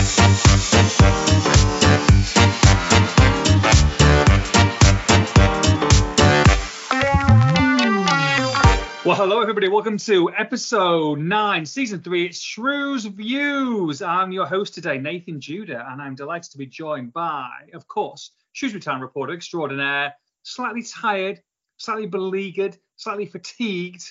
Well, 0.00 0.08
hello 9.14 9.42
everybody. 9.42 9.68
Welcome 9.68 9.98
to 9.98 10.30
episode 10.34 11.18
nine, 11.18 11.66
season 11.66 12.00
three. 12.00 12.24
It's 12.24 12.40
Shrews 12.40 13.04
Views. 13.04 14.00
I'm 14.00 14.32
your 14.32 14.46
host 14.46 14.72
today, 14.72 14.96
Nathan 14.96 15.38
Judah, 15.38 15.86
and 15.90 16.00
I'm 16.00 16.14
delighted 16.14 16.50
to 16.52 16.58
be 16.58 16.64
joined 16.64 17.12
by, 17.12 17.50
of 17.74 17.86
course, 17.86 18.30
Shrewsbury 18.52 18.80
Town 18.80 19.02
reporter 19.02 19.34
extraordinaire, 19.34 20.14
slightly 20.44 20.82
tired, 20.82 21.42
slightly 21.76 22.06
beleaguered, 22.06 22.78
slightly 22.96 23.26
fatigued, 23.26 24.10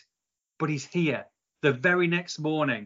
but 0.60 0.70
he's 0.70 0.86
here 0.86 1.26
the 1.64 1.74
very 1.74 2.06
next 2.06 2.38
morning. 2.38 2.86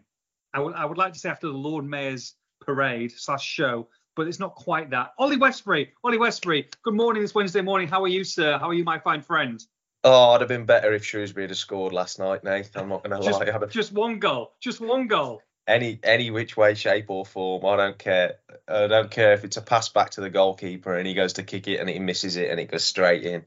I 0.54 0.62
would 0.62 0.74
I 0.76 0.86
would 0.86 0.98
like 0.98 1.12
to 1.12 1.20
say 1.20 1.28
after 1.28 1.48
the 1.48 1.54
Lord 1.54 1.84
Mayor's 1.84 2.36
parade 2.68 3.12
slash 3.16 3.46
show, 3.46 3.88
but 4.16 4.28
it's 4.28 4.40
not 4.40 4.56
quite 4.56 4.90
that. 4.92 5.14
Ollie 5.18 5.38
Westbury, 5.38 5.92
Ollie 6.04 6.18
Westbury. 6.18 6.70
Good 6.84 6.94
morning 6.96 7.22
this 7.22 7.34
Wednesday 7.36 7.62
morning. 7.62 7.88
How 7.88 8.04
are 8.04 8.08
you, 8.08 8.24
sir? 8.24 8.58
How 8.58 8.70
are 8.70 8.74
you, 8.74 8.84
my 8.84 9.00
fine 9.00 9.22
friend? 9.22 9.64
Oh, 10.06 10.32
I'd 10.32 10.42
have 10.42 10.48
been 10.50 10.66
better 10.66 10.92
if 10.94 11.06
Shrewsbury 11.06 11.48
had 11.48 11.56
scored 11.56 11.94
last 11.94 12.20
night, 12.20 12.44
Nate. 12.44 12.70
I'm 12.76 12.90
not 12.90 13.04
going 13.04 13.18
to 13.22 13.26
Just, 13.26 13.40
lie. 13.40 13.50
Have- 13.52 13.70
just 13.70 13.92
one 13.94 14.20
goal. 14.20 14.54
Just 14.60 14.82
one 14.82 15.08
goal. 15.08 15.42
any 15.66 15.98
any 16.04 16.30
which 16.30 16.58
way, 16.58 16.74
shape 16.74 17.06
or 17.10 17.26
form, 17.26 17.66
I 17.66 17.78
don't 17.78 17.98
care. 17.98 18.34
I 18.68 18.88
don't 18.88 19.10
care 19.10 19.32
if 19.34 19.46
it's 19.46 19.56
a 19.58 19.62
pass 19.62 19.88
back 19.90 20.10
to 20.12 20.22
the 20.22 20.30
goalkeeper 20.30 20.94
and 20.98 21.08
he 21.08 21.14
goes 21.14 21.34
to 21.34 21.44
kick 21.44 21.68
it 21.70 21.80
and 21.80 21.90
he 21.90 22.00
misses 22.00 22.36
it 22.36 22.50
and 22.52 22.60
it 22.60 22.70
goes 22.70 22.84
straight 22.84 23.24
in. 23.24 23.46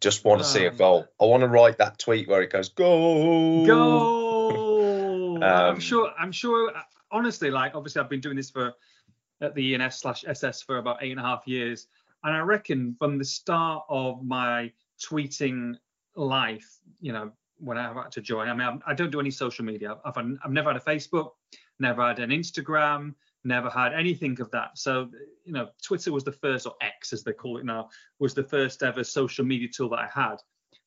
Just 0.00 0.24
want 0.24 0.40
to 0.40 0.46
see 0.46 0.64
a 0.64 0.70
Um, 0.70 0.76
goal. 0.76 1.06
I 1.20 1.24
want 1.26 1.42
to 1.42 1.48
write 1.48 1.78
that 1.78 1.98
tweet 1.98 2.28
where 2.28 2.40
it 2.40 2.50
goes 2.50 2.70
goal. 2.70 3.66
Goal. 3.66 5.44
I'm 5.44 5.74
Um, 5.74 5.80
sure. 5.80 6.10
I'm 6.18 6.32
sure. 6.32 6.72
Honestly, 7.12 7.50
like 7.50 7.74
obviously, 7.74 8.00
I've 8.00 8.10
been 8.10 8.20
doing 8.20 8.36
this 8.36 8.50
for 8.50 8.72
at 9.40 9.54
the 9.54 9.74
ENS 9.74 9.96
slash 9.96 10.24
SS 10.26 10.62
for 10.62 10.78
about 10.78 10.98
eight 11.02 11.12
and 11.12 11.20
a 11.20 11.22
half 11.22 11.46
years, 11.46 11.88
and 12.24 12.34
I 12.34 12.40
reckon 12.40 12.94
from 12.98 13.18
the 13.18 13.24
start 13.24 13.84
of 13.88 14.22
my 14.22 14.70
tweeting 15.02 15.76
life, 16.14 16.78
you 17.00 17.12
know, 17.12 17.32
when 17.58 17.78
I've 17.78 17.96
had 17.96 18.12
to 18.12 18.20
join. 18.20 18.48
I 18.48 18.54
mean, 18.54 18.80
I'm, 18.86 18.96
don't 18.96 19.10
do 19.10 19.20
any 19.20 19.30
social 19.30 19.64
media. 19.64 19.96
I've 20.04 20.16
I've 20.16 20.52
never 20.52 20.72
had 20.72 20.80
a 20.80 20.84
Facebook, 20.84 21.30
never 21.78 22.06
had 22.06 22.18
an 22.18 22.30
Instagram, 22.30 23.14
never 23.44 23.70
had 23.70 23.92
anything 23.94 24.40
of 24.40 24.50
that. 24.50 24.76
So, 24.76 25.10
you 25.44 25.52
know, 25.52 25.68
Twitter 25.82 26.12
was 26.12 26.24
the 26.24 26.32
first, 26.32 26.66
or 26.66 26.74
X 26.80 27.12
as 27.12 27.22
they 27.22 27.32
call 27.32 27.58
it 27.58 27.64
now, 27.64 27.88
was 28.18 28.34
the 28.34 28.44
first 28.44 28.82
ever 28.82 29.04
social 29.04 29.44
media 29.44 29.68
tool 29.68 29.88
that 29.90 29.98
I 29.98 30.08
had. 30.12 30.36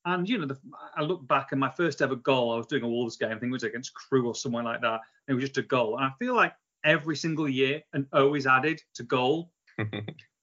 And 0.06 0.28
you 0.28 0.38
know, 0.38 0.48
the, 0.48 0.58
I 0.96 1.02
look 1.02 1.26
back 1.28 1.52
and 1.52 1.60
my 1.60 1.70
first 1.70 2.02
ever 2.02 2.16
goal, 2.16 2.54
I 2.54 2.58
was 2.58 2.68
doing 2.68 2.84
a 2.84 2.90
Wolves 2.90 3.18
game, 3.18 3.30
I 3.30 3.40
think 3.40 3.50
it 3.50 3.52
was 3.52 3.64
against 3.64 3.94
Crewe 3.94 4.28
or 4.28 4.36
somewhere 4.36 4.64
like 4.64 4.82
that. 4.82 5.00
It 5.28 5.34
was 5.34 5.44
just 5.44 5.58
a 5.58 5.64
goal, 5.64 5.98
and 5.98 6.06
I 6.06 6.12
feel 6.20 6.36
like 6.36 6.54
every 6.84 7.16
single 7.16 7.48
year 7.48 7.82
an 7.94 8.08
O 8.12 8.34
is 8.36 8.46
added 8.46 8.82
to 8.96 9.04
goal. 9.04 9.52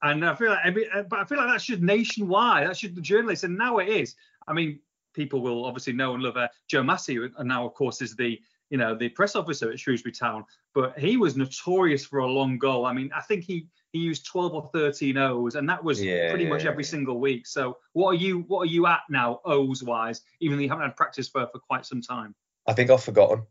And 0.03 0.25
I 0.25 0.35
feel 0.35 0.51
like 0.51 0.65
every, 0.65 0.91
uh, 0.91 1.03
but 1.03 1.19
I 1.19 1.25
feel 1.25 1.39
like 1.39 1.49
that 1.49 1.61
should 1.61 1.83
nationwide. 1.83 2.67
That 2.67 2.77
should 2.77 2.95
the 2.95 3.03
journalists, 3.03 3.45
and 3.45 3.57
now 3.57 3.79
it 3.79 3.89
is. 3.89 4.15
I 4.49 4.53
mean, 4.53 4.81
people 5.15 5.41
will 5.41 5.65
obviously 5.65 5.93
know 5.93 6.15
and 6.15 6.23
love 6.23 6.37
uh, 6.37 6.49
Joe 6.69 6.83
Massey, 6.83 7.17
and 7.17 7.49
now 7.49 7.67
of 7.67 7.75
course 7.75 8.01
is 8.01 8.17
the 8.17 8.41
you 8.71 8.79
know 8.79 8.95
the 8.95 9.11
press 9.11 9.37
officer 9.37 9.71
at 9.71 9.79
Shrewsbury 9.79 10.13
Town. 10.13 10.45
But 10.75 10.99
he 10.99 11.17
was 11.17 11.37
notorious 11.37 12.05
for 12.05 12.21
a 12.21 12.27
long 12.27 12.57
goal. 12.57 12.87
I 12.87 12.93
mean, 12.93 13.11
I 13.15 13.21
think 13.21 13.45
he 13.45 13.67
he 13.93 13.99
used 13.99 14.27
12 14.27 14.55
or 14.55 14.71
13 14.73 15.17
O's, 15.17 15.55
and 15.55 15.69
that 15.69 15.83
was 15.83 16.03
Yeah, 16.03 16.31
pretty 16.31 16.47
much 16.47 16.65
yeah, 16.65 16.71
every 16.71 16.85
single 16.85 17.19
week. 17.21 17.47
So 17.47 17.79
what 17.93 18.11
are 18.11 18.15
you 18.15 18.41
what 18.47 18.61
are 18.63 18.71
you 18.71 18.87
at 18.87 19.01
now 19.09 19.41
O's 19.45 19.83
wise? 19.83 20.23
Even 20.41 20.57
though 20.57 20.63
you 20.63 20.69
haven't 20.69 20.85
had 20.85 20.97
practice 20.97 21.29
for 21.29 21.47
for 21.53 21.59
quite 21.59 21.85
some 21.87 22.01
time. 22.01 22.35
I 22.67 22.73
think 22.73 22.91
I've 22.91 23.03
forgotten. 23.03 23.43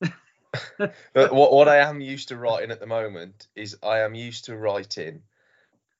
but 0.78 1.32
what 1.32 1.52
what 1.52 1.68
I 1.68 1.78
am 1.78 2.00
used 2.00 2.28
to 2.28 2.36
writing 2.36 2.70
at 2.70 2.80
the 2.80 2.86
moment 2.86 3.46
is 3.54 3.76
I 3.82 4.00
am 4.00 4.14
used 4.14 4.46
to 4.46 4.56
writing 4.56 5.22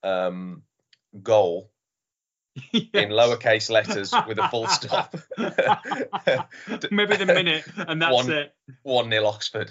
um 0.03 0.63
goal 1.23 1.71
in 2.73 3.11
lowercase 3.11 3.71
letters 3.71 4.15
with 4.27 4.39
a 4.39 4.49
full 4.49 4.67
stop. 4.67 5.15
Maybe 6.91 7.17
the 7.17 7.27
minute, 7.27 7.65
and 7.77 8.01
that's 8.01 8.15
One- 8.15 8.33
it. 8.33 8.55
One 8.83 9.09
nil 9.11 9.27
Oxford. 9.27 9.71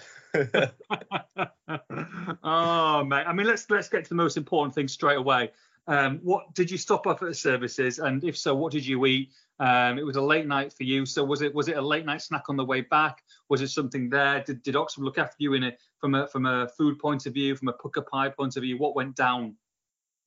Oh 2.43 3.03
mate, 3.03 3.25
I 3.25 3.33
mean 3.33 3.47
let's 3.47 3.69
let's 3.69 3.89
get 3.89 4.03
to 4.03 4.09
the 4.09 4.15
most 4.15 4.37
important 4.37 4.75
thing 4.75 4.87
straight 4.87 5.17
away. 5.17 5.51
Um, 5.87 6.19
what 6.23 6.53
did 6.53 6.71
you 6.71 6.77
stop 6.77 7.05
off 7.05 7.21
at 7.21 7.27
the 7.27 7.33
services, 7.33 7.99
and 7.99 8.23
if 8.23 8.37
so, 8.37 8.55
what 8.55 8.71
did 8.71 8.85
you 8.85 9.05
eat? 9.05 9.31
Um, 9.59 9.97
it 9.99 10.05
was 10.05 10.15
a 10.15 10.21
late 10.21 10.47
night 10.47 10.73
for 10.73 10.83
you, 10.83 11.05
so 11.05 11.23
was 11.23 11.41
it 11.41 11.53
was 11.53 11.67
it 11.67 11.77
a 11.77 11.81
late 11.81 12.05
night 12.05 12.21
snack 12.21 12.49
on 12.49 12.57
the 12.57 12.65
way 12.65 12.81
back? 12.81 13.23
Was 13.49 13.61
it 13.61 13.69
something 13.69 14.09
there? 14.09 14.43
Did, 14.43 14.63
did 14.63 14.75
Oxford 14.75 15.03
look 15.03 15.17
after 15.17 15.35
you 15.39 15.53
in 15.53 15.63
a 15.63 15.73
from 15.99 16.15
a 16.15 16.27
from 16.27 16.45
a 16.45 16.67
food 16.69 16.99
point 16.99 17.25
of 17.25 17.33
view, 17.33 17.55
from 17.55 17.67
a 17.67 17.73
Pukka 17.73 18.05
pie 18.05 18.29
point 18.29 18.57
of 18.57 18.63
view? 18.63 18.77
What 18.77 18.95
went 18.95 19.15
down? 19.15 19.55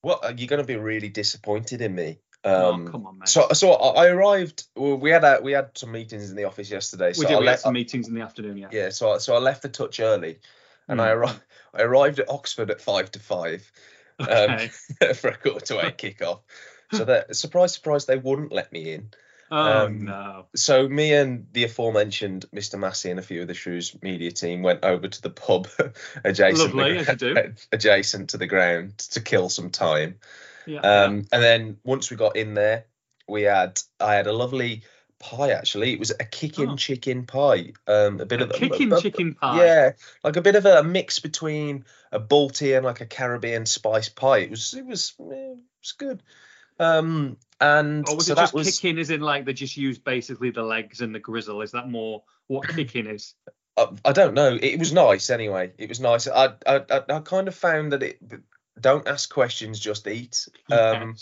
What 0.03 0.25
are 0.25 0.33
you 0.33 0.47
going 0.47 0.63
to 0.63 0.67
be 0.67 0.77
really 0.77 1.09
disappointed 1.09 1.81
in 1.83 1.95
me? 1.95 2.21
Oh 2.45 2.73
Um, 2.73 2.87
come 2.87 3.07
on, 3.07 3.19
mate. 3.19 3.29
so 3.29 3.49
so 3.53 3.73
I 3.73 4.07
arrived. 4.09 4.67
Well, 4.77 4.97
we 4.97 5.11
had 5.11 5.25
a, 5.25 5.41
we 5.43 5.53
had 5.53 5.77
some 5.77 5.93
meetings 5.93 6.31
in 6.31 6.37
the 6.37 6.45
office 6.45 6.71
yesterday. 6.71 7.13
So 7.13 7.21
we 7.21 7.27
did 7.27 7.37
I 7.37 7.41
we 7.41 7.47
had 7.47 7.61
some 7.61 7.73
meetings 7.75 8.09
in 8.09 8.15
the 8.15 8.23
afternoon, 8.23 8.57
yeah. 8.57 8.69
Yeah, 8.71 8.91
so 8.91 9.13
I- 9.13 9.19
so 9.19 9.35
I 9.35 9.39
left 9.39 9.63
the 9.63 9.69
touch 9.69 10.01
early, 10.01 10.39
and 10.89 11.01
I 11.01 11.09
Mm. 11.09 11.15
arrived. 11.17 11.41
I 11.75 11.83
arrived 11.83 12.19
at 12.21 12.31
Oxford 12.31 12.71
at 12.71 12.81
five 12.81 13.11
to 13.13 13.19
five 13.19 13.71
um, 14.21 14.27
Okay. 14.29 14.69
for 15.15 15.29
a 15.29 15.37
quarter 15.37 15.67
to 15.67 15.87
eight 15.87 15.99
kickoff. 15.99 16.41
So 16.93 17.05
that 17.05 17.37
surprise, 17.37 17.75
surprise, 17.75 18.07
they 18.07 18.17
wouldn't 18.17 18.51
let 18.53 18.73
me 18.73 18.93
in. 18.95 19.11
oh 19.51 19.85
um, 19.87 20.05
no. 20.07 20.47
So 20.57 20.89
me 20.89 21.13
and 21.13 21.47
the 21.53 21.65
aforementioned 21.65 22.47
Mr. 22.55 22.79
Massey 22.79 23.11
and 23.11 23.19
a 23.21 23.23
few 23.23 23.43
of 23.43 23.49
the 23.49 23.55
Shrews 23.55 23.95
media 24.03 24.31
team 24.31 24.63
went 24.63 24.83
over 24.85 25.07
to 25.07 25.23
the 25.23 25.31
pub 25.31 25.69
adjacent 26.25 26.75
Lovely, 26.75 26.95
the, 26.95 27.01
as 27.01 27.09
you 27.09 27.17
do. 27.17 27.53
adjacent 27.73 28.31
to 28.31 28.39
the 28.39 28.47
ground 28.47 28.97
to 28.99 29.21
kill 29.21 29.51
some 29.51 29.71
time. 29.71 30.19
Yeah. 30.69 30.81
Um, 30.81 31.27
and 31.33 31.43
then 31.43 31.77
once 31.85 32.11
we 32.11 32.17
got 32.17 32.37
in 32.37 32.55
there, 32.55 32.85
we 33.29 33.43
had 33.43 33.81
I 33.99 34.15
had 34.15 34.27
a 34.27 34.33
lovely 34.33 34.83
pie 35.19 35.51
actually. 35.51 35.93
It 35.93 35.99
was 35.99 36.11
a 36.11 36.25
kicking 36.25 36.71
Oh. 36.71 36.77
chicken 36.77 37.27
pie. 37.27 37.73
Um, 37.87 38.21
a 38.21 38.27
bit 38.27 38.41
yeah. 38.41 38.45
of 38.47 38.51
a- 38.51 38.55
Kicking 38.55 38.93
a- 38.93 39.01
chicken 39.01 39.35
pie. 39.35 39.65
Yeah, 39.65 39.93
like 40.23 40.37
a 40.37 40.43
bit 40.43 40.55
of 40.57 40.67
a 40.67 40.83
mix 40.85 41.19
between 41.19 41.85
a 42.13 42.21
Balti 42.21 42.77
and 42.77 42.85
like 42.85 43.01
a 43.01 43.07
Caribbean 43.07 43.67
spice 43.67 44.09
pie. 44.09 44.39
It 44.39 44.51
was 44.51 44.75
it 44.75 44.85
was 44.87 45.15
it 45.19 45.59
was 45.83 45.93
good. 45.99 46.23
Um, 46.81 47.37
and 47.61 48.09
Or 48.09 48.15
was 48.17 48.27
so 48.27 48.35
it 48.35 48.37
just 48.37 48.55
was 48.55 48.79
kicking 48.79 48.99
as 49.01 49.11
in 49.11 49.21
like 49.21 49.45
they 49.45 49.53
just 49.53 49.77
used 49.77 50.05
basically 50.05 50.51
the 50.51 50.63
legs 50.63 51.01
and 51.01 51.13
the 51.15 51.19
grizzle? 51.19 51.63
Is 51.63 51.73
that 51.73 51.89
more 51.91 52.23
what 52.47 52.69
kicking 52.77 53.07
is? 53.07 53.35
I, 53.77 53.89
I 54.05 54.13
don't 54.13 54.35
know. 54.35 54.57
It 54.61 54.79
was 54.79 54.93
nice 54.93 55.31
anyway. 55.31 55.73
It 55.79 55.89
was 55.89 55.99
nice. 56.01 56.29
I 56.29 56.51
I, 56.67 56.83
I 57.09 57.21
kind 57.21 57.49
of 57.49 57.55
found 57.55 57.93
that 57.93 58.03
it 58.03 58.19
don't 58.81 59.09
ask 59.09 59.33
questions, 59.33 59.79
just 59.79 60.07
eat. 60.07 60.49
Um, 60.71 61.17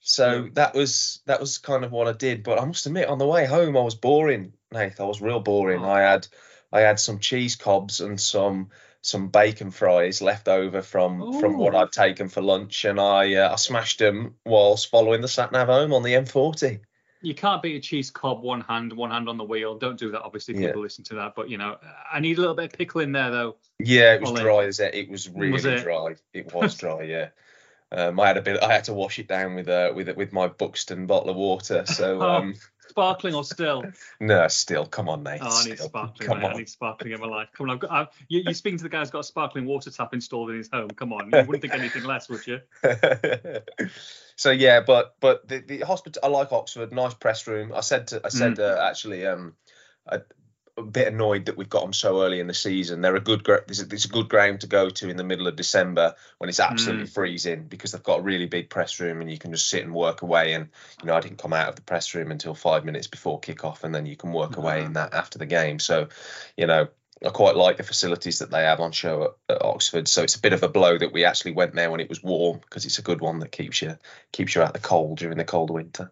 so 0.00 0.48
that 0.54 0.74
was 0.74 1.20
that 1.26 1.40
was 1.40 1.58
kind 1.58 1.84
of 1.84 1.92
what 1.92 2.08
I 2.08 2.12
did. 2.12 2.42
But 2.42 2.60
I 2.60 2.64
must 2.64 2.86
admit, 2.86 3.08
on 3.08 3.18
the 3.18 3.26
way 3.26 3.46
home, 3.46 3.76
I 3.76 3.82
was 3.82 3.94
boring. 3.94 4.52
Nath, 4.72 5.00
I 5.00 5.04
was 5.04 5.20
real 5.20 5.40
boring. 5.40 5.84
Oh. 5.84 5.90
I 5.90 6.00
had 6.00 6.26
I 6.72 6.80
had 6.80 6.98
some 6.98 7.18
cheese 7.18 7.56
cobs 7.56 8.00
and 8.00 8.20
some 8.20 8.70
some 9.02 9.28
bacon 9.28 9.70
fries 9.70 10.20
left 10.20 10.48
over 10.48 10.82
from 10.82 11.40
from 11.40 11.56
what 11.56 11.74
I'd 11.74 11.92
taken 11.92 12.28
for 12.28 12.42
lunch, 12.42 12.84
and 12.84 13.00
I 13.00 13.34
uh, 13.34 13.52
I 13.52 13.56
smashed 13.56 13.98
them 13.98 14.34
whilst 14.44 14.90
following 14.90 15.20
the 15.20 15.28
sat 15.28 15.52
nav 15.52 15.68
home 15.68 15.92
on 15.92 16.02
the 16.02 16.14
M40. 16.14 16.80
You 17.22 17.34
can't 17.34 17.62
beat 17.62 17.76
a 17.76 17.80
cheese 17.80 18.10
cob 18.10 18.42
one 18.42 18.62
hand, 18.62 18.92
one 18.92 19.10
hand 19.10 19.28
on 19.28 19.36
the 19.36 19.44
wheel. 19.44 19.76
Don't 19.78 19.98
do 19.98 20.10
that. 20.12 20.22
Obviously, 20.22 20.54
Yeah. 20.54 20.68
people 20.68 20.82
listen 20.82 21.04
to 21.04 21.14
that. 21.16 21.34
But 21.34 21.50
you 21.50 21.58
know, 21.58 21.76
I 22.10 22.20
need 22.20 22.38
a 22.38 22.40
little 22.40 22.54
bit 22.56 22.72
of 22.72 22.78
pickle 22.78 23.00
in 23.02 23.12
there 23.12 23.30
though. 23.30 23.56
Yeah, 23.78 24.14
it 24.14 24.20
was 24.20 24.30
Ollie. 24.30 24.42
dry 24.42 24.64
as 24.66 24.80
it. 24.80 24.94
It 24.94 25.10
was 25.10 25.28
really 25.28 25.52
Was 25.52 25.64
it? 25.66 25.82
dry. 25.82 26.14
It 26.32 26.52
was 26.54 26.74
dry. 26.76 27.02
Yeah. 27.02 27.28
Um, 27.92 28.20
I 28.20 28.28
had 28.28 28.36
a 28.36 28.42
bit. 28.42 28.62
I 28.62 28.72
had 28.72 28.84
to 28.84 28.94
wash 28.94 29.18
it 29.18 29.26
down 29.28 29.54
with 29.56 29.68
uh, 29.68 29.92
with 29.94 30.08
with 30.16 30.32
my 30.32 30.48
Buxton 30.48 31.06
bottle 31.06 31.30
of 31.30 31.36
water. 31.36 31.84
So 31.86 32.20
Oh. 32.22 32.30
um, 32.36 32.54
Sparkling 32.88 33.34
or 33.36 33.44
still? 33.44 33.84
no, 34.20 34.48
still, 34.48 34.84
come 34.84 35.08
on, 35.08 35.22
mate. 35.22 35.38
Oh, 35.40 35.46
I 35.46 35.64
need 35.64 35.76
still, 35.76 35.86
sparkling. 35.86 36.26
Come 36.28 36.40
mate. 36.40 36.46
I 36.46 36.50
on. 36.50 36.56
need 36.58 36.68
sparkling 36.68 37.12
in 37.12 37.20
my 37.20 37.26
life. 37.28 37.48
Come 37.56 37.70
on, 37.70 37.74
I've 37.74 37.80
got. 37.80 37.90
I, 37.92 38.06
you, 38.26 38.40
you're 38.44 38.52
speaking 38.54 38.78
to 38.78 38.82
the 38.82 38.88
guy 38.88 38.98
who's 38.98 39.10
got 39.10 39.20
a 39.20 39.24
sparkling 39.24 39.64
water 39.66 39.90
tap 39.92 40.12
installed 40.12 40.50
in 40.50 40.56
his 40.56 40.68
home. 40.72 40.90
Come 40.90 41.12
on, 41.12 41.26
you 41.32 41.38
wouldn't 41.46 41.60
think 41.62 41.72
anything 41.72 42.02
less, 42.02 42.28
would 42.28 42.44
you? 42.48 42.60
So 44.40 44.50
yeah, 44.50 44.80
but 44.80 45.16
but 45.20 45.46
the, 45.46 45.58
the 45.58 45.80
hospital. 45.80 46.18
I 46.24 46.28
like 46.28 46.50
Oxford. 46.50 46.92
Nice 46.92 47.12
press 47.12 47.46
room. 47.46 47.74
I 47.74 47.80
said 47.80 48.06
to 48.06 48.22
I 48.24 48.30
said 48.30 48.56
Mm. 48.56 48.60
uh, 48.60 48.88
actually 48.88 49.26
um 49.26 49.54
a, 50.06 50.22
a 50.78 50.82
bit 50.82 51.08
annoyed 51.08 51.44
that 51.44 51.58
we've 51.58 51.68
got 51.68 51.82
them 51.82 51.92
so 51.92 52.22
early 52.22 52.40
in 52.40 52.46
the 52.46 52.54
season. 52.54 53.02
They're 53.02 53.16
a 53.16 53.20
good 53.20 53.46
it's 53.68 53.82
a, 53.82 53.84
it's 53.84 54.06
a 54.06 54.08
good 54.08 54.30
ground 54.30 54.62
to 54.62 54.66
go 54.66 54.88
to 54.88 55.10
in 55.10 55.18
the 55.18 55.24
middle 55.24 55.46
of 55.46 55.56
December 55.56 56.14
when 56.38 56.48
it's 56.48 56.58
absolutely 56.58 57.04
Mm. 57.04 57.12
freezing 57.12 57.64
because 57.68 57.92
they've 57.92 58.02
got 58.02 58.20
a 58.20 58.22
really 58.22 58.46
big 58.46 58.70
press 58.70 58.98
room 58.98 59.20
and 59.20 59.30
you 59.30 59.36
can 59.36 59.52
just 59.52 59.68
sit 59.68 59.84
and 59.84 59.94
work 59.94 60.22
away. 60.22 60.54
And 60.54 60.70
you 61.02 61.08
know 61.08 61.14
I 61.14 61.20
didn't 61.20 61.36
come 61.36 61.52
out 61.52 61.68
of 61.68 61.76
the 61.76 61.82
press 61.82 62.14
room 62.14 62.30
until 62.30 62.54
five 62.54 62.86
minutes 62.86 63.08
before 63.08 63.42
kickoff, 63.42 63.84
and 63.84 63.94
then 63.94 64.06
you 64.06 64.16
can 64.16 64.32
work 64.32 64.56
away 64.56 64.84
in 64.84 64.94
that 64.94 65.12
after 65.12 65.36
the 65.38 65.44
game. 65.46 65.78
So 65.80 66.08
you 66.56 66.66
know. 66.66 66.88
I 67.24 67.28
quite 67.30 67.56
like 67.56 67.76
the 67.76 67.82
facilities 67.82 68.38
that 68.38 68.50
they 68.50 68.62
have 68.62 68.80
on 68.80 68.92
show 68.92 69.36
at, 69.48 69.56
at 69.56 69.64
Oxford. 69.64 70.08
So 70.08 70.22
it's 70.22 70.36
a 70.36 70.40
bit 70.40 70.54
of 70.54 70.62
a 70.62 70.68
blow 70.68 70.96
that 70.96 71.12
we 71.12 71.24
actually 71.24 71.52
went 71.52 71.74
there 71.74 71.90
when 71.90 72.00
it 72.00 72.08
was 72.08 72.22
warm 72.22 72.58
because 72.58 72.86
it's 72.86 72.98
a 72.98 73.02
good 73.02 73.20
one 73.20 73.40
that 73.40 73.52
keeps 73.52 73.82
you 73.82 73.98
keeps 74.32 74.54
you 74.54 74.62
out 74.62 74.72
the 74.72 74.78
cold 74.78 75.18
during 75.18 75.36
the 75.36 75.44
cold 75.44 75.70
winter. 75.70 76.10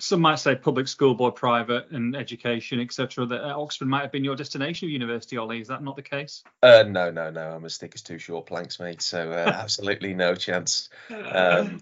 some 0.00 0.20
might 0.20 0.40
say 0.40 0.56
public 0.56 0.88
school 0.88 1.14
boy, 1.14 1.30
private 1.30 1.90
and 1.92 2.16
education, 2.16 2.80
etc. 2.80 3.26
That 3.26 3.44
uh, 3.44 3.60
Oxford 3.60 3.86
might 3.86 4.02
have 4.02 4.12
been 4.12 4.24
your 4.24 4.36
destination 4.36 4.88
of 4.88 4.92
university, 4.92 5.36
Ollie. 5.36 5.60
Is 5.60 5.68
that 5.68 5.82
not 5.82 5.94
the 5.94 6.02
case? 6.02 6.42
Uh, 6.60 6.84
no, 6.88 7.12
no, 7.12 7.30
no. 7.30 7.52
I'm 7.52 7.64
as 7.64 7.76
thick 7.76 7.92
as 7.94 8.02
two 8.02 8.18
short 8.18 8.46
planks, 8.46 8.80
mate. 8.80 9.00
So 9.00 9.30
uh, 9.30 9.52
absolutely 9.54 10.14
no 10.14 10.34
chance. 10.34 10.88
Um, 11.10 11.80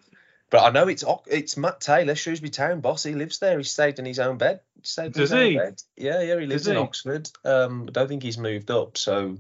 but 0.50 0.64
I 0.64 0.70
know 0.70 0.88
it's 0.88 1.04
it's 1.28 1.56
Matt 1.56 1.80
Taylor, 1.80 2.16
Shrewsbury 2.16 2.50
Town 2.50 2.80
boss. 2.80 3.04
He 3.04 3.14
lives 3.14 3.38
there. 3.38 3.56
He 3.56 3.64
stayed 3.64 4.00
in 4.00 4.04
his 4.04 4.18
own 4.18 4.36
bed. 4.36 4.60
He 4.84 5.08
Does 5.10 5.30
he? 5.30 5.56
Bed. 5.56 5.82
Yeah, 5.96 6.22
yeah. 6.22 6.40
He 6.40 6.46
lives 6.46 6.62
Does 6.64 6.68
in 6.68 6.76
he? 6.76 6.82
Oxford. 6.82 7.30
Um, 7.44 7.86
I 7.88 7.92
don't 7.92 8.08
think 8.08 8.22
he's 8.22 8.38
moved 8.38 8.70
up. 8.70 8.96
So, 8.96 9.38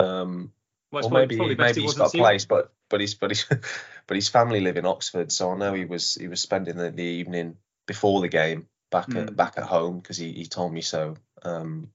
um, 0.00 0.52
Well, 0.92 1.06
or 1.06 1.10
maybe 1.10 1.36
probably 1.36 1.56
maybe 1.56 1.82
he's 1.82 1.94
got 1.94 2.14
a 2.14 2.18
place, 2.18 2.44
but 2.44 2.72
but 2.88 3.00
he's 3.00 3.14
but 3.14 3.30
he's 3.30 3.44
but 4.06 4.14
his 4.14 4.28
family 4.28 4.60
live 4.60 4.76
in 4.76 4.86
Oxford. 4.86 5.32
So 5.32 5.52
I 5.52 5.56
know 5.56 5.74
he 5.74 5.84
was 5.84 6.14
he 6.14 6.28
was 6.28 6.40
spending 6.40 6.76
the, 6.76 6.90
the 6.90 7.02
evening 7.02 7.56
before 7.86 8.20
the 8.20 8.28
game 8.28 8.68
back 8.90 9.12
Hmm. 9.12 9.18
at 9.18 9.36
back 9.36 9.54
at 9.58 9.64
home 9.64 9.98
because 9.98 10.16
he, 10.16 10.32
he 10.32 10.46
told 10.46 10.72
me 10.72 10.80
so. 10.80 11.16
Um, 11.42 11.90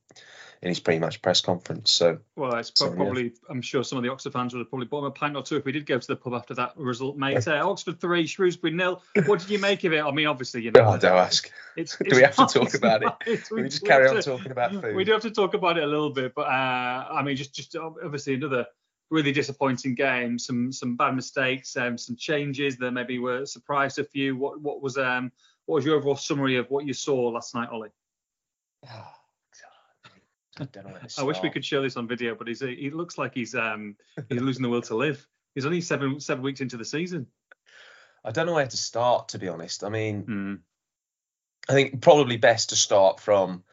in 0.62 0.70
his 0.70 0.80
pre-match 0.80 1.22
press 1.24 1.42
conference. 1.42 1.90
So 1.90 2.20
Well, 2.36 2.56
it's 2.56 2.72
So, 2.76 2.86
pro- 2.88 2.94
yeah. 2.96 3.04
probably. 3.04 3.32
I'm 3.50 3.62
sure 3.64 3.84
some 3.84 3.98
of 3.98 4.04
the 4.04 4.12
Oxford 4.12 4.34
fans 4.34 4.54
would 4.54 4.60
have 4.60 4.70
probably 4.70 4.86
bought 4.88 5.00
him 5.00 5.06
a 5.06 5.12
pint 5.12 5.36
or 5.36 5.42
two 5.42 5.56
if 5.58 5.66
we 5.66 5.72
did 5.72 5.86
go 5.88 5.98
to 5.98 6.08
the 6.08 6.16
pub 6.16 6.34
after 6.36 6.54
that 6.54 6.78
result, 6.78 7.18
mate. 7.18 7.48
Uh, 7.48 7.68
Oxford 7.68 8.00
three, 8.00 8.28
Shrewsbury 8.28 8.72
nil. 8.74 9.02
What 9.26 9.40
did 9.40 9.50
you 9.50 9.58
make 9.60 9.84
of 9.86 9.94
it? 9.94 10.02
I 10.04 10.12
mean, 10.12 10.28
obviously, 10.28 10.62
you 10.62 10.72
know. 10.76 10.82
oh, 10.86 10.98
don't 10.98 11.18
ask. 11.18 11.52
It's, 11.76 11.98
Do 12.10 12.16
we 12.16 12.22
have 12.22 12.36
to 12.36 12.46
talk 12.46 12.74
about 12.76 13.02
it? 13.04 13.14
it's- 13.26 13.50
We 13.50 13.64
we 13.64 13.70
just 13.70 13.84
carry 13.86 14.08
on 14.08 14.16
to- 14.16 14.22
talking 14.22 14.52
about 14.52 14.72
food. 14.72 14.96
We 14.96 15.04
do 15.04 15.14
have 15.14 15.22
to 15.24 15.32
talk 15.32 15.54
about 15.56 15.78
it 15.78 15.84
a 15.84 15.88
little 15.88 16.12
bit, 16.12 16.34
but 16.36 16.44
uh, 16.48 17.08
I 17.12 17.24
mean, 17.24 17.36
just 17.36 17.56
just 17.56 17.76
obviously 17.76 18.36
another 18.36 18.68
really 19.10 19.32
disappointing 19.32 19.96
game. 19.96 20.38
Some 20.38 20.72
some 20.72 20.96
bad 20.96 21.16
mistakes, 21.16 21.76
um, 21.76 21.98
some 21.98 22.16
changes 22.16 22.78
that 22.78 22.92
maybe 22.92 23.18
were 23.20 23.46
surprised 23.48 23.98
a 24.00 24.04
few. 24.04 24.36
What 24.38 24.62
what 24.62 24.82
was 24.82 24.98
um 25.00 25.32
what 25.66 25.76
was 25.78 25.86
your 25.86 25.96
overall 25.98 26.16
summary 26.16 26.58
of 26.58 26.70
what 26.70 26.86
you 26.86 26.94
saw 26.94 27.30
last 27.30 27.56
night, 27.56 27.70
Ollie? 27.70 27.90
Don't 30.66 30.86
know 30.86 30.92
where 30.92 31.02
to 31.02 31.22
I 31.22 31.24
wish 31.24 31.42
we 31.42 31.50
could 31.50 31.66
show 31.66 31.82
this 31.82 31.98
on 31.98 32.08
video, 32.08 32.36
but 32.36 32.48
he's 32.48 32.60
he 32.60 32.90
looks 32.92 33.18
like 33.18 33.34
he's 33.34 33.56
um 33.56 33.96
he's 34.30 34.42
losing 34.42 34.64
the 34.64 34.70
will 34.70 34.82
to 34.84 34.96
live. 34.96 35.26
He's 35.56 35.66
only 35.66 35.82
seven 35.82 36.20
seven 36.20 36.44
weeks 36.44 36.62
into 36.62 36.78
the 36.78 36.86
season. 36.86 37.28
I 38.24 38.32
don't 38.32 38.46
know 38.46 38.54
where 38.54 38.68
to 38.68 38.78
start, 38.78 39.30
to 39.30 39.40
be 39.40 39.48
honest. 39.48 39.84
I 39.84 39.90
mean, 39.90 40.24
Hmm. 40.24 40.54
I 41.70 41.74
think 41.74 42.02
probably 42.02 42.38
best 42.38 42.70
to 42.70 42.76
start 42.76 43.20
from 43.20 43.64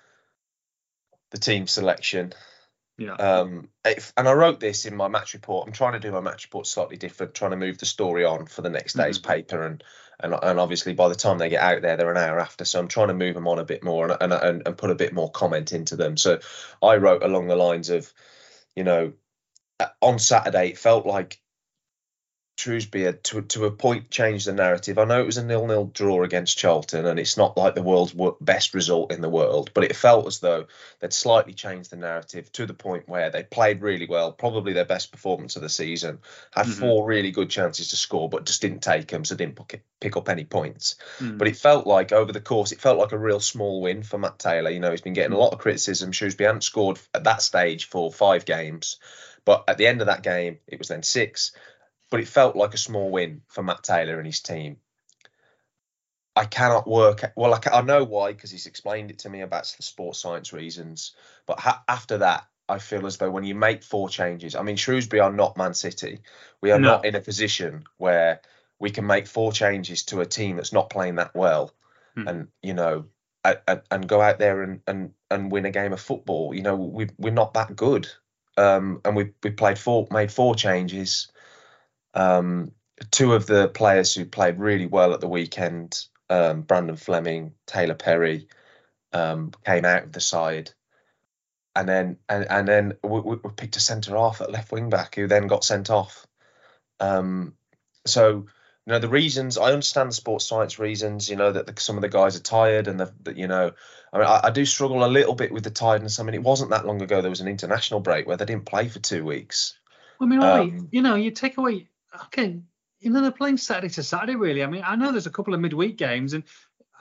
the 1.30 1.38
team 1.38 1.66
selection. 1.66 2.32
Yeah. 2.98 3.14
Um, 3.14 3.68
if, 3.84 4.12
and 4.16 4.28
I 4.28 4.32
wrote 4.32 4.58
this 4.58 4.84
in 4.84 4.96
my 4.96 5.06
match 5.06 5.32
report. 5.34 5.66
I'm 5.66 5.72
trying 5.72 5.92
to 5.92 6.00
do 6.00 6.10
my 6.10 6.20
match 6.20 6.44
report 6.46 6.66
slightly 6.66 6.96
different, 6.96 7.32
trying 7.32 7.52
to 7.52 7.56
move 7.56 7.78
the 7.78 7.86
story 7.86 8.24
on 8.24 8.46
for 8.46 8.62
the 8.62 8.70
next 8.70 8.94
day's 8.94 9.20
Mhm. 9.20 9.26
paper, 9.26 9.64
and, 9.64 9.84
and 10.18 10.34
and 10.42 10.58
obviously 10.58 10.94
by 10.94 11.08
the 11.08 11.14
time 11.14 11.38
they 11.38 11.48
get 11.48 11.62
out 11.62 11.80
there, 11.80 11.96
they're 11.96 12.10
an 12.10 12.16
hour 12.16 12.40
after. 12.40 12.64
So 12.64 12.80
I'm 12.80 12.88
trying 12.88 13.08
to 13.08 13.14
move 13.14 13.34
them 13.34 13.46
on 13.46 13.60
a 13.60 13.64
bit 13.64 13.84
more 13.84 14.10
and 14.10 14.16
and, 14.20 14.32
and, 14.32 14.62
and 14.66 14.76
put 14.76 14.90
a 14.90 14.96
bit 14.96 15.12
more 15.12 15.30
comment 15.30 15.72
into 15.72 15.94
them. 15.94 16.16
So 16.16 16.40
I 16.82 16.96
wrote 16.96 17.22
along 17.22 17.46
the 17.46 17.56
lines 17.56 17.88
of, 17.88 18.12
you 18.74 18.82
know, 18.82 19.12
uh, 19.78 19.86
on 20.02 20.18
Saturday 20.18 20.70
it 20.70 20.78
felt 20.78 21.06
like 21.06 21.40
Shrewsbury 22.58 23.04
had 23.04 23.22
to 23.22 23.40
to 23.40 23.66
a 23.66 23.70
point 23.70 24.10
changed 24.10 24.48
the 24.48 24.52
narrative. 24.52 24.98
I 24.98 25.04
know 25.04 25.20
it 25.20 25.26
was 25.26 25.36
a 25.36 25.44
nil-nil 25.44 25.92
draw 25.94 26.24
against 26.24 26.58
Charlton, 26.58 27.06
and 27.06 27.16
it's 27.20 27.36
not 27.36 27.56
like 27.56 27.76
the 27.76 27.82
world's 27.82 28.16
best 28.40 28.74
result 28.74 29.12
in 29.12 29.20
the 29.20 29.28
world, 29.28 29.70
but 29.74 29.84
it 29.84 29.94
felt 29.94 30.26
as 30.26 30.40
though 30.40 30.66
they'd 30.98 31.12
slightly 31.12 31.52
changed 31.52 31.90
the 31.90 31.96
narrative 31.96 32.50
to 32.54 32.66
the 32.66 32.74
point 32.74 33.08
where 33.08 33.30
they 33.30 33.44
played 33.44 33.80
really 33.80 34.06
well, 34.06 34.32
probably 34.32 34.72
their 34.72 34.84
best 34.84 35.12
performance 35.12 35.54
of 35.54 35.62
the 35.62 35.68
season, 35.68 36.18
had 36.50 36.66
Mhm. 36.66 36.80
four 36.80 37.06
really 37.06 37.30
good 37.30 37.48
chances 37.48 37.90
to 37.90 37.96
score, 37.96 38.28
but 38.28 38.44
just 38.44 38.60
didn't 38.60 38.80
take 38.82 39.06
them, 39.06 39.24
so 39.24 39.36
didn't 39.36 39.54
pick, 39.68 39.84
pick 40.00 40.16
up 40.16 40.28
any 40.28 40.44
points. 40.44 40.96
Hmm. 41.18 41.38
But 41.38 41.46
it 41.46 41.56
felt 41.56 41.86
like 41.86 42.10
over 42.10 42.32
the 42.32 42.40
course, 42.40 42.72
it 42.72 42.80
felt 42.80 42.98
like 42.98 43.12
a 43.12 43.18
real 43.18 43.38
small 43.38 43.80
win 43.80 44.02
for 44.02 44.18
Matt 44.18 44.40
Taylor. 44.40 44.70
You 44.70 44.80
know, 44.80 44.90
he's 44.90 45.00
been 45.00 45.12
getting 45.12 45.32
a 45.32 45.38
lot 45.38 45.52
of 45.52 45.60
criticism. 45.60 46.10
Shrewsbury 46.10 46.46
hadn't 46.46 46.64
scored 46.64 46.98
at 47.14 47.22
that 47.22 47.40
stage 47.40 47.84
for 47.84 48.12
five 48.12 48.44
games, 48.44 48.96
but 49.44 49.62
at 49.68 49.78
the 49.78 49.86
end 49.86 50.00
of 50.00 50.08
that 50.08 50.22
game, 50.24 50.58
it 50.66 50.80
was 50.80 50.88
then 50.88 51.04
six. 51.04 51.52
But 52.10 52.20
it 52.20 52.28
felt 52.28 52.56
like 52.56 52.74
a 52.74 52.78
small 52.78 53.10
win 53.10 53.42
for 53.48 53.62
Matt 53.62 53.82
Taylor 53.82 54.18
and 54.18 54.26
his 54.26 54.40
team. 54.40 54.78
I 56.34 56.44
cannot 56.44 56.86
work. 56.86 57.32
Well, 57.36 57.52
I, 57.54 57.60
I 57.70 57.82
know 57.82 58.04
why 58.04 58.32
because 58.32 58.50
he's 58.50 58.66
explained 58.66 59.10
it 59.10 59.18
to 59.20 59.30
me 59.30 59.40
about 59.40 59.74
the 59.76 59.82
sports 59.82 60.20
science 60.20 60.52
reasons. 60.52 61.14
But 61.46 61.58
ha- 61.58 61.82
after 61.88 62.18
that, 62.18 62.46
I 62.68 62.78
feel 62.78 63.06
as 63.06 63.16
though 63.16 63.30
when 63.30 63.44
you 63.44 63.54
make 63.54 63.82
four 63.82 64.08
changes, 64.08 64.54
I 64.54 64.62
mean, 64.62 64.76
Shrewsbury 64.76 65.20
are 65.20 65.32
not 65.32 65.56
Man 65.56 65.74
City. 65.74 66.20
We 66.60 66.70
are 66.70 66.78
No. 66.78 66.92
not 66.92 67.04
in 67.04 67.14
a 67.16 67.20
position 67.20 67.84
where 67.96 68.40
we 68.78 68.90
can 68.90 69.06
make 69.06 69.26
four 69.26 69.52
changes 69.52 70.04
to 70.04 70.20
a 70.20 70.26
team 70.26 70.56
that's 70.56 70.72
not 70.72 70.90
playing 70.90 71.16
that 71.16 71.34
well, 71.34 71.74
Hmm. 72.14 72.28
and 72.28 72.48
you 72.62 72.74
know, 72.74 73.06
and 73.44 74.08
go 74.08 74.20
out 74.20 74.38
there 74.38 74.62
and, 74.62 74.80
and 74.86 75.12
and 75.30 75.50
win 75.50 75.64
a 75.64 75.70
game 75.70 75.92
of 75.92 76.00
football. 76.00 76.54
You 76.54 76.62
know, 76.62 76.76
we 76.76 77.08
we're 77.18 77.32
not 77.32 77.54
that 77.54 77.74
good. 77.74 78.06
Um, 78.56 79.00
and 79.04 79.16
we 79.16 79.32
we 79.42 79.50
played 79.50 79.78
four, 79.78 80.06
made 80.10 80.30
four 80.30 80.54
changes. 80.54 81.32
Um, 82.14 82.72
two 83.10 83.34
of 83.34 83.46
the 83.46 83.68
players 83.68 84.14
who 84.14 84.24
played 84.24 84.58
really 84.58 84.86
well 84.86 85.14
at 85.14 85.20
the 85.20 85.28
weekend, 85.28 86.04
um, 86.30 86.62
Brandon 86.62 86.96
Fleming, 86.96 87.52
Taylor 87.66 87.94
Perry, 87.94 88.48
um, 89.12 89.52
came 89.64 89.84
out 89.84 90.04
of 90.04 90.12
the 90.12 90.20
side, 90.20 90.70
and 91.74 91.88
then 91.88 92.18
and 92.28 92.46
and 92.50 92.68
then 92.68 92.92
we, 93.02 93.20
we 93.20 93.36
picked 93.56 93.76
a 93.76 93.80
centre 93.80 94.16
half 94.16 94.40
at 94.40 94.50
left 94.50 94.72
wing 94.72 94.90
back 94.90 95.14
who 95.14 95.26
then 95.26 95.46
got 95.46 95.64
sent 95.64 95.90
off. 95.90 96.26
Um, 97.00 97.54
so 98.04 98.46
you 98.86 98.92
know 98.92 98.98
the 98.98 99.08
reasons 99.08 99.58
I 99.58 99.72
understand 99.72 100.10
the 100.10 100.14
sports 100.14 100.46
science 100.46 100.78
reasons. 100.78 101.28
You 101.30 101.36
know 101.36 101.52
that 101.52 101.66
the, 101.66 101.80
some 101.80 101.96
of 101.96 102.02
the 102.02 102.08
guys 102.08 102.36
are 102.36 102.42
tired 102.42 102.88
and 102.88 103.00
the, 103.00 103.12
that 103.22 103.36
you 103.36 103.46
know. 103.46 103.72
I 104.12 104.18
mean, 104.18 104.26
I, 104.26 104.40
I 104.44 104.50
do 104.50 104.64
struggle 104.64 105.04
a 105.04 105.06
little 105.06 105.34
bit 105.34 105.52
with 105.52 105.64
the 105.64 105.70
tiredness. 105.70 106.18
I 106.18 106.22
mean, 106.22 106.34
it 106.34 106.42
wasn't 106.42 106.70
that 106.70 106.86
long 106.86 107.02
ago 107.02 107.20
there 107.20 107.30
was 107.30 107.42
an 107.42 107.48
international 107.48 108.00
break 108.00 108.26
where 108.26 108.38
they 108.38 108.46
didn't 108.46 108.64
play 108.64 108.88
for 108.88 108.98
two 108.98 109.24
weeks. 109.24 109.78
I 110.20 110.24
mean, 110.24 110.42
Um, 110.42 110.88
you 110.90 111.02
know, 111.02 111.14
you 111.14 111.30
take 111.30 111.58
away, 111.58 111.88
okay, 112.24 112.60
you 113.00 113.10
know, 113.10 113.22
they're 113.22 113.30
playing 113.30 113.58
Saturday 113.58 113.92
to 113.94 114.02
Saturday, 114.02 114.36
really. 114.36 114.62
I 114.62 114.66
mean, 114.66 114.82
I 114.84 114.96
know 114.96 115.12
there's 115.12 115.26
a 115.26 115.30
couple 115.30 115.54
of 115.54 115.60
midweek 115.60 115.96
games, 115.96 116.32
and 116.32 116.44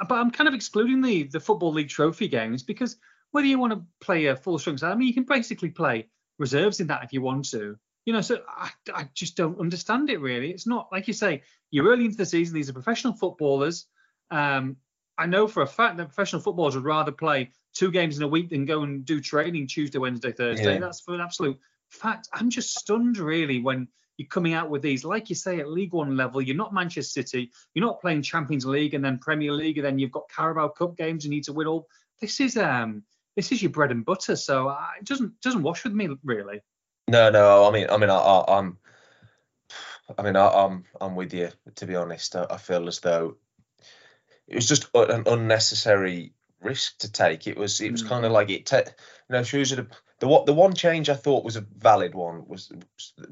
but 0.07 0.15
I'm 0.15 0.31
kind 0.31 0.48
of 0.48 0.54
excluding 0.54 1.01
the 1.01 1.24
the 1.24 1.39
football 1.39 1.74
league 1.74 1.89
trophy 1.89 2.27
games 2.27 2.63
because 2.63 2.98
whether 3.31 3.48
you 3.48 3.59
want 3.59 3.74
to 3.74 3.83
play 4.00 4.27
a 4.27 4.36
full 4.36 4.59
strength 4.59 4.80
side, 4.80 4.92
I 4.92 4.95
mean, 4.95 5.07
you 5.07 5.13
can 5.13 5.24
basically 5.24 5.69
play 5.69 6.07
reserves 6.38 6.80
in 6.80 6.88
that 6.88 7.04
if 7.04 7.13
you 7.13 7.21
want 7.21 7.50
to. 7.51 7.77
You 8.06 8.13
know, 8.13 8.21
so 8.21 8.39
I, 8.48 8.69
I 8.94 9.09
just 9.13 9.36
don't 9.36 9.59
understand 9.59 10.09
it 10.09 10.21
really. 10.21 10.51
It's 10.51 10.65
not 10.65 10.88
like 10.94 11.07
you 11.07 11.13
say, 11.13 11.42
you're 11.71 11.88
early 11.88 12.06
into 12.06 12.15
the 12.15 12.25
season. 12.25 12.56
These 12.56 12.69
are 12.69 12.74
professional 12.74 13.13
footballers. 13.13 13.86
Um, 14.31 14.77
I 15.18 15.25
know 15.25 15.48
for 15.48 15.62
a 15.62 15.68
fact 15.68 15.98
that 15.98 16.06
professional 16.06 16.42
footballers 16.42 16.75
would 16.75 16.86
rather 16.86 17.12
play 17.12 17.51
two 17.74 17.92
games 17.92 18.18
in 18.18 18.24
a 18.24 18.27
week 18.27 18.50
than 18.50 18.65
go 18.65 18.83
and 18.83 19.04
do 19.04 19.19
training 19.19 19.68
Tuesday, 19.68 19.98
Wednesday, 19.98 20.31
Thursday. 20.31 20.75
Yeah. 20.75 20.80
That's 20.80 21.01
for 21.01 21.15
an 21.15 21.21
absolute 21.21 21.59
fact. 21.89 22.30
I'm 22.33 22.50
just 22.50 22.77
stunned 22.77 23.18
really 23.18 23.59
when 23.59 23.88
you're 24.17 24.27
coming 24.27 24.53
out 24.53 24.69
with 24.69 24.81
these, 24.81 25.05
like 25.05 25.29
you 25.29 25.35
say, 25.35 25.59
at 25.59 25.69
League 25.69 25.94
One 25.94 26.18
level. 26.18 26.42
You're 26.42 26.56
not 26.56 26.73
Manchester 26.73 27.21
City. 27.21 27.51
You're 27.73 27.85
not 27.85 28.01
playing 28.01 28.23
Champions 28.23 28.65
League 28.65 28.94
and 28.95 29.06
then 29.06 29.19
Premier 29.19 29.51
League, 29.51 29.77
and 29.77 29.85
then 29.85 29.99
you've 29.99 30.11
got 30.11 30.30
Carabao 30.35 30.69
Cup 30.69 30.97
games 30.97 31.23
you 31.23 31.30
need 31.30 31.44
to 31.45 31.53
win 31.53 31.68
all. 31.68 31.87
This 32.19 32.39
is 32.39 32.57
um, 32.57 33.03
this 33.35 33.51
is 33.51 33.61
your 33.61 33.71
bread 33.71 33.92
and 33.92 34.03
butter. 34.03 34.35
So 34.35 34.68
uh, 34.69 34.87
it 34.99 35.06
doesn't 35.06 35.39
doesn't 35.42 35.63
wash 35.63 35.83
with 35.83 35.94
me 35.94 36.09
really. 36.23 36.61
No, 37.07 37.30
no. 37.30 37.68
I 37.68 37.71
mean, 37.71 37.87
I 37.89 37.97
mean, 37.97 38.09
I, 38.09 38.44
I'm, 38.47 38.77
I 40.18 40.21
mean, 40.23 40.35
I, 40.35 40.47
I'm, 40.47 40.83
I'm 40.99 41.15
with 41.15 41.33
you. 41.33 41.49
To 41.75 41.85
be 41.85 41.95
honest, 41.95 42.35
I, 42.35 42.47
I 42.49 42.57
feel 42.57 42.87
as 42.87 42.99
though 42.99 43.37
it 44.47 44.56
was 44.56 44.68
just 44.68 44.87
an 44.94 45.23
unnecessary 45.25 46.33
risk 46.61 46.97
to 46.99 47.11
take. 47.11 47.47
It 47.47 47.57
was, 47.57 47.80
it 47.81 47.92
was 47.92 48.03
Mm. 48.03 48.09
kind 48.09 48.25
of 48.25 48.31
like 48.31 48.49
it. 48.49 48.65
Te- 48.65 48.77
you 48.77 48.83
know, 49.30 49.44
Shrewsbury. 49.44 49.87
The 50.19 50.27
what, 50.27 50.47
the 50.47 50.53
one 50.53 50.73
change 50.73 51.09
I 51.09 51.13
thought 51.13 51.45
was 51.45 51.56
a 51.56 51.61
valid 51.61 52.15
one 52.15 52.47
was 52.47 52.71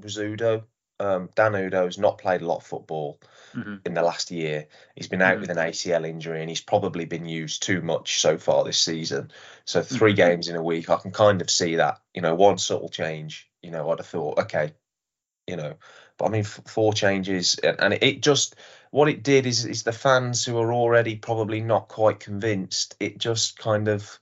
was 0.02 0.18
Udoh. 0.18 0.64
Um, 1.00 1.30
Dan 1.36 1.54
Udoh's 1.54 1.98
not 1.98 2.18
played 2.18 2.42
a 2.42 2.46
lot 2.46 2.58
of 2.58 2.66
football 2.66 3.20
Mhm. 3.54 3.82
in 3.86 3.94
the 3.94 4.02
last 4.02 4.32
year. 4.32 4.68
He's 4.96 5.08
been 5.08 5.22
out 5.22 5.38
Mhm. 5.38 5.42
with 5.42 5.50
an 5.50 5.58
ACL 5.58 6.06
injury 6.06 6.42
and 6.42 6.50
he's 6.50 6.62
probably 6.62 7.06
been 7.06 7.26
used 7.26 7.64
too 7.64 7.82
much 7.82 8.22
so 8.22 8.38
far 8.38 8.64
this 8.64 8.80
season. 8.80 9.32
So 9.66 9.82
3 9.82 10.14
Mhm. 10.14 10.16
games 10.16 10.48
in 10.48 10.56
a 10.56 10.64
week, 10.64 10.90
I 10.90 10.98
can 10.98 11.12
kind 11.12 11.42
of 11.42 11.50
see 11.50 11.76
that. 11.76 12.02
You 12.14 12.22
know, 12.22 12.36
one 12.36 12.58
subtle 12.58 12.90
change. 12.90 13.50
You 13.62 13.72
know, 13.72 13.90
I'd 13.92 14.00
have 14.00 14.08
thought, 14.08 14.40
okay, 14.40 14.74
you 15.48 15.56
know, 15.58 15.76
but 16.18 16.26
I 16.26 16.30
mean, 16.30 16.42
f- 16.42 16.62
four 16.66 16.94
changes 16.94 17.56
and, 17.60 17.80
and 17.80 17.94
it 17.94 18.22
just 18.22 18.56
what 18.92 19.10
it 19.10 19.24
did 19.24 19.46
is 19.46 19.66
is 19.66 19.84
the 19.84 19.92
fans 19.92 20.46
who 20.46 20.58
are 20.58 20.74
already 20.74 21.18
probably 21.18 21.62
not 21.62 21.88
quite 21.90 22.20
convinced. 22.20 22.96
It 23.00 23.18
just 23.18 23.58
kind 23.60 23.88
of 23.88 24.20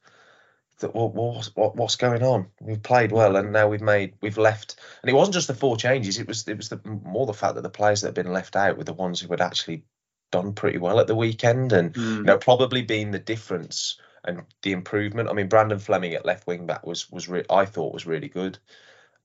that 0.83 0.93
what, 0.93 1.13
what, 1.13 1.49
what 1.55 1.75
what's 1.75 1.95
going 1.95 2.23
on? 2.23 2.47
We've 2.61 2.81
played 2.81 3.11
well, 3.11 3.35
and 3.35 3.51
now 3.51 3.67
we've 3.67 3.81
made 3.81 4.13
we've 4.21 4.37
left, 4.37 4.75
and 5.01 5.09
it 5.09 5.13
wasn't 5.13 5.33
just 5.33 5.47
the 5.47 5.55
four 5.55 5.75
changes. 5.75 6.19
It 6.19 6.27
was 6.27 6.47
it 6.47 6.57
was 6.57 6.69
the 6.69 6.79
more 6.85 7.25
the 7.25 7.33
fact 7.33 7.55
that 7.55 7.61
the 7.61 7.69
players 7.69 8.01
that 8.01 8.09
had 8.09 8.15
been 8.15 8.31
left 8.31 8.55
out 8.55 8.77
were 8.77 8.83
the 8.83 8.93
ones 8.93 9.19
who 9.19 9.29
had 9.29 9.41
actually 9.41 9.83
done 10.31 10.53
pretty 10.53 10.77
well 10.77 10.99
at 10.99 11.07
the 11.07 11.15
weekend, 11.15 11.73
and 11.73 11.93
Mm. 11.93 12.17
you 12.17 12.23
know 12.23 12.37
probably 12.37 12.83
been 12.83 13.11
the 13.11 13.19
difference 13.19 13.99
and 14.23 14.43
the 14.61 14.71
improvement. 14.71 15.29
I 15.29 15.33
mean, 15.33 15.49
Brandon 15.49 15.79
Fleming 15.79 16.13
at 16.13 16.25
left 16.25 16.47
wing 16.47 16.65
back 16.67 16.85
was 16.85 17.09
was 17.11 17.27
re- 17.27 17.45
I 17.49 17.65
thought 17.65 17.93
was 17.93 18.05
really 18.05 18.29
good. 18.29 18.59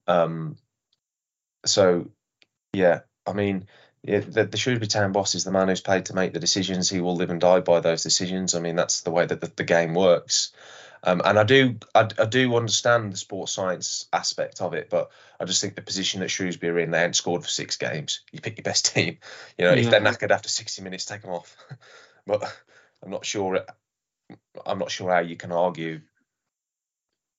Um, 0.07 0.57
so 1.65 2.09
yeah, 2.73 3.01
I 3.27 3.33
mean 3.33 3.67
yeah, 4.03 4.19
the, 4.19 4.45
the 4.45 4.57
Shrewsbury 4.57 4.87
Town 4.87 5.11
boss 5.11 5.35
is 5.35 5.43
the 5.43 5.51
man 5.51 5.67
who's 5.67 5.81
paid 5.81 6.05
to 6.05 6.15
make 6.15 6.33
the 6.33 6.39
decisions. 6.39 6.89
He 6.89 7.01
will 7.01 7.15
live 7.15 7.29
and 7.31 7.41
die 7.41 7.59
by 7.59 7.81
those 7.81 8.03
decisions. 8.03 8.55
I 8.55 8.59
mean, 8.59 8.75
that's 8.75 9.01
the 9.01 9.11
way 9.11 9.25
that 9.25 9.41
the, 9.41 9.51
the 9.55 9.63
game 9.65 9.93
works. 9.93 10.53
Um, 11.03 11.21
and 11.23 11.39
I 11.39 11.43
do, 11.43 11.75
I, 11.95 12.07
I, 12.19 12.25
do 12.25 12.55
understand 12.55 13.13
the 13.13 13.17
sports 13.17 13.53
science 13.53 14.07
aspect 14.11 14.61
of 14.61 14.73
it, 14.73 14.89
but 14.89 15.11
I 15.39 15.45
just 15.45 15.61
think 15.61 15.75
the 15.75 15.81
position 15.81 16.19
that 16.19 16.29
Shrewsbury 16.29 16.73
are 16.73 16.79
in, 16.79 16.91
they 16.91 16.99
haven't 16.99 17.13
scored 17.13 17.41
for 17.41 17.49
six 17.49 17.77
games. 17.77 18.21
You 18.31 18.41
pick 18.41 18.57
your 18.57 18.63
best 18.63 18.93
team. 18.93 19.17
You 19.57 19.65
know, 19.65 19.73
yeah. 19.73 19.81
if 19.81 19.89
they're 19.89 20.01
knackered 20.01 20.31
after 20.31 20.49
60 20.49 20.81
minutes, 20.81 21.05
take 21.05 21.21
them 21.21 21.31
off. 21.31 21.55
but 22.27 22.43
I'm 23.01 23.11
not 23.11 23.25
sure. 23.25 23.61
I'm 24.65 24.79
not 24.79 24.91
sure 24.91 25.11
how 25.11 25.19
you 25.19 25.37
can 25.37 25.51
argue. 25.51 26.01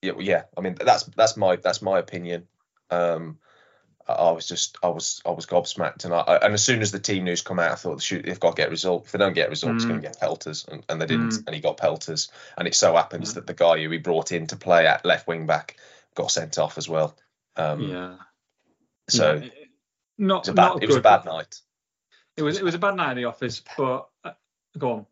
Yeah, 0.02 0.12
yeah. 0.18 0.42
I 0.56 0.62
mean, 0.62 0.76
that's 0.82 1.04
that's 1.04 1.36
my 1.36 1.56
that's 1.56 1.82
my 1.82 1.98
opinion. 1.98 2.48
Um, 2.90 3.38
I 4.12 4.32
was 4.32 4.46
just 4.46 4.78
I 4.82 4.88
was 4.88 5.20
I 5.24 5.30
was 5.30 5.46
gobsmacked, 5.46 6.04
and 6.04 6.14
I 6.14 6.38
and 6.42 6.54
as 6.54 6.62
soon 6.62 6.82
as 6.82 6.92
the 6.92 6.98
team 6.98 7.24
news 7.24 7.42
come 7.42 7.58
out, 7.58 7.72
I 7.72 7.74
thought 7.74 8.02
shoot, 8.02 8.24
they've 8.24 8.40
got 8.40 8.56
to 8.56 8.62
get 8.62 8.70
results. 8.70 9.06
If 9.06 9.12
they 9.12 9.18
don't 9.18 9.34
get 9.34 9.50
results, 9.50 9.84
mm. 9.84 9.88
going 9.88 10.00
to 10.00 10.06
get 10.06 10.20
pelters, 10.20 10.66
and, 10.70 10.84
and 10.88 11.00
they 11.00 11.06
didn't, 11.06 11.30
mm. 11.30 11.46
and 11.46 11.54
he 11.54 11.60
got 11.60 11.76
pelters. 11.76 12.30
And 12.56 12.68
it 12.68 12.74
so 12.74 12.94
happens 12.94 13.34
that 13.34 13.46
the 13.46 13.54
guy 13.54 13.82
who 13.82 13.90
he 13.90 13.98
brought 13.98 14.32
in 14.32 14.46
to 14.48 14.56
play 14.56 14.86
at 14.86 15.04
left 15.04 15.26
wing 15.26 15.46
back 15.46 15.76
got 16.14 16.30
sent 16.30 16.58
off 16.58 16.78
as 16.78 16.88
well. 16.88 17.16
Um, 17.56 17.80
yeah. 17.80 18.16
So 19.08 19.34
yeah. 19.34 19.48
not 20.18 20.48
it 20.48 20.52
was 20.52 20.52
a 20.52 20.54
bad, 20.54 20.82
it 20.82 20.86
was 20.86 20.96
a 20.96 21.00
bad 21.00 21.24
night. 21.24 21.60
It 22.36 22.42
was 22.42 22.58
it 22.58 22.64
was 22.64 22.74
a 22.74 22.78
bad 22.78 22.96
night 22.96 23.12
in 23.12 23.16
the 23.16 23.24
office, 23.26 23.62
but 23.76 24.08
uh, 24.24 24.32
go 24.78 24.92
on. 24.92 25.06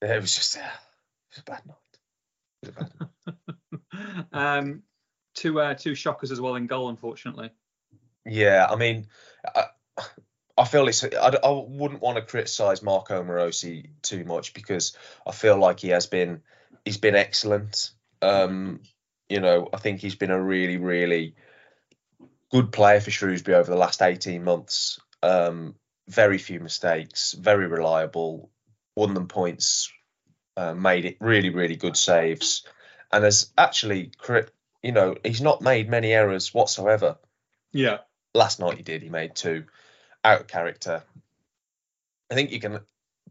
It 0.00 0.20
was 0.20 0.34
just 0.34 0.56
uh, 0.56 0.60
it 0.60 0.64
was 1.30 1.38
a 1.38 1.42
bad 1.42 1.66
night. 1.66 1.76
It 2.62 2.68
was 2.68 2.76
a 2.76 2.80
bad 2.80 2.92
night. 3.00 4.26
um, 4.32 4.82
two 5.34 5.60
uh, 5.60 5.74
two 5.74 5.94
shockers 5.94 6.30
as 6.30 6.40
well 6.40 6.54
in 6.54 6.66
goal, 6.66 6.88
unfortunately. 6.88 7.50
Yeah, 8.24 8.66
I 8.70 8.76
mean, 8.76 9.06
I, 9.44 9.64
I 10.56 10.64
feel 10.64 10.86
it's. 10.88 11.02
I, 11.04 11.08
I 11.42 11.64
wouldn't 11.66 12.02
want 12.02 12.16
to 12.16 12.22
criticise 12.22 12.82
Marko 12.82 13.22
Marosi 13.22 13.90
too 14.02 14.24
much 14.24 14.54
because 14.54 14.96
I 15.26 15.32
feel 15.32 15.56
like 15.56 15.80
he 15.80 15.88
has 15.88 16.06
been. 16.06 16.42
He's 16.84 16.98
been 16.98 17.16
excellent. 17.16 17.90
Um, 18.20 18.80
you 19.28 19.40
know, 19.40 19.68
I 19.72 19.78
think 19.78 20.00
he's 20.00 20.14
been 20.14 20.30
a 20.30 20.42
really, 20.42 20.76
really 20.76 21.34
good 22.50 22.70
player 22.70 23.00
for 23.00 23.10
Shrewsbury 23.10 23.56
over 23.56 23.70
the 23.70 23.78
last 23.78 24.02
18 24.02 24.44
months. 24.44 25.00
Um, 25.22 25.74
very 26.08 26.38
few 26.38 26.60
mistakes, 26.60 27.32
very 27.32 27.66
reliable, 27.66 28.50
won 28.94 29.14
them 29.14 29.28
points, 29.28 29.90
uh, 30.56 30.74
made 30.74 31.04
it 31.04 31.16
really, 31.20 31.50
really 31.50 31.76
good 31.76 31.96
saves, 31.96 32.64
and 33.10 33.24
has 33.24 33.50
actually, 33.56 34.12
you 34.82 34.92
know, 34.92 35.16
he's 35.24 35.40
not 35.40 35.62
made 35.62 35.88
many 35.88 36.12
errors 36.12 36.52
whatsoever. 36.52 37.16
Yeah 37.72 37.98
last 38.34 38.60
night 38.60 38.76
he 38.76 38.82
did. 38.82 39.02
He 39.02 39.08
made 39.08 39.34
two 39.34 39.64
out 40.24 40.40
of 40.40 40.46
character. 40.46 41.02
I 42.30 42.34
think 42.34 42.52
you 42.52 42.60
can. 42.60 42.80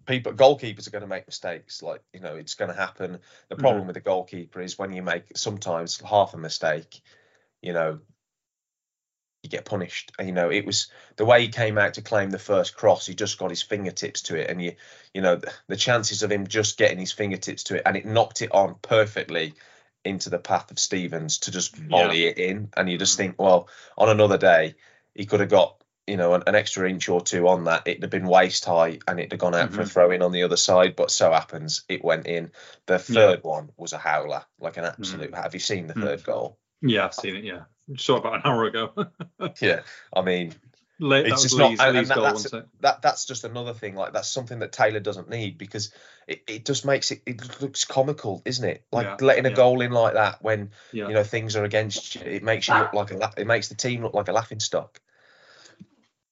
People, 0.06 0.34
goalkeepers 0.34 0.88
are 0.88 0.92
going 0.92 1.04
to 1.04 1.08
make 1.08 1.28
mistakes. 1.28 1.84
Like 1.84 2.02
you 2.14 2.20
know, 2.20 2.36
it's 2.36 2.56
going 2.56 2.72
to 2.72 2.78
happen. 2.78 3.20
The 3.50 3.56
problem 3.56 3.84
mm. 3.84 3.88
with 3.88 3.96
the 3.96 4.02
goalkeeper 4.02 4.62
is 4.62 4.78
when 4.78 4.94
you 4.94 5.04
make 5.04 5.38
sometimes 5.38 6.00
half 6.02 6.34
a 6.34 6.38
mistake, 6.38 7.02
you 7.62 7.74
know, 7.74 8.00
you 9.44 9.50
get 9.50 9.66
punished. 9.66 10.12
And 10.18 10.28
you 10.28 10.34
know, 10.34 10.50
it 10.50 10.66
was 10.66 10.88
the 11.18 11.26
way 11.26 11.42
he 11.42 11.48
came 11.50 11.78
out 11.78 11.96
to 11.96 12.02
claim 12.02 12.30
the 12.30 12.40
first 12.40 12.76
cross. 12.76 13.06
He 13.06 13.14
just 13.14 13.38
got 13.38 13.50
his 13.50 13.62
fingertips 13.62 14.24
to 14.24 14.36
it, 14.36 14.50
and 14.50 14.62
you, 14.62 14.74
you 15.14 15.22
know, 15.22 15.36
the, 15.36 15.52
the 15.68 15.78
chances 15.78 16.24
of 16.24 16.32
him 16.32 16.48
just 16.48 16.78
getting 16.78 17.00
his 17.00 17.12
fingertips 17.12 17.64
to 17.66 17.76
it, 17.76 17.84
and 17.86 17.96
it 17.96 18.06
knocked 18.06 18.42
it 18.42 18.52
on 18.52 18.76
perfectly 18.82 19.54
into 20.04 20.30
the 20.30 20.40
path 20.40 20.72
of 20.72 20.80
Stevens 20.80 21.40
to 21.40 21.52
just 21.52 21.76
volley 21.76 22.24
yeah. 22.24 22.30
it 22.30 22.38
in. 22.38 22.70
And 22.76 22.90
you 22.90 22.98
just 22.98 23.14
mm. 23.16 23.18
think, 23.18 23.36
well, 23.40 23.68
on 23.98 24.10
another 24.10 24.38
day, 24.38 24.76
he 25.16 25.26
could 25.26 25.40
have 25.40 25.50
got 25.50 25.82
you 26.08 26.18
know 26.18 26.34
an, 26.34 26.44
an, 26.48 26.56
extra 26.56 26.90
inch 26.90 27.10
or 27.10 27.22
two 27.22 27.48
on 27.48 27.66
that. 27.66 27.84
It'd 27.86 28.04
have 28.04 28.12
been 28.12 28.28
waist 28.28 28.66
high 28.66 29.00
and 29.08 29.20
it'd 29.20 29.32
have 29.32 29.40
gone 29.40 29.56
out 29.56 29.68
mm-hmm. 29.68 29.76
for 29.76 29.82
a 29.82 29.84
mm-hmm. 29.84 29.92
throw 29.92 30.12
in 30.12 30.22
on 30.22 30.32
the 30.32 30.44
other 30.44 30.58
side. 30.58 30.96
But 30.96 31.12
so 31.12 31.32
happens 31.32 31.84
it 31.88 32.04
went 32.04 32.28
in. 32.28 32.52
The 32.86 33.00
third 33.00 33.42
yeah. 33.44 33.50
one 33.50 33.70
was 33.78 33.94
a 33.94 33.98
howler, 33.98 34.44
like 34.60 34.78
an 34.78 34.86
absolute. 34.86 35.32
Mm-hmm. 35.32 35.42
Have 35.42 35.54
you 35.54 35.60
seen 35.60 35.88
the 35.88 35.94
3rd 35.94 36.18
mm-hmm. 36.18 36.32
goal? 36.32 36.58
Yeah, 36.82 37.06
I've 37.06 37.14
seen 37.14 37.36
it. 37.36 37.44
Yeah, 37.44 37.62
saw 37.98 38.18
about 38.18 38.36
an 38.36 38.42
hour 38.46 38.66
ago. 38.66 38.94
yeah, 39.62 39.82
I 40.14 40.22
mean. 40.22 40.54
It's 41.02 41.42
just 41.42 41.56
Lee's, 41.56 41.80
not, 41.80 41.94
that, 41.94 42.08
that's, 42.08 42.52
that, 42.82 43.02
that's 43.02 43.26
just 43.26 43.44
another 43.44 43.74
thing. 43.74 43.96
Like 43.96 44.14
that's 44.14 44.30
something 44.30 44.60
that 44.60 44.72
Taylor 44.72 45.00
doesn't 45.00 45.30
need 45.30 45.58
because 45.58 45.92
it, 46.28 46.44
it 46.48 46.66
just 46.66 46.86
makes 46.86 47.10
it 47.10 47.24
it 47.26 47.62
looks 47.62 47.86
comical, 47.86 48.44
isn't 48.46 48.68
it? 48.68 48.84
Like 48.92 49.06
yeah, 49.06 49.18
letting 49.20 49.48
a 49.48 49.50
yeah. 49.50 49.56
goal 49.56 49.82
in 49.82 49.92
like 49.92 50.14
that 50.14 50.44
when 50.44 50.72
yeah. 50.92 51.08
you 51.08 51.14
know 51.14 51.24
things 51.24 51.56
are 51.56 51.64
against 51.64 52.16
you, 52.16 52.22
it 52.22 52.44
makes 52.44 52.68
you 52.68 52.76
look 52.76 52.94
like 52.94 53.12
a 53.12 53.32
it 53.36 53.48
makes 53.48 53.70
the 53.70 53.76
team 53.76 54.04
look 54.04 54.14
like 54.14 54.28
a 54.28 54.32
laughing 54.32 54.60
stock. 54.60 55.02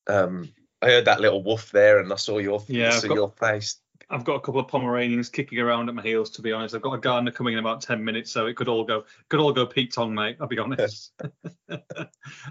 Um, 0.07 0.53
I 0.81 0.87
heard 0.87 1.05
that 1.05 1.19
little 1.19 1.43
woof 1.43 1.71
there, 1.71 1.99
and 1.99 2.13
I 2.13 2.17
saw 2.17 2.37
your 2.37 2.63
yeah, 2.67 2.91
saw 2.91 3.07
got, 3.07 3.15
your 3.15 3.29
face. 3.31 3.77
I've 4.09 4.23
got 4.23 4.35
a 4.35 4.39
couple 4.39 4.59
of 4.59 4.67
Pomeranians 4.67 5.29
kicking 5.29 5.59
around 5.59 5.87
at 5.87 5.95
my 5.95 6.01
heels. 6.01 6.31
To 6.31 6.41
be 6.41 6.51
honest, 6.51 6.73
I've 6.73 6.81
got 6.81 6.93
a 6.93 6.99
gardener 6.99 7.31
coming 7.31 7.53
in 7.53 7.59
about 7.59 7.81
ten 7.81 8.03
minutes, 8.03 8.31
so 8.31 8.47
it 8.47 8.55
could 8.55 8.67
all 8.67 8.83
go 8.83 9.05
could 9.29 9.39
all 9.39 9.53
go 9.53 9.65
Pete 9.65 9.93
Tong, 9.93 10.13
mate. 10.13 10.37
I'll 10.39 10.47
be 10.47 10.57
honest. 10.57 11.13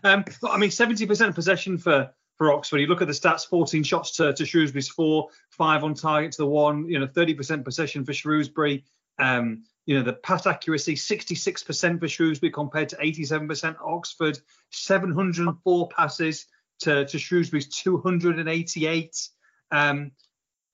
um, 0.04 0.24
I 0.48 0.58
mean, 0.58 0.70
seventy 0.70 1.06
percent 1.06 1.34
possession 1.34 1.78
for 1.78 2.10
for 2.36 2.52
Oxford. 2.52 2.78
You 2.78 2.86
look 2.86 3.02
at 3.02 3.08
the 3.08 3.14
stats: 3.14 3.46
fourteen 3.46 3.82
shots 3.82 4.16
to, 4.16 4.32
to 4.32 4.46
Shrewsbury's 4.46 4.88
four, 4.88 5.28
five 5.50 5.82
on 5.82 5.94
target 5.94 6.32
to 6.32 6.42
the 6.42 6.46
one. 6.46 6.88
You 6.88 7.00
know, 7.00 7.06
thirty 7.06 7.34
percent 7.34 7.64
possession 7.64 8.04
for 8.04 8.12
Shrewsbury. 8.12 8.84
Um, 9.18 9.64
you 9.88 9.96
know, 9.96 10.02
the 10.02 10.12
pass 10.12 10.46
accuracy 10.46 10.94
66% 10.94 11.98
for 11.98 12.08
Shrewsbury 12.08 12.52
compared 12.52 12.90
to 12.90 12.96
87% 12.96 13.76
Oxford, 13.82 14.38
704 14.70 15.88
passes 15.88 16.46
to, 16.80 17.06
to 17.06 17.18
Shrewsbury's 17.18 17.68
288. 17.68 19.28
Um, 19.70 20.12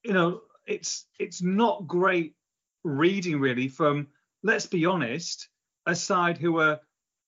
you 0.02 0.12
know, 0.12 0.40
it's 0.66 1.06
it's 1.18 1.42
not 1.42 1.86
great 1.86 2.34
reading 2.84 3.40
really 3.40 3.68
from, 3.68 4.08
let's 4.42 4.66
be 4.66 4.86
honest, 4.86 5.48
a 5.86 5.94
side 5.94 6.38
who 6.38 6.60
are 6.60 6.80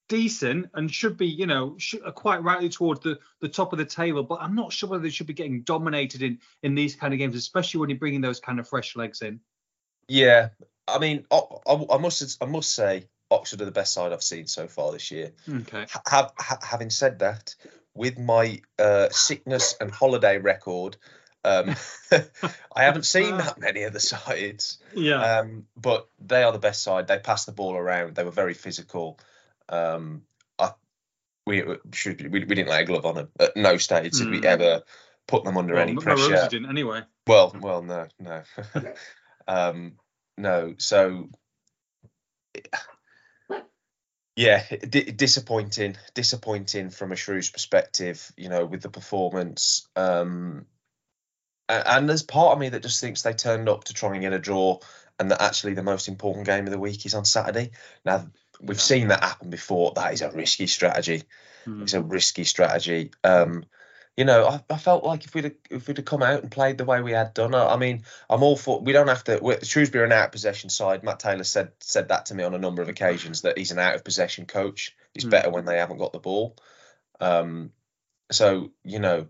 decent 0.08 0.66
and 0.74 0.92
should 0.92 1.16
be, 1.16 1.26
you 1.26 1.46
know, 1.46 1.74
should, 1.78 2.02
are 2.04 2.12
quite 2.12 2.42
rightly 2.42 2.68
towards 2.68 3.00
the, 3.00 3.18
the 3.40 3.48
top 3.48 3.72
of 3.72 3.78
the 3.78 3.84
table. 3.84 4.22
But 4.22 4.40
I'm 4.40 4.54
not 4.54 4.72
sure 4.72 4.88
whether 4.88 5.02
they 5.02 5.10
should 5.10 5.26
be 5.26 5.32
getting 5.32 5.62
dominated 5.62 6.22
in 6.22 6.38
in 6.62 6.74
these 6.74 6.94
kind 6.94 7.12
of 7.12 7.18
games, 7.18 7.34
especially 7.34 7.80
when 7.80 7.90
you're 7.90 7.98
bringing 7.98 8.20
those 8.20 8.40
kind 8.40 8.60
of 8.60 8.68
fresh 8.68 8.96
legs 8.96 9.22
in. 9.22 9.40
Yeah, 10.08 10.50
I 10.86 10.98
mean, 10.98 11.26
I, 11.30 11.40
I, 11.66 11.84
I 11.94 11.98
must 11.98 12.42
I 12.42 12.46
must 12.46 12.74
say 12.74 13.08
Oxford 13.30 13.60
are 13.62 13.64
the 13.64 13.72
best 13.72 13.92
side 13.92 14.12
I've 14.12 14.22
seen 14.22 14.46
so 14.46 14.68
far 14.68 14.92
this 14.92 15.10
year. 15.10 15.32
Okay. 15.48 15.86
Have, 16.06 16.32
ha, 16.38 16.58
having 16.62 16.90
said 16.90 17.18
that, 17.20 17.54
with 17.94 18.18
my 18.18 18.60
uh, 18.78 19.08
sickness 19.10 19.74
and 19.80 19.90
holiday 19.90 20.38
record, 20.38 20.96
um, 21.46 21.76
I 22.74 22.82
haven't 22.82 23.06
seen 23.06 23.38
that 23.38 23.58
many 23.58 23.84
of 23.84 23.92
the 23.92 24.00
sides. 24.00 24.78
Yeah. 24.94 25.38
Um, 25.38 25.66
but 25.76 26.08
they 26.18 26.42
are 26.42 26.52
the 26.52 26.58
best 26.58 26.82
side. 26.82 27.06
They 27.06 27.18
passed 27.18 27.46
the 27.46 27.52
ball 27.52 27.76
around. 27.76 28.16
They 28.16 28.24
were 28.24 28.30
very 28.30 28.54
physical. 28.54 29.18
Um, 29.68 30.22
I, 30.58 30.72
we, 31.46 31.64
should, 31.92 32.20
we, 32.20 32.40
we 32.40 32.54
didn't 32.54 32.68
lay 32.68 32.82
a 32.82 32.84
glove 32.84 33.06
on 33.06 33.14
them 33.14 33.28
at 33.38 33.56
no 33.56 33.76
stage 33.76 34.14
mm. 34.14 34.18
did 34.18 34.30
we 34.30 34.38
hmm. 34.38 34.44
ever 34.44 34.82
put 35.26 35.44
them 35.44 35.56
under 35.56 35.74
well, 35.74 35.82
any 35.82 35.96
pressure. 35.96 36.48
didn't 36.50 36.68
anyway. 36.68 37.02
Well, 37.26 37.54
well, 37.58 37.82
no, 37.82 38.06
no, 38.20 38.42
um, 39.48 39.94
no. 40.36 40.74
So 40.78 41.28
yeah, 44.36 44.62
d- 44.88 45.10
disappointing, 45.10 45.96
disappointing 46.14 46.90
from 46.90 47.10
a 47.10 47.16
Shrews 47.16 47.50
perspective. 47.50 48.30
You 48.36 48.48
know, 48.48 48.64
with 48.64 48.82
the 48.82 48.88
performance, 48.88 49.88
um, 49.96 50.66
and, 51.68 51.86
and 51.86 52.08
there's 52.08 52.22
part 52.22 52.52
of 52.52 52.58
me 52.58 52.68
that 52.70 52.82
just 52.82 53.00
thinks 53.00 53.22
they 53.22 53.32
turned 53.32 53.68
up 53.68 53.84
to 53.84 53.94
try 53.94 54.12
and 54.12 54.22
get 54.22 54.32
a 54.32 54.38
draw, 54.38 54.78
and 55.18 55.30
that 55.30 55.42
actually 55.42 55.74
the 55.74 55.82
most 55.82 56.08
important 56.08 56.46
game 56.46 56.66
of 56.66 56.72
the 56.72 56.78
week 56.78 57.06
is 57.06 57.14
on 57.14 57.24
Saturday. 57.24 57.70
Now 58.04 58.26
we've 58.60 58.80
seen 58.80 59.08
that 59.08 59.22
happen 59.22 59.50
before. 59.50 59.92
That 59.94 60.12
is 60.12 60.22
a 60.22 60.30
risky 60.30 60.66
strategy. 60.66 61.22
Mm. 61.66 61.82
It's 61.82 61.94
a 61.94 62.02
risky 62.02 62.44
strategy. 62.44 63.10
Um, 63.24 63.64
you 64.16 64.24
know, 64.24 64.46
I, 64.46 64.60
I, 64.70 64.78
felt 64.78 65.04
like 65.04 65.24
if 65.26 65.34
we'd 65.34 65.44
have, 65.44 65.54
if 65.70 65.86
we'd 65.86 65.98
have 65.98 66.06
come 66.06 66.22
out 66.22 66.42
and 66.42 66.50
played 66.50 66.78
the 66.78 66.86
way 66.86 67.02
we 67.02 67.12
had 67.12 67.34
done, 67.34 67.54
I, 67.54 67.74
I 67.74 67.76
mean, 67.76 68.04
I'm 68.30 68.42
all 68.42 68.56
for. 68.56 68.80
We 68.80 68.92
don't 68.92 69.08
have 69.08 69.24
to. 69.24 69.58
Shrewsbury 69.62 70.02
are 70.02 70.06
an 70.06 70.12
out 70.12 70.32
possession 70.32 70.70
side. 70.70 71.02
Matt 71.02 71.20
Taylor 71.20 71.44
said 71.44 71.72
said 71.80 72.08
that 72.08 72.26
to 72.26 72.34
me 72.34 72.42
on 72.42 72.54
a 72.54 72.58
number 72.58 72.80
of 72.80 72.88
occasions 72.88 73.42
that 73.42 73.58
he's 73.58 73.72
an 73.72 73.78
out 73.78 73.94
of 73.94 74.04
possession 74.04 74.46
coach. 74.46 74.96
He's 75.12 75.26
mm. 75.26 75.30
better 75.30 75.50
when 75.50 75.66
they 75.66 75.78
haven't 75.78 75.98
got 75.98 76.14
the 76.14 76.18
ball. 76.18 76.56
Um, 77.20 77.72
so 78.30 78.70
you 78.84 79.00
know, 79.00 79.26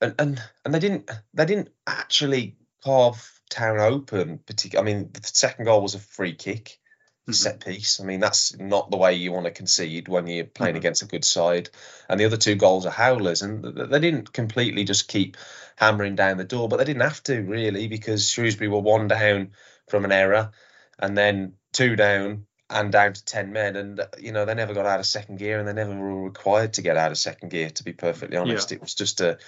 and 0.00 0.14
and 0.18 0.42
and 0.64 0.74
they 0.74 0.78
didn't 0.78 1.10
they 1.34 1.46
didn't 1.46 1.70
actually 1.86 2.56
carve 2.84 3.40
Town 3.50 3.78
open. 3.78 4.38
Particularly, 4.46 4.90
I 4.90 4.94
mean, 4.94 5.10
the 5.12 5.20
second 5.22 5.64
goal 5.64 5.82
was 5.82 5.94
a 5.94 5.98
free 5.98 6.34
kick 6.34 6.78
mm-hmm. 7.22 7.32
set 7.32 7.64
piece. 7.64 8.00
I 8.00 8.04
mean, 8.04 8.20
that's 8.20 8.58
not 8.58 8.90
the 8.90 8.96
way 8.96 9.14
you 9.14 9.32
want 9.32 9.46
to 9.46 9.50
concede 9.50 10.08
when 10.08 10.26
you're 10.26 10.44
playing 10.44 10.72
mm-hmm. 10.72 10.78
against 10.78 11.02
a 11.02 11.06
good 11.06 11.24
side. 11.24 11.70
And 12.08 12.20
the 12.20 12.26
other 12.26 12.36
two 12.36 12.56
goals 12.56 12.86
are 12.86 12.90
howlers, 12.90 13.42
and 13.42 13.64
they 13.64 14.00
didn't 14.00 14.32
completely 14.32 14.84
just 14.84 15.08
keep 15.08 15.36
hammering 15.76 16.16
down 16.16 16.36
the 16.36 16.44
door, 16.44 16.68
but 16.68 16.76
they 16.76 16.84
didn't 16.84 17.02
have 17.02 17.22
to 17.24 17.40
really 17.40 17.88
because 17.88 18.28
Shrewsbury 18.28 18.68
were 18.68 18.80
one 18.80 19.08
down 19.08 19.52
from 19.88 20.04
an 20.04 20.12
error, 20.12 20.50
and 20.98 21.16
then 21.16 21.54
two 21.72 21.96
down, 21.96 22.46
and 22.70 22.92
down 22.92 23.12
to 23.12 23.24
10 23.24 23.52
men 23.52 23.76
and 23.76 24.00
you 24.18 24.32
know 24.32 24.44
they 24.44 24.54
never 24.54 24.74
got 24.74 24.86
out 24.86 25.00
of 25.00 25.06
second 25.06 25.38
gear 25.38 25.58
and 25.58 25.66
they 25.66 25.72
never 25.72 25.96
were 25.96 26.22
required 26.22 26.74
to 26.74 26.82
get 26.82 26.96
out 26.96 27.10
of 27.10 27.18
second 27.18 27.48
gear 27.50 27.70
to 27.70 27.84
be 27.84 27.92
perfectly 27.92 28.36
honest 28.36 28.70
Yeah. 28.70 28.76
it 28.76 28.80
was 28.82 28.94
just 28.94 29.20
a 29.20 29.38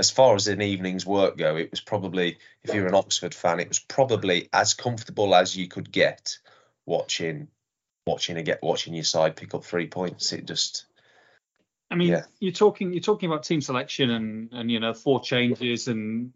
as 0.00 0.10
far 0.10 0.34
as 0.34 0.48
an 0.48 0.60
evening's 0.60 1.06
work 1.06 1.36
go 1.36 1.56
it 1.56 1.70
was 1.70 1.80
probably 1.80 2.38
if 2.64 2.74
you're 2.74 2.88
an 2.88 2.94
oxford 2.94 3.34
fan 3.34 3.60
it 3.60 3.68
was 3.68 3.78
probably 3.78 4.48
as 4.52 4.74
comfortable 4.74 5.34
as 5.34 5.56
you 5.56 5.68
could 5.68 5.92
get 5.92 6.38
watching 6.86 7.46
watching 8.06 8.36
a 8.36 8.42
get 8.42 8.62
watching 8.62 8.94
your 8.94 9.04
side 9.04 9.36
pick 9.36 9.54
up 9.54 9.64
three 9.64 9.86
points 9.86 10.32
it 10.32 10.46
just 10.46 10.86
I 11.90 11.96
mean, 11.96 12.10
Yeah. 12.10 12.22
you're 12.38 12.52
talking 12.52 12.92
you're 12.92 13.02
talking 13.02 13.28
about 13.28 13.42
team 13.42 13.60
selection 13.60 14.10
and 14.10 14.52
and 14.52 14.70
you 14.70 14.80
know 14.80 14.94
four 14.94 15.20
changes 15.20 15.88
and 15.88 16.32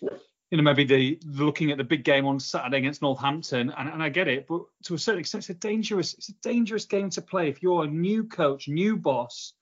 you 0.00 0.56
know 0.56 0.62
maybe 0.62 0.84
the 0.84 1.18
looking 1.26 1.70
at 1.70 1.76
the 1.76 1.84
big 1.84 2.04
game 2.04 2.24
on 2.26 2.40
Saturday 2.40 2.78
against 2.78 3.02
Northampton 3.02 3.70
and, 3.76 3.88
and 3.88 4.02
I 4.02 4.08
get 4.08 4.28
it, 4.28 4.46
but 4.46 4.62
to 4.84 4.94
a 4.94 4.98
certain 4.98 5.20
extent 5.20 5.42
it's 5.42 5.50
a 5.50 5.54
dangerous 5.54 6.14
it's 6.14 6.30
a 6.30 6.34
dangerous 6.42 6.86
game 6.86 7.10
to 7.10 7.22
play 7.22 7.48
if 7.48 7.62
you're 7.62 7.84
a 7.84 7.86
new 7.86 8.24
coach, 8.24 8.66
new 8.66 8.96
boss, 8.96 9.52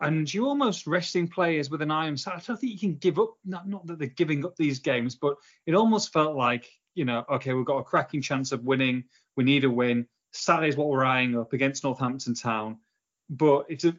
and 0.00 0.32
you're 0.32 0.46
almost 0.46 0.86
resting 0.86 1.28
players 1.28 1.70
with 1.70 1.82
an 1.82 1.90
eye 1.90 2.06
on 2.06 2.16
Saturday. 2.16 2.42
I 2.42 2.46
don't 2.46 2.60
think 2.60 2.72
you 2.72 2.78
can 2.78 2.96
give 2.96 3.18
up. 3.18 3.34
Not 3.44 3.68
not 3.68 3.86
that 3.86 3.98
they're 3.98 4.08
giving 4.08 4.44
up 4.44 4.56
these 4.56 4.78
games, 4.78 5.14
but 5.14 5.36
it 5.66 5.74
almost 5.74 6.12
felt 6.12 6.36
like 6.36 6.70
you 6.94 7.04
know 7.04 7.24
okay 7.30 7.52
we've 7.52 7.66
got 7.66 7.78
a 7.78 7.84
cracking 7.84 8.22
chance 8.22 8.52
of 8.52 8.64
winning. 8.64 9.04
We 9.36 9.44
need 9.44 9.64
a 9.64 9.70
win. 9.70 10.06
Saturday's 10.32 10.76
what 10.76 10.88
we're 10.88 11.04
eyeing 11.04 11.38
up 11.38 11.52
against 11.52 11.84
Northampton 11.84 12.34
Town, 12.34 12.78
but 13.28 13.66
it's 13.68 13.84
a 13.84 13.94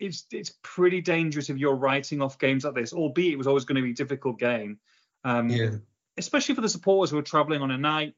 it's 0.00 0.26
it's 0.32 0.54
pretty 0.62 1.00
dangerous 1.00 1.50
if 1.50 1.58
you're 1.58 1.74
writing 1.74 2.20
off 2.20 2.38
games 2.38 2.64
like 2.64 2.74
this, 2.74 2.92
albeit 2.92 3.34
it 3.34 3.38
was 3.38 3.46
always 3.46 3.64
going 3.64 3.76
to 3.76 3.82
be 3.82 3.90
a 3.90 3.94
difficult 3.94 4.38
game. 4.38 4.78
Um, 5.24 5.48
yeah. 5.48 5.70
Especially 6.16 6.54
for 6.54 6.60
the 6.60 6.68
supporters 6.68 7.10
who 7.10 7.18
are 7.18 7.22
travelling 7.22 7.62
on 7.62 7.70
a 7.70 7.78
night. 7.78 8.14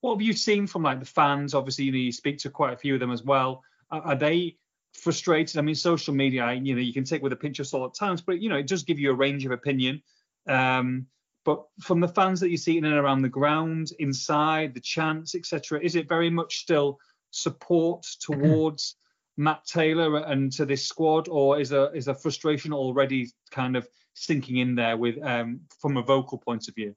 What 0.00 0.14
have 0.14 0.22
you 0.22 0.32
seen 0.32 0.66
from 0.66 0.82
like 0.82 1.00
the 1.00 1.06
fans? 1.06 1.54
Obviously, 1.54 1.84
you 1.84 1.92
know, 1.92 1.98
you 1.98 2.12
speak 2.12 2.38
to 2.38 2.50
quite 2.50 2.72
a 2.72 2.76
few 2.76 2.94
of 2.94 3.00
them 3.00 3.10
as 3.10 3.22
well. 3.22 3.62
Are, 3.90 4.00
are 4.02 4.16
they 4.16 4.56
frustrated? 4.94 5.58
I 5.58 5.62
mean, 5.62 5.74
social 5.74 6.14
media, 6.14 6.52
you 6.52 6.74
know, 6.74 6.80
you 6.80 6.92
can 6.92 7.04
take 7.04 7.22
with 7.22 7.32
a 7.32 7.36
pinch 7.36 7.58
of 7.58 7.66
salt 7.66 7.92
at 7.92 7.98
times, 7.98 8.20
but 8.20 8.40
you 8.40 8.48
know, 8.48 8.56
it 8.56 8.66
does 8.66 8.82
give 8.82 8.98
you 8.98 9.10
a 9.10 9.14
range 9.14 9.44
of 9.44 9.52
opinion. 9.52 10.02
Um, 10.48 11.06
but 11.44 11.64
from 11.80 12.00
the 12.00 12.08
fans 12.08 12.40
that 12.40 12.50
you 12.50 12.56
see 12.56 12.76
in 12.76 12.84
and 12.84 12.94
around 12.94 13.22
the 13.22 13.28
ground, 13.28 13.92
inside, 13.98 14.74
the 14.74 14.80
chants, 14.80 15.34
etc., 15.34 15.80
is 15.82 15.96
it 15.96 16.08
very 16.08 16.30
much 16.30 16.58
still 16.58 16.98
support 17.30 18.06
towards 18.20 18.96
Matt 19.36 19.64
Taylor 19.64 20.18
and 20.18 20.52
to 20.52 20.66
this 20.66 20.86
squad, 20.86 21.28
or 21.28 21.58
is 21.58 21.70
there 21.70 21.94
is 21.94 22.04
there 22.04 22.14
frustration 22.14 22.72
already 22.72 23.30
kind 23.50 23.76
of 23.76 23.88
sinking 24.14 24.58
in 24.58 24.74
there 24.74 24.96
with 24.96 25.22
um, 25.22 25.60
from 25.80 25.96
a 25.96 26.02
vocal 26.02 26.38
point 26.38 26.68
of 26.68 26.74
view? 26.74 26.94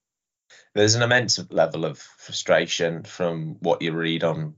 there's 0.73 0.95
an 0.95 1.01
immense 1.01 1.39
level 1.51 1.85
of 1.85 1.97
frustration 1.97 3.03
from 3.03 3.57
what 3.59 3.81
you 3.81 3.91
read 3.93 4.23
on 4.23 4.55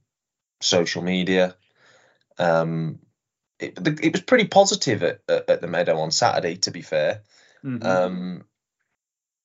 social 0.61 1.01
media. 1.01 1.55
Um, 2.37 2.99
it, 3.59 3.77
it 4.03 4.13
was 4.13 4.21
pretty 4.21 4.47
positive 4.47 5.03
at, 5.03 5.21
at, 5.29 5.49
at 5.49 5.61
the 5.61 5.67
Meadow 5.67 5.99
on 5.99 6.11
Saturday, 6.11 6.57
to 6.57 6.71
be 6.71 6.81
fair. 6.81 7.21
Mhm. 7.63 7.83
Um, 7.83 8.43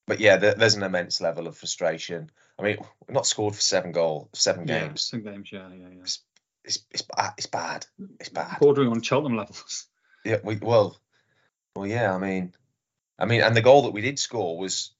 but 0.07 0.19
yeah, 0.19 0.37
there, 0.37 0.53
there's 0.53 0.75
an 0.75 0.83
immense 0.83 1.21
level 1.21 1.47
of 1.47 1.57
frustration. 1.57 2.29
I 2.59 2.63
mean, 2.63 2.77
we've 3.07 3.15
not 3.15 3.25
scored 3.25 3.55
for 3.55 3.61
seven 3.61 3.91
goal, 3.91 4.29
seven 4.33 4.67
yeah, 4.67 4.87
games. 4.87 5.11
games, 5.11 5.49
yeah, 5.51 5.69
yeah, 5.73 5.87
yeah. 5.89 6.01
It's 6.63 6.79
it's 6.91 7.01
ba- 7.01 7.33
it's 7.37 7.47
bad. 7.47 7.85
It's 8.19 8.29
bad. 8.29 8.57
Bordering 8.59 8.89
on 8.89 9.01
Cheltenham 9.01 9.37
levels. 9.37 9.87
Yeah, 10.23 10.37
we 10.43 10.57
well, 10.57 10.99
well, 11.75 11.87
yeah. 11.87 12.13
I 12.13 12.19
mean, 12.19 12.53
I 13.17 13.25
mean, 13.25 13.41
and 13.41 13.55
the 13.55 13.61
goal 13.61 13.83
that 13.83 13.93
we 13.93 14.01
did 14.01 14.19
score 14.19 14.57
was 14.59 14.91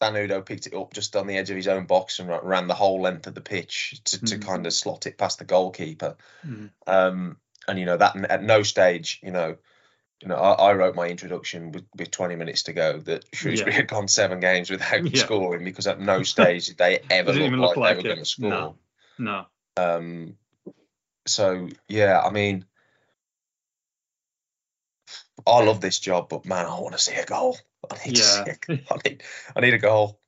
Dan 0.00 0.14
Udoh 0.14 0.46
picked 0.46 0.66
it 0.66 0.74
up 0.74 0.94
just 0.94 1.14
on 1.16 1.26
the 1.26 1.36
edge 1.36 1.50
of 1.50 1.56
his 1.56 1.68
own 1.68 1.84
box 1.84 2.18
and 2.20 2.30
ran 2.42 2.68
the 2.68 2.74
whole 2.74 3.02
length 3.02 3.26
of 3.26 3.34
the 3.34 3.42
pitch 3.42 4.00
to, 4.04 4.24
to 4.24 4.38
Mhm. 4.38 4.42
kind 4.46 4.66
of 4.66 4.72
slot 4.72 5.06
it 5.06 5.18
past 5.18 5.38
the 5.40 5.44
goalkeeper. 5.44 6.16
Mhm. 6.46 6.70
Um, 6.86 7.36
and 7.68 7.78
you 7.78 7.86
know 7.86 7.96
that 7.96 8.16
at 8.30 8.42
no 8.42 8.62
stage, 8.62 9.20
you 9.22 9.30
know, 9.30 9.56
you 10.22 10.28
know, 10.28 10.36
I, 10.36 10.70
I 10.70 10.72
wrote 10.74 10.94
my 10.94 11.08
introduction 11.08 11.72
with, 11.72 11.84
with 11.96 12.10
20 12.10 12.36
minutes 12.36 12.64
to 12.64 12.72
go 12.72 12.98
that 13.00 13.24
Shrewsbury 13.32 13.72
Yeah. 13.72 13.76
had 13.78 13.88
gone 13.88 14.08
seven 14.08 14.40
games 14.40 14.70
without 14.70 15.06
Yeah. 15.06 15.22
scoring 15.24 15.64
because 15.64 15.86
at 15.86 16.00
no 16.00 16.22
stage 16.22 16.66
did 16.66 16.78
they 16.78 17.00
ever 17.10 17.32
Didn't 17.32 17.58
look 17.60 17.76
even 17.76 17.84
like, 17.84 17.96
they 17.96 18.02
were 18.02 18.08
going 18.08 18.18
to 18.18 18.24
score. 18.24 18.50
No. 18.50 18.76
No. 19.18 19.46
Um, 19.76 20.36
so 21.26 21.68
yeah, 21.88 22.20
I 22.20 22.30
mean, 22.30 22.64
I 25.46 25.62
love 25.64 25.80
this 25.80 25.98
job, 25.98 26.28
but 26.28 26.44
man, 26.44 26.66
I 26.66 26.80
want 26.80 26.92
to 26.92 26.98
see 26.98 27.14
a 27.14 27.24
goal. 27.24 27.56
I 27.90 27.96
need 28.06 28.16
to 28.16 28.22
see. 28.22 28.50
A, 28.50 28.56
I 28.94 28.96
need. 29.04 29.22
I 29.56 29.60
need 29.60 29.74
a 29.74 29.78
goal. 29.78 30.20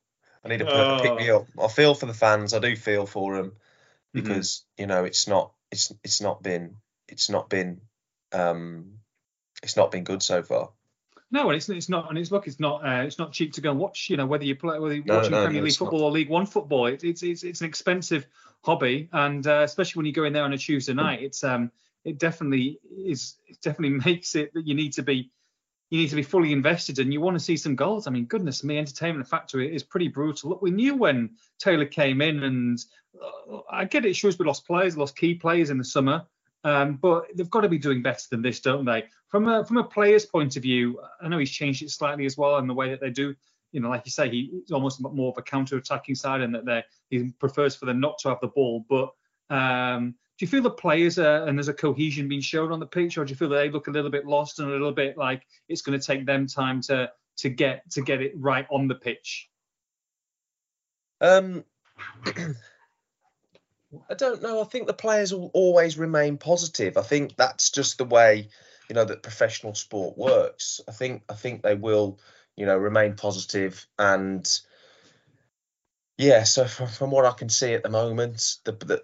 I 0.43 0.49
need 0.49 0.61
a 0.61 0.65
to 0.65 0.99
pick 1.01 1.17
me 1.17 1.29
up. 1.29 1.45
I 1.61 1.67
feel 1.67 1.93
for 1.95 2.05
the 2.05 2.13
fans. 2.13 2.53
I 2.53 2.59
do 2.59 2.75
feel 2.75 3.05
for 3.05 3.37
them 3.37 3.53
Mhm. 4.15 4.23
because 4.23 4.65
you 4.77 4.87
know 4.87 5.05
it's 5.05 5.27
not. 5.27 5.53
It's 5.71 5.93
it's 6.03 6.21
not 6.21 6.43
been. 6.43 6.77
It's 7.13 7.29
not 7.29 7.47
been. 7.47 7.81
Um, 8.31 8.97
it's 9.61 9.77
not 9.77 9.91
been 9.91 10.03
good 10.03 10.23
so 10.23 10.41
far. 10.41 10.71
No, 11.29 11.47
and 11.49 11.55
it's 11.55 11.69
it's 11.69 11.89
not, 11.89 12.09
and 12.09 12.17
it's 12.17 12.31
look, 12.31 12.47
it's 12.47 12.59
not 12.59 12.83
uh, 12.85 13.03
it's 13.03 13.19
not 13.19 13.31
cheap 13.31 13.53
to 13.53 13.61
go 13.61 13.69
and 13.71 13.79
watch. 13.79 14.09
You 14.09 14.17
know, 14.17 14.25
whether 14.25 14.43
you 14.43 14.55
play 14.55 14.79
whether 14.79 14.95
you're 14.95 15.05
No, 15.05 15.17
watching 15.17 15.31
no, 15.31 15.43
Premier 15.43 15.61
no, 15.61 15.63
League 15.65 15.71
it's 15.71 15.79
not. 15.79 15.85
football 15.91 16.05
or 16.05 16.11
League 16.11 16.29
One 16.29 16.47
football, 16.47 16.87
it, 16.87 17.03
it's 17.03 17.21
it's 17.21 17.43
it's 17.43 17.61
an 17.61 17.67
expensive 17.67 18.25
hobby, 18.63 19.09
and 19.13 19.45
uh, 19.45 19.61
especially 19.63 19.99
when 19.99 20.05
you 20.07 20.13
go 20.13 20.23
in 20.23 20.33
there 20.33 20.43
on 20.43 20.53
a 20.53 20.57
Tuesday 20.57 20.93
night, 20.93 21.21
it's 21.21 21.43
um 21.43 21.71
it 22.03 22.17
definitely 22.17 22.79
is 22.91 23.35
it 23.47 23.61
definitely 23.61 23.97
makes 24.05 24.35
it 24.35 24.53
that 24.55 24.65
you 24.65 24.73
need 24.73 24.93
to 24.93 25.03
be 25.03 25.31
you 25.89 25.99
need 25.99 26.09
to 26.09 26.15
be 26.15 26.23
fully 26.23 26.51
invested 26.51 26.97
and 26.97 27.13
you 27.13 27.21
want 27.21 27.35
to 27.37 27.43
see 27.43 27.55
some 27.55 27.75
goals. 27.75 28.07
I 28.07 28.09
mean, 28.09 28.25
goodness 28.25 28.63
me, 28.63 28.79
entertainment 28.79 29.27
factory 29.27 29.75
is 29.75 29.83
pretty 29.83 30.07
brutal. 30.07 30.49
Look, 30.49 30.61
we 30.63 30.71
knew 30.71 30.95
when 30.95 31.31
Taylor 31.59 31.85
came 31.85 32.19
in, 32.19 32.41
and 32.43 32.79
uh, 33.21 33.59
I 33.71 33.85
get 33.85 34.03
it. 34.05 34.15
Shrewsbury 34.15 34.47
lost 34.47 34.65
players, 34.65 34.97
lost 34.97 35.15
key 35.15 35.35
players 35.35 35.69
in 35.69 35.77
the 35.77 35.83
summer, 35.83 36.25
um, 36.63 36.95
but 36.95 37.27
they've 37.35 37.49
got 37.49 37.61
to 37.61 37.69
be 37.69 37.77
doing 37.77 38.01
better 38.01 38.25
than 38.29 38.41
this, 38.41 38.59
don't 38.59 38.85
they? 38.85 39.05
From 39.27 39.47
a 39.47 39.65
from 39.65 39.77
a 39.77 39.83
player's 39.83 40.25
point 40.25 40.55
of 40.55 40.63
view, 40.63 40.99
I 41.21 41.27
know 41.27 41.37
he's 41.37 41.51
changed 41.51 41.81
it 41.83 41.91
slightly 41.91 42.25
as 42.25 42.37
well 42.37 42.57
in 42.57 42.67
the 42.67 42.73
way 42.73 42.89
that 42.89 43.01
they 43.01 43.09
do. 43.09 43.35
You 43.71 43.81
know, 43.81 43.89
like 43.89 44.03
you 44.05 44.11
say, 44.11 44.29
he's 44.29 44.71
almost 44.71 45.01
more 45.01 45.31
of 45.31 45.37
a 45.37 45.41
counter-attacking 45.41 46.15
side, 46.15 46.41
and 46.41 46.53
that 46.55 46.65
they 46.65 46.83
he 47.09 47.31
prefers 47.39 47.75
for 47.75 47.85
them 47.85 47.99
not 47.99 48.17
to 48.19 48.29
have 48.29 48.39
the 48.39 48.47
ball. 48.47 48.85
But 48.87 49.11
um, 49.49 50.15
do 50.37 50.45
you 50.45 50.47
feel 50.47 50.61
the 50.61 50.69
players 50.69 51.19
are, 51.19 51.47
and 51.47 51.57
there's 51.57 51.67
a 51.67 51.73
cohesion 51.73 52.27
being 52.27 52.41
shown 52.41 52.71
on 52.71 52.79
the 52.79 52.85
pitch, 52.85 53.17
or 53.17 53.25
do 53.25 53.31
you 53.31 53.35
feel 53.35 53.49
they 53.49 53.69
look 53.69 53.87
a 53.87 53.91
little 53.91 54.11
bit 54.11 54.25
lost 54.25 54.59
and 54.59 54.69
a 54.69 54.71
little 54.71 54.91
bit 54.91 55.17
like 55.17 55.45
it's 55.67 55.81
going 55.81 55.99
to 55.99 56.05
take 56.05 56.25
them 56.25 56.47
time 56.47 56.81
to 56.81 57.11
to 57.37 57.49
get 57.49 57.89
to 57.91 58.01
get 58.01 58.21
it 58.21 58.33
right 58.35 58.67
on 58.69 58.87
the 58.87 58.95
pitch? 58.95 59.49
Um, 61.19 61.65
I 64.09 64.13
don't 64.13 64.41
know. 64.41 64.61
I 64.61 64.65
think 64.65 64.87
the 64.87 64.93
players 64.93 65.33
will 65.33 65.51
always 65.53 65.97
remain 65.97 66.37
positive. 66.37 66.97
I 66.97 67.01
think 67.01 67.35
that's 67.35 67.69
just 67.71 67.97
the 67.97 68.05
way 68.05 68.49
you 68.89 68.95
know 68.95 69.05
that 69.05 69.23
professional 69.23 69.75
sport 69.75 70.17
works. 70.17 70.81
I 70.87 70.91
think 70.91 71.23
I 71.29 71.33
think 71.33 71.61
they 71.61 71.75
will 71.75 72.19
you 72.55 72.65
know 72.65 72.77
remain 72.77 73.15
positive 73.15 73.85
and 73.97 74.47
yeah. 76.17 76.43
So 76.43 76.65
from, 76.65 76.87
from 76.87 77.11
what 77.11 77.25
I 77.25 77.31
can 77.31 77.49
see 77.49 77.73
at 77.73 77.83
the 77.83 77.89
moment, 77.89 78.57
the, 78.63 78.71
the 78.71 79.03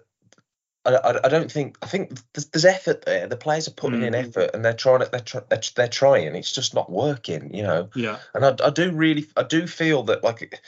I, 0.84 0.94
I, 0.94 1.26
I 1.26 1.28
don't 1.28 1.50
think 1.50 1.78
I 1.82 1.86
think 1.86 2.18
there's, 2.32 2.46
there's 2.46 2.64
effort 2.64 3.04
there. 3.04 3.26
The 3.26 3.36
players 3.36 3.68
are 3.68 3.72
putting 3.72 4.02
in 4.02 4.12
Mm. 4.14 4.28
effort 4.28 4.50
and 4.54 4.64
they're 4.64 4.72
trying 4.72 5.00
to 5.00 5.10
they're, 5.10 5.20
try, 5.20 5.40
they're 5.48 5.60
they're 5.74 5.88
trying. 5.88 6.34
It's 6.34 6.52
just 6.52 6.74
not 6.74 6.90
working. 6.90 7.54
You 7.54 7.62
know 7.64 7.90
Yeah, 7.94 8.18
and 8.34 8.44
I, 8.44 8.56
I 8.64 8.70
do 8.70 8.90
really 8.92 9.26
I 9.36 9.42
do 9.42 9.66
feel 9.66 10.04
that 10.04 10.24
like 10.24 10.60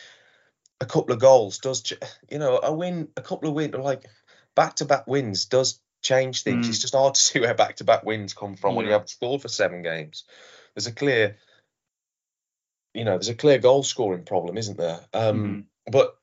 a 0.83 0.87
couple 0.87 1.15
of 1.15 1.21
goals 1.21 1.59
does 1.59 1.81
ch- 1.83 1.95
you 2.29 2.39
know 2.39 2.61
a 2.63 2.73
win 2.73 3.09
a 3.17 3.23
couple 3.23 3.49
of 3.49 3.55
wins 3.55 3.75
like 3.75 4.05
back 4.57 4.75
to 4.77 4.85
back 4.85 5.07
wins 5.07 5.47
does 5.47 5.81
change 6.03 6.43
things. 6.43 6.67
Mm. 6.67 6.71
It's 6.71 6.81
just 6.81 6.95
hard 6.95 7.15
to 7.15 7.21
see 7.21 7.41
where 7.41 7.55
back 7.55 7.77
to 7.77 7.85
back 7.85 8.05
wins 8.05 8.35
come 8.35 8.57
from 8.57 8.75
when 8.75 8.85
you 8.87 8.93
haven't 8.93 9.09
scored 9.09 9.41
for 9.41 9.49
seven 9.49 9.83
games. 9.83 10.25
There's 10.75 10.89
a 10.89 10.93
clear 10.93 11.37
you 12.93 13.05
know 13.05 13.13
there's 13.13 13.29
a 13.29 13.35
clear 13.35 13.59
goal 13.59 13.85
scoring 13.85 14.25
problem, 14.25 14.59
isn't 14.59 14.77
there? 14.77 15.01
Um, 15.15 15.67
But 15.91 16.17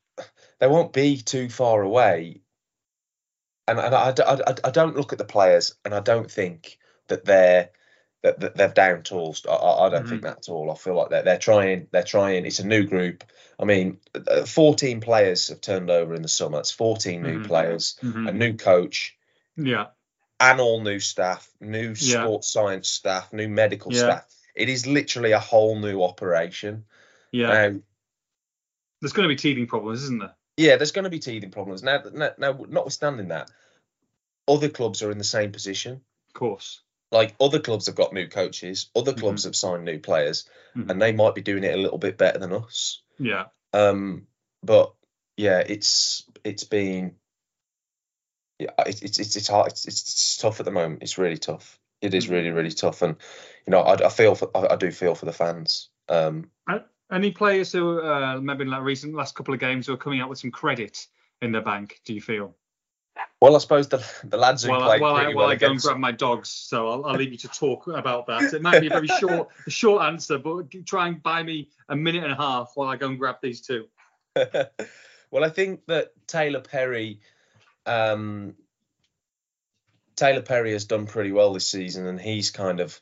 they 0.60 0.68
won't 0.68 0.94
be 0.94 1.18
too 1.18 1.50
far 1.50 1.82
away. 1.82 2.42
And, 3.68 3.80
and 3.80 3.96
I, 3.96 4.10
I, 4.10 4.34
I, 4.34 4.56
I 4.66 4.72
don't 4.72 4.98
look 4.98 5.14
at 5.14 5.20
the 5.20 5.26
players 5.26 5.76
and 5.86 5.94
I 5.94 6.00
don't 6.00 6.30
think 6.30 6.80
that 7.08 7.24
they're 7.24 7.70
that, 8.22 8.56
they're 8.56 8.68
down 8.68 9.04
tools. 9.04 9.46
I, 9.50 9.54
I 9.54 9.90
don't 9.90 10.08
think 10.08 10.24
that 10.24 10.38
at 10.40 10.50
all. 10.50 10.72
I 10.72 10.76
feel 10.76 10.96
like 10.96 11.10
they're 11.10 11.24
they're 11.24 11.38
trying. 11.38 11.88
They're 11.92 12.04
trying. 12.04 12.46
It's 12.46 12.60
a 12.60 12.68
new 12.68 12.84
group. 12.86 13.24
I 13.60 13.66
mean, 13.66 14.00
uh, 14.14 14.46
14 14.46 15.00
players 15.02 15.48
have 15.50 15.62
turned 15.62 15.90
over 15.90 16.14
in 16.14 16.22
the 16.22 16.28
summer. 16.28 16.60
It's 16.60 16.72
14 16.72 17.24
new 17.24 17.40
Mhm. 17.40 17.48
players, 17.48 17.98
Mhm. 18.02 18.30
a 18.30 18.32
new 18.34 18.54
coach, 18.58 19.18
yeah, 19.56 19.88
and 20.40 20.60
all 20.60 20.82
new 20.82 21.00
staff, 21.00 21.50
new 21.62 21.94
Yeah. 21.98 22.24
sports 22.24 22.50
science 22.50 22.90
staff, 22.90 23.32
new 23.34 23.48
medical 23.48 23.94
Yeah. 23.94 24.00
staff. 24.00 24.26
It 24.56 24.68
is 24.70 24.86
literally 24.86 25.32
a 25.32 25.40
whole 25.40 25.78
new 25.80 26.04
operation. 26.04 26.86
yeah. 27.32 27.48
Now, 27.70 27.80
There's 29.02 29.14
going 29.14 29.30
to 29.30 29.34
be 29.34 29.38
teething 29.38 29.68
problems, 29.68 30.04
isn't 30.04 30.20
there? 30.20 30.36
yeah, 30.58 30.76
there's 30.76 30.92
going 30.92 31.04
to 31.04 31.10
be 31.10 31.20
teething 31.20 31.52
problems. 31.52 31.84
Now, 31.84 32.04
now, 32.12 32.32
now, 32.38 32.66
notwithstanding 32.68 33.30
that, 33.30 33.50
other 34.48 34.68
clubs 34.68 35.02
are 35.04 35.12
in 35.12 35.18
the 35.18 35.24
same 35.24 35.52
position. 35.54 36.02
Of 36.28 36.34
course. 36.34 36.82
Like 37.12 37.36
other 37.40 37.60
clubs 37.60 37.88
have 37.88 37.96
got 37.96 38.14
new 38.14 38.28
coaches, 38.28 38.90
other 38.96 39.12
Mm-hmm. 39.12 39.22
clubs 39.22 39.44
have 39.46 39.56
signed 39.56 39.86
new 39.86 40.00
players, 40.00 40.48
Mhm. 40.76 40.90
and 40.90 41.02
they 41.02 41.12
might 41.12 41.36
be 41.36 41.42
doing 41.42 41.64
it 41.64 41.74
a 41.74 41.82
little 41.82 41.98
bit 41.98 42.18
better 42.18 42.38
than 42.40 42.54
us. 42.54 43.02
Yeah. 43.18 43.46
Um, 43.74 44.28
but 44.64 44.94
yeah, 45.38 45.60
it's 45.60 46.26
it's 46.44 46.64
been 46.64 47.16
yeah, 48.60 48.72
it's 48.86 49.02
it's 49.02 49.20
it's, 49.20 49.36
it's 49.36 49.48
hard. 49.48 49.72
It's, 49.72 49.86
it's, 49.86 50.02
it's 50.02 50.38
tough 50.38 50.60
at 50.60 50.66
the 50.66 50.72
moment. 50.72 51.02
It's 51.04 51.18
really 51.18 51.38
tough. 51.38 51.80
It 52.02 52.14
is 52.14 52.30
really 52.30 52.52
really 52.52 52.72
tough, 52.72 53.02
and 53.02 53.16
you 53.66 53.72
know 53.72 53.80
I, 53.80 54.06
I 54.06 54.10
feel 54.10 54.36
for 54.36 54.50
I, 54.56 54.74
I 54.74 54.76
do 54.76 54.92
feel 54.92 55.16
for 55.16 55.26
the 55.26 55.34
fans. 55.34 55.90
Um, 56.08 56.52
Any 57.12 57.32
players 57.32 57.72
who 57.72 58.02
uh, 58.02 58.40
maybe 58.40 58.64
in 58.64 58.70
like 58.70 58.84
recent 58.84 59.16
last 59.16 59.34
couple 59.34 59.54
of 59.54 59.60
games 59.60 59.88
who 59.88 59.94
are 59.94 59.98
coming 59.98 60.22
out 60.22 60.30
with 60.30 60.38
some 60.38 60.52
credit 60.52 61.08
in 61.42 61.52
the 61.52 61.62
bank? 61.62 62.02
Do 62.06 62.14
you 62.14 62.22
feel? 62.22 62.56
Well, 63.42 63.56
I 63.56 63.60
suppose 63.60 63.88
the 63.88 64.06
the 64.24 64.38
lads 64.38 64.64
who 64.64 64.74
I, 64.74 64.78
played 64.80 65.02
I, 65.02 65.16
pretty 65.16 65.36
while 65.36 65.46
well 65.46 65.52
I 65.52 65.56
go 65.56 65.72
and 65.72 65.80
grab 65.80 65.98
my 65.98 66.12
dogs, 66.12 66.50
so 66.50 66.90
I'll, 66.90 67.06
I'll 67.06 67.16
leave 67.16 67.32
you 67.32 67.38
to 67.40 67.48
talk 67.48 67.88
about 67.88 68.28
that. 68.28 68.54
It 68.54 68.62
might 68.62 68.82
be 68.82 68.88
a 68.88 68.90
very 68.90 69.08
short, 69.08 69.50
short 69.68 70.04
answer, 70.04 70.38
but 70.38 70.70
try 70.86 71.08
and 71.08 71.22
buy 71.24 71.44
me 71.44 71.70
a 71.88 71.96
minute 71.96 72.24
and 72.24 72.34
a 72.34 72.36
half 72.36 72.72
while 72.76 72.90
I 72.90 72.98
go 72.98 73.08
and 73.08 73.18
grab 73.18 73.38
these 73.42 73.62
two. 73.62 73.88
well, 74.36 75.44
I 75.44 75.50
think 75.50 75.86
that 75.88 76.10
Taylor 76.28 76.62
Perry, 76.62 77.22
um, 77.86 78.56
Taylor 80.16 80.42
Perry 80.42 80.74
has 80.74 80.86
done 80.86 81.08
pretty 81.08 81.32
well 81.32 81.54
this 81.54 81.68
season, 81.68 82.08
and 82.08 82.20
he's 82.20 82.52
kind 82.52 82.80
of 82.80 83.00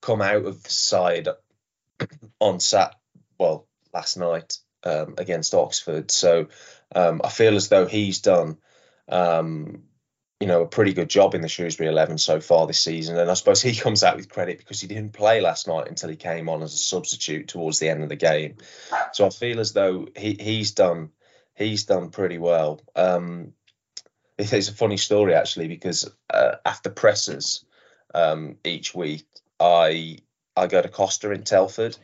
come 0.00 0.22
out 0.22 0.44
of 0.44 0.62
the 0.62 0.70
side 0.70 1.28
on 2.40 2.60
sat 2.60 2.94
well 3.38 3.66
last 3.92 4.16
night 4.16 4.58
um, 4.84 5.14
against 5.18 5.54
Oxford. 5.54 6.10
So 6.10 6.48
um, 6.94 7.20
I 7.24 7.28
feel 7.28 7.56
as 7.56 7.68
though 7.68 7.86
he's 7.86 8.20
done. 8.20 8.58
Um, 9.08 9.84
you 10.40 10.48
know, 10.48 10.62
a 10.62 10.66
pretty 10.66 10.92
good 10.92 11.08
job 11.08 11.36
in 11.36 11.40
the 11.40 11.48
Shrewsbury 11.48 11.88
11 11.88 12.18
so 12.18 12.40
far 12.40 12.66
this 12.66 12.80
season. 12.80 13.16
And 13.16 13.30
I 13.30 13.34
suppose 13.34 13.62
he 13.62 13.76
comes 13.76 14.02
out 14.02 14.16
with 14.16 14.28
credit 14.28 14.58
because 14.58 14.80
he 14.80 14.88
didn't 14.88 15.12
play 15.12 15.40
last 15.40 15.68
night 15.68 15.86
until 15.86 16.08
he 16.08 16.16
came 16.16 16.48
on 16.48 16.62
as 16.62 16.74
a 16.74 16.78
substitute 16.78 17.46
towards 17.46 17.78
the 17.78 17.88
end 17.88 18.02
of 18.02 18.08
the 18.08 18.16
game. 18.16 18.56
So 19.12 19.24
I 19.24 19.30
feel 19.30 19.60
as 19.60 19.72
though 19.72 20.08
he, 20.16 20.36
he's 20.40 20.72
done 20.72 21.10
he's 21.54 21.84
done 21.84 22.10
pretty 22.10 22.38
well. 22.38 22.80
Um, 22.96 23.52
it's 24.38 24.68
a 24.68 24.74
funny 24.74 24.96
story 24.96 25.34
actually 25.34 25.68
because 25.68 26.10
uh, 26.28 26.56
after 26.64 26.90
presses 26.90 27.64
um, 28.14 28.56
each 28.64 28.94
week, 28.94 29.26
I 29.60 30.18
I 30.56 30.66
go 30.66 30.82
to 30.82 30.88
Costa 30.88 31.30
in 31.30 31.44
Telford, 31.44 31.96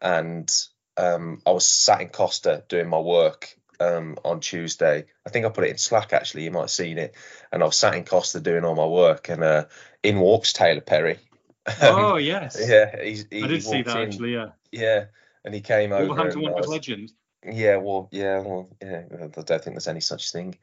and 0.00 0.50
um, 0.96 1.40
I 1.46 1.50
was 1.50 1.66
sat 1.66 2.00
in 2.00 2.08
Costa 2.08 2.64
doing 2.68 2.88
my 2.88 2.98
work 2.98 3.56
um, 3.80 4.16
on 4.24 4.40
Tuesday. 4.40 5.04
I 5.26 5.30
think 5.30 5.46
I 5.46 5.48
put 5.48 5.64
it 5.64 5.70
in 5.70 5.78
Slack 5.78 6.12
actually. 6.12 6.44
You 6.44 6.50
might 6.50 6.60
have 6.62 6.70
seen 6.70 6.98
it, 6.98 7.14
and 7.52 7.62
I 7.62 7.66
was 7.66 7.76
sat 7.76 7.94
in 7.94 8.04
Costa 8.04 8.40
doing 8.40 8.64
all 8.64 8.74
my 8.74 8.86
work, 8.86 9.28
and 9.28 9.42
uh, 9.42 9.64
in 10.02 10.18
walks 10.18 10.52
Taylor 10.52 10.80
Perry. 10.80 11.18
Oh 11.80 12.16
yes, 12.16 12.58
yeah, 12.60 13.00
he's, 13.02 13.26
he, 13.30 13.44
I 13.44 13.46
did 13.46 13.62
see 13.62 13.82
that 13.82 13.96
in, 13.96 14.08
actually. 14.08 14.32
Yeah, 14.34 14.48
Yeah, 14.72 15.04
and 15.44 15.54
he 15.54 15.60
came 15.60 15.92
over. 15.92 16.06
Wolverhampton 16.06 16.40
and 16.40 16.48
I 16.48 16.50
Wanderers 16.50 16.66
was- 16.66 16.72
legend. 16.74 17.12
yeah, 17.48 17.76
well, 17.76 18.08
yeah, 18.10 18.40
well, 18.40 18.68
yeah. 18.82 19.02
I 19.12 19.26
don't 19.28 19.46
think 19.46 19.62
there's 19.76 19.86
any 19.86 20.00
such 20.00 20.32
thing. 20.32 20.56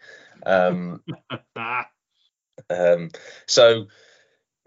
Um, 0.45 1.02
um, 2.69 3.12
so 3.48 3.88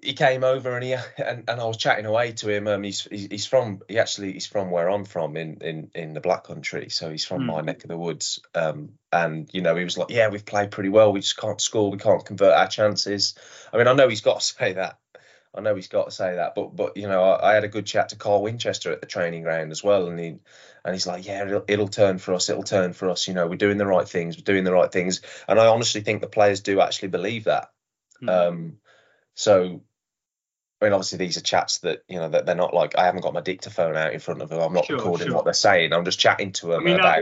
he 0.02 0.14
came 0.14 0.44
over 0.44 0.74
and 0.74 0.84
he 0.84 0.92
and, 0.92 1.44
and 1.48 1.60
I 1.60 1.64
was 1.64 1.76
chatting 1.76 2.06
away 2.06 2.32
to 2.32 2.48
him. 2.48 2.66
Um, 2.66 2.82
he's 2.82 3.02
he's 3.10 3.46
from 3.46 3.80
he 3.88 3.98
actually 3.98 4.32
he's 4.32 4.46
from 4.46 4.70
where 4.70 4.88
I'm 4.90 5.04
from 5.04 5.36
in 5.36 5.58
in 5.60 5.90
in 5.94 6.12
the 6.14 6.20
Black 6.20 6.44
Country, 6.44 6.88
so 6.90 7.10
he's 7.10 7.24
from 7.24 7.42
Hmm. 7.42 7.46
my 7.46 7.60
neck 7.60 7.84
of 7.84 7.88
the 7.88 7.96
woods. 7.98 8.40
Um, 8.54 8.94
and 9.12 9.48
you 9.52 9.62
know 9.62 9.76
he 9.76 9.84
was 9.84 9.96
like, 9.96 10.10
yeah, 10.10 10.28
we've 10.28 10.44
played 10.44 10.70
pretty 10.72 10.88
well. 10.90 11.12
We 11.12 11.20
just 11.20 11.36
can't 11.38 11.60
score. 11.60 11.90
We 11.90 11.98
can't 11.98 12.24
convert 12.24 12.52
our 12.54 12.68
chances. 12.68 13.34
I 13.72 13.78
mean, 13.78 13.86
I 13.88 13.92
know 13.94 14.08
he's 14.08 14.20
got 14.22 14.40
to 14.40 14.46
say 14.58 14.72
that. 14.74 14.98
I 15.54 15.60
know 15.60 15.74
he's 15.74 15.88
got 15.88 16.06
to 16.06 16.10
say 16.10 16.36
that, 16.36 16.54
but 16.54 16.74
but 16.74 16.96
you 16.96 17.06
know, 17.08 17.22
I, 17.22 17.50
I 17.50 17.54
had 17.54 17.64
a 17.64 17.68
good 17.68 17.86
chat 17.86 18.08
to 18.10 18.16
Carl 18.16 18.42
Winchester 18.42 18.90
at 18.92 19.00
the 19.00 19.06
training 19.06 19.42
ground 19.42 19.70
as 19.70 19.84
well, 19.84 20.08
and 20.08 20.18
he 20.18 20.38
and 20.84 20.94
he's 20.94 21.06
like, 21.06 21.26
yeah, 21.26 21.44
it'll, 21.46 21.64
it'll 21.68 21.88
turn 21.88 22.18
for 22.18 22.34
us. 22.34 22.48
It'll 22.48 22.62
turn 22.64 22.92
for 22.92 23.08
us. 23.10 23.28
You 23.28 23.34
know, 23.34 23.46
we're 23.46 23.56
doing 23.56 23.78
the 23.78 23.86
right 23.86 24.08
things. 24.08 24.36
We're 24.36 24.42
doing 24.44 24.64
the 24.64 24.72
right 24.72 24.90
things, 24.90 25.20
and 25.46 25.60
I 25.60 25.66
honestly 25.66 26.00
think 26.00 26.22
the 26.22 26.26
players 26.28 26.60
do 26.60 26.80
actually 26.80 27.08
believe 27.08 27.44
that. 27.44 27.70
hmm. 28.20 28.28
Um, 28.28 28.78
so, 29.34 29.82
I 30.83 30.87
mean, 30.87 30.95
obviously 30.95 31.18
these 31.18 31.37
are 31.37 31.42
chats 31.42 31.79
that 31.79 32.03
you 32.09 32.18
know 32.18 32.29
that 32.31 32.45
they're 32.45 32.57
not 32.57 32.75
like 32.75 32.99
I 32.99 33.05
haven't 33.05 33.21
got 33.21 33.35
my 33.35 33.40
dictaphone 33.40 33.97
out 33.97 34.12
in 34.12 34.18
front 34.18 34.42
of 34.42 34.49
them. 34.49 34.61
I'm 34.61 34.73
not 34.73 34.87
Sure, 34.87 34.97
recording 34.97 35.29
sure. 35.29 35.37
what 35.37 35.45
they're 35.45 35.55
saying. 35.55 35.92
I'm 35.92 36.05
just 36.05 36.18
chatting 36.18 36.51
to 36.53 36.73
I 36.73 36.77
them 36.77 36.85
mean, 36.85 36.97
about. 36.99 37.18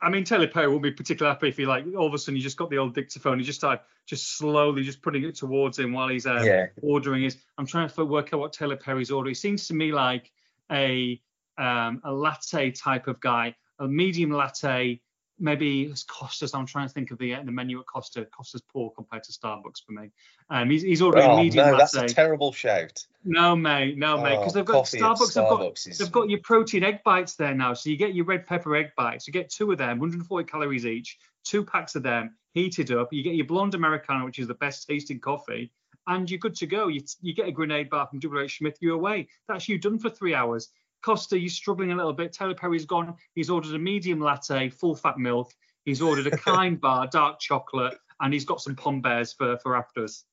I, 0.00 0.06
I 0.06 0.08
mean, 0.08 0.24
Taylor 0.24 0.48
Perry 0.48 0.68
won't 0.68 0.82
be 0.82 0.92
particularly 0.92 1.34
happy 1.34 1.48
if 1.48 1.58
he 1.58 1.66
like 1.66 1.84
all 1.94 2.06
of 2.06 2.14
a 2.14 2.18
sudden 2.18 2.36
you 2.36 2.42
just 2.42 2.56
got 2.56 2.70
the 2.70 2.78
old 2.78 2.94
dictaphone. 2.94 3.38
You 3.38 3.44
just 3.44 3.58
started 3.58 3.82
just 4.06 4.38
slowly 4.38 4.82
just 4.82 5.02
putting 5.02 5.24
it 5.24 5.34
towards 5.34 5.78
him 5.78 5.92
while 5.92 6.08
he's 6.08 6.24
um, 6.24 6.42
yeah, 6.42 6.66
ordering 6.80 7.24
his. 7.24 7.36
I'm 7.58 7.66
trying 7.66 7.88
to 7.88 8.04
work 8.06 8.32
out 8.32 8.40
what 8.40 8.54
Taylor 8.54 8.76
Perry's 8.76 9.10
ordering. 9.10 9.32
He 9.32 9.34
seems 9.34 9.68
to 9.68 9.74
me 9.74 9.92
like 9.92 10.32
a 10.72 11.20
um, 11.58 12.00
a 12.02 12.12
latte 12.12 12.70
type 12.70 13.08
of 13.08 13.20
guy, 13.20 13.56
a 13.78 13.86
medium 13.86 14.30
latte. 14.30 15.02
Maybe 15.38 15.82
it's 15.82 16.02
Costa's. 16.02 16.54
I'm 16.54 16.66
trying 16.66 16.88
to 16.88 16.94
think 16.94 17.10
of 17.10 17.18
the 17.18 17.34
the 17.44 17.52
menu 17.52 17.78
at 17.78 17.86
Costa. 17.86 18.26
Costa's 18.26 18.62
poor 18.62 18.90
compared 18.90 19.24
to 19.24 19.32
Starbucks 19.32 19.84
for 19.84 19.92
me. 19.92 20.10
Um, 20.48 20.70
he's, 20.70 20.82
he's 20.82 21.02
ordering 21.02 21.26
oh 21.28 21.36
medium 21.36 21.72
no, 21.72 21.76
that's 21.76 21.94
latte. 21.94 22.06
a 22.06 22.14
terrible 22.14 22.52
shout. 22.52 23.06
no, 23.24 23.54
mate, 23.54 23.98
no, 23.98 24.16
mate, 24.22 24.38
because 24.38 24.52
Oh, 24.52 24.58
they've 24.58 24.64
got 24.64 24.72
coffee 24.72 24.98
at 24.98 25.04
Starbucks. 25.04 25.34
Have 25.34 25.48
got 25.48 25.78
is 25.86 25.98
They've 25.98 26.12
got 26.12 26.30
your 26.30 26.40
protein 26.40 26.84
egg 26.84 27.00
bites 27.04 27.34
there 27.34 27.54
now. 27.54 27.74
So 27.74 27.90
you 27.90 27.96
get 27.96 28.14
your 28.14 28.24
red 28.24 28.46
pepper 28.46 28.74
egg 28.76 28.92
bites. 28.96 29.26
You 29.26 29.32
get 29.32 29.50
two 29.50 29.72
of 29.72 29.78
them, 29.78 29.98
140 29.98 30.44
calories 30.46 30.86
each, 30.86 31.18
two 31.44 31.64
packs 31.64 31.96
of 31.96 32.02
them 32.02 32.36
heated 32.54 32.90
up. 32.90 33.12
You 33.12 33.22
get 33.22 33.34
your 33.34 33.46
blonde 33.46 33.74
Americano, 33.74 34.24
which 34.24 34.38
is 34.38 34.48
the 34.48 34.54
best 34.54 34.88
tasting 34.88 35.20
coffee, 35.20 35.70
and 36.06 36.30
you're 36.30 36.38
good 36.38 36.54
to 36.56 36.66
go. 36.66 36.88
You, 36.88 37.02
you 37.20 37.34
get 37.34 37.48
a 37.48 37.52
grenade 37.52 37.90
bar 37.90 38.06
from 38.06 38.20
WH 38.20 38.48
Smith, 38.50 38.78
you're 38.80 38.94
away. 38.94 39.28
That's 39.48 39.68
you 39.68 39.78
done 39.78 39.98
for 39.98 40.08
three 40.08 40.34
hours. 40.34 40.70
Costa, 41.06 41.38
you're 41.38 41.48
struggling 41.48 41.92
a 41.92 41.96
little 41.96 42.12
bit. 42.12 42.32
Taylor 42.32 42.56
Perry's 42.56 42.84
gone. 42.84 43.14
He's 43.36 43.48
ordered 43.48 43.76
a 43.76 43.78
medium 43.78 44.18
latte, 44.20 44.70
full 44.70 44.96
fat 44.96 45.18
milk. 45.18 45.52
He's 45.84 46.02
ordered 46.02 46.26
a 46.26 46.36
kind 46.36 46.80
bar, 46.80 47.06
dark 47.06 47.38
chocolate, 47.38 47.96
and 48.20 48.34
he's 48.34 48.44
got 48.44 48.60
some 48.60 48.74
pom 48.74 49.02
bears 49.02 49.32
for, 49.32 49.56
for 49.58 49.76
afters. 49.76 50.24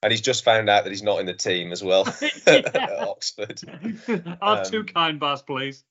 And 0.00 0.12
he's 0.12 0.20
just 0.20 0.44
found 0.44 0.70
out 0.70 0.84
that 0.84 0.90
he's 0.90 1.02
not 1.02 1.18
in 1.18 1.26
the 1.26 1.34
team 1.34 1.72
as 1.72 1.82
well 1.82 2.06
at 2.46 2.92
Oxford. 3.00 3.60
I'll 4.40 4.56
have 4.56 4.70
two 4.70 4.80
Um, 4.80 4.86
kind 4.86 5.18
bars, 5.18 5.42
please. 5.42 5.82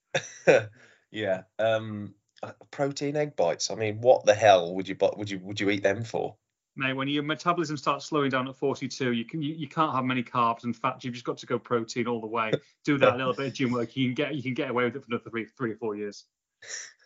yeah. 1.11 1.43
Um, 1.59 2.13
uh, 2.41 2.53
protein 2.71 3.17
egg 3.17 3.35
bites. 3.35 3.69
I 3.69 3.75
mean, 3.75 3.99
what 3.99 4.25
the 4.25 4.33
hell 4.33 4.73
would 4.75 4.87
you 4.87 4.95
would 5.17 5.29
you 5.29 5.39
would 5.39 5.59
you 5.59 5.69
eat 5.69 5.83
them 5.83 6.05
for? 6.05 6.37
Mate, 6.75 6.93
when 6.93 7.09
your 7.09 7.23
metabolism 7.23 7.75
starts 7.75 8.05
slowing 8.05 8.29
down 8.29 8.47
at 8.47 8.55
42, 8.55 9.11
you 9.11 9.25
can 9.25 9.41
you, 9.41 9.53
you 9.53 9.67
can't 9.67 9.93
have 9.93 10.05
many 10.05 10.23
carbs 10.23 10.63
and 10.63 10.75
fats. 10.75 11.03
You've 11.03 11.13
just 11.13 11.25
got 11.25 11.37
to 11.39 11.45
go 11.45 11.59
protein 11.59 12.07
all 12.07 12.21
the 12.21 12.27
way. 12.27 12.51
Do 12.85 12.97
that 12.99 13.17
little 13.17 13.33
bit 13.33 13.47
of 13.47 13.53
gym 13.53 13.71
work. 13.71 13.95
You 13.97 14.07
can 14.07 14.15
get 14.15 14.35
you 14.35 14.43
can 14.43 14.53
get 14.53 14.69
away 14.69 14.85
with 14.85 14.95
it 14.95 15.03
for 15.03 15.07
another 15.09 15.29
three 15.29 15.47
three 15.57 15.71
or 15.71 15.75
four 15.75 15.95
years. 15.95 16.25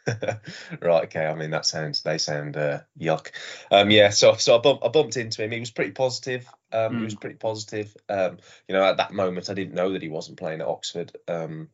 right. 0.07 1.05
Okay. 1.05 1.25
I 1.25 1.33
mean, 1.33 1.49
that 1.49 1.65
sounds 1.65 2.03
they 2.03 2.19
sound 2.19 2.57
uh, 2.57 2.81
yuck. 2.99 3.31
Um, 3.71 3.89
yeah. 3.89 4.09
So 4.09 4.35
so 4.35 4.55
I, 4.55 4.61
bump, 4.61 4.81
I 4.85 4.89
bumped 4.89 5.17
into 5.17 5.43
him. 5.43 5.51
He 5.51 5.59
was 5.59 5.71
pretty 5.71 5.91
positive. 5.91 6.47
Um, 6.71 6.99
he 6.99 7.03
was 7.03 7.15
pretty 7.15 7.37
positive. 7.37 7.95
Um, 8.07 8.37
you 8.67 8.75
know, 8.75 8.83
at 8.83 8.97
that 8.97 9.13
moment, 9.13 9.49
I 9.49 9.55
didn't 9.55 9.73
know 9.73 9.93
that 9.93 10.03
he 10.03 10.09
wasn't 10.09 10.37
playing 10.37 10.61
at 10.61 10.67
Oxford. 10.67 11.15
Um, 11.27 11.69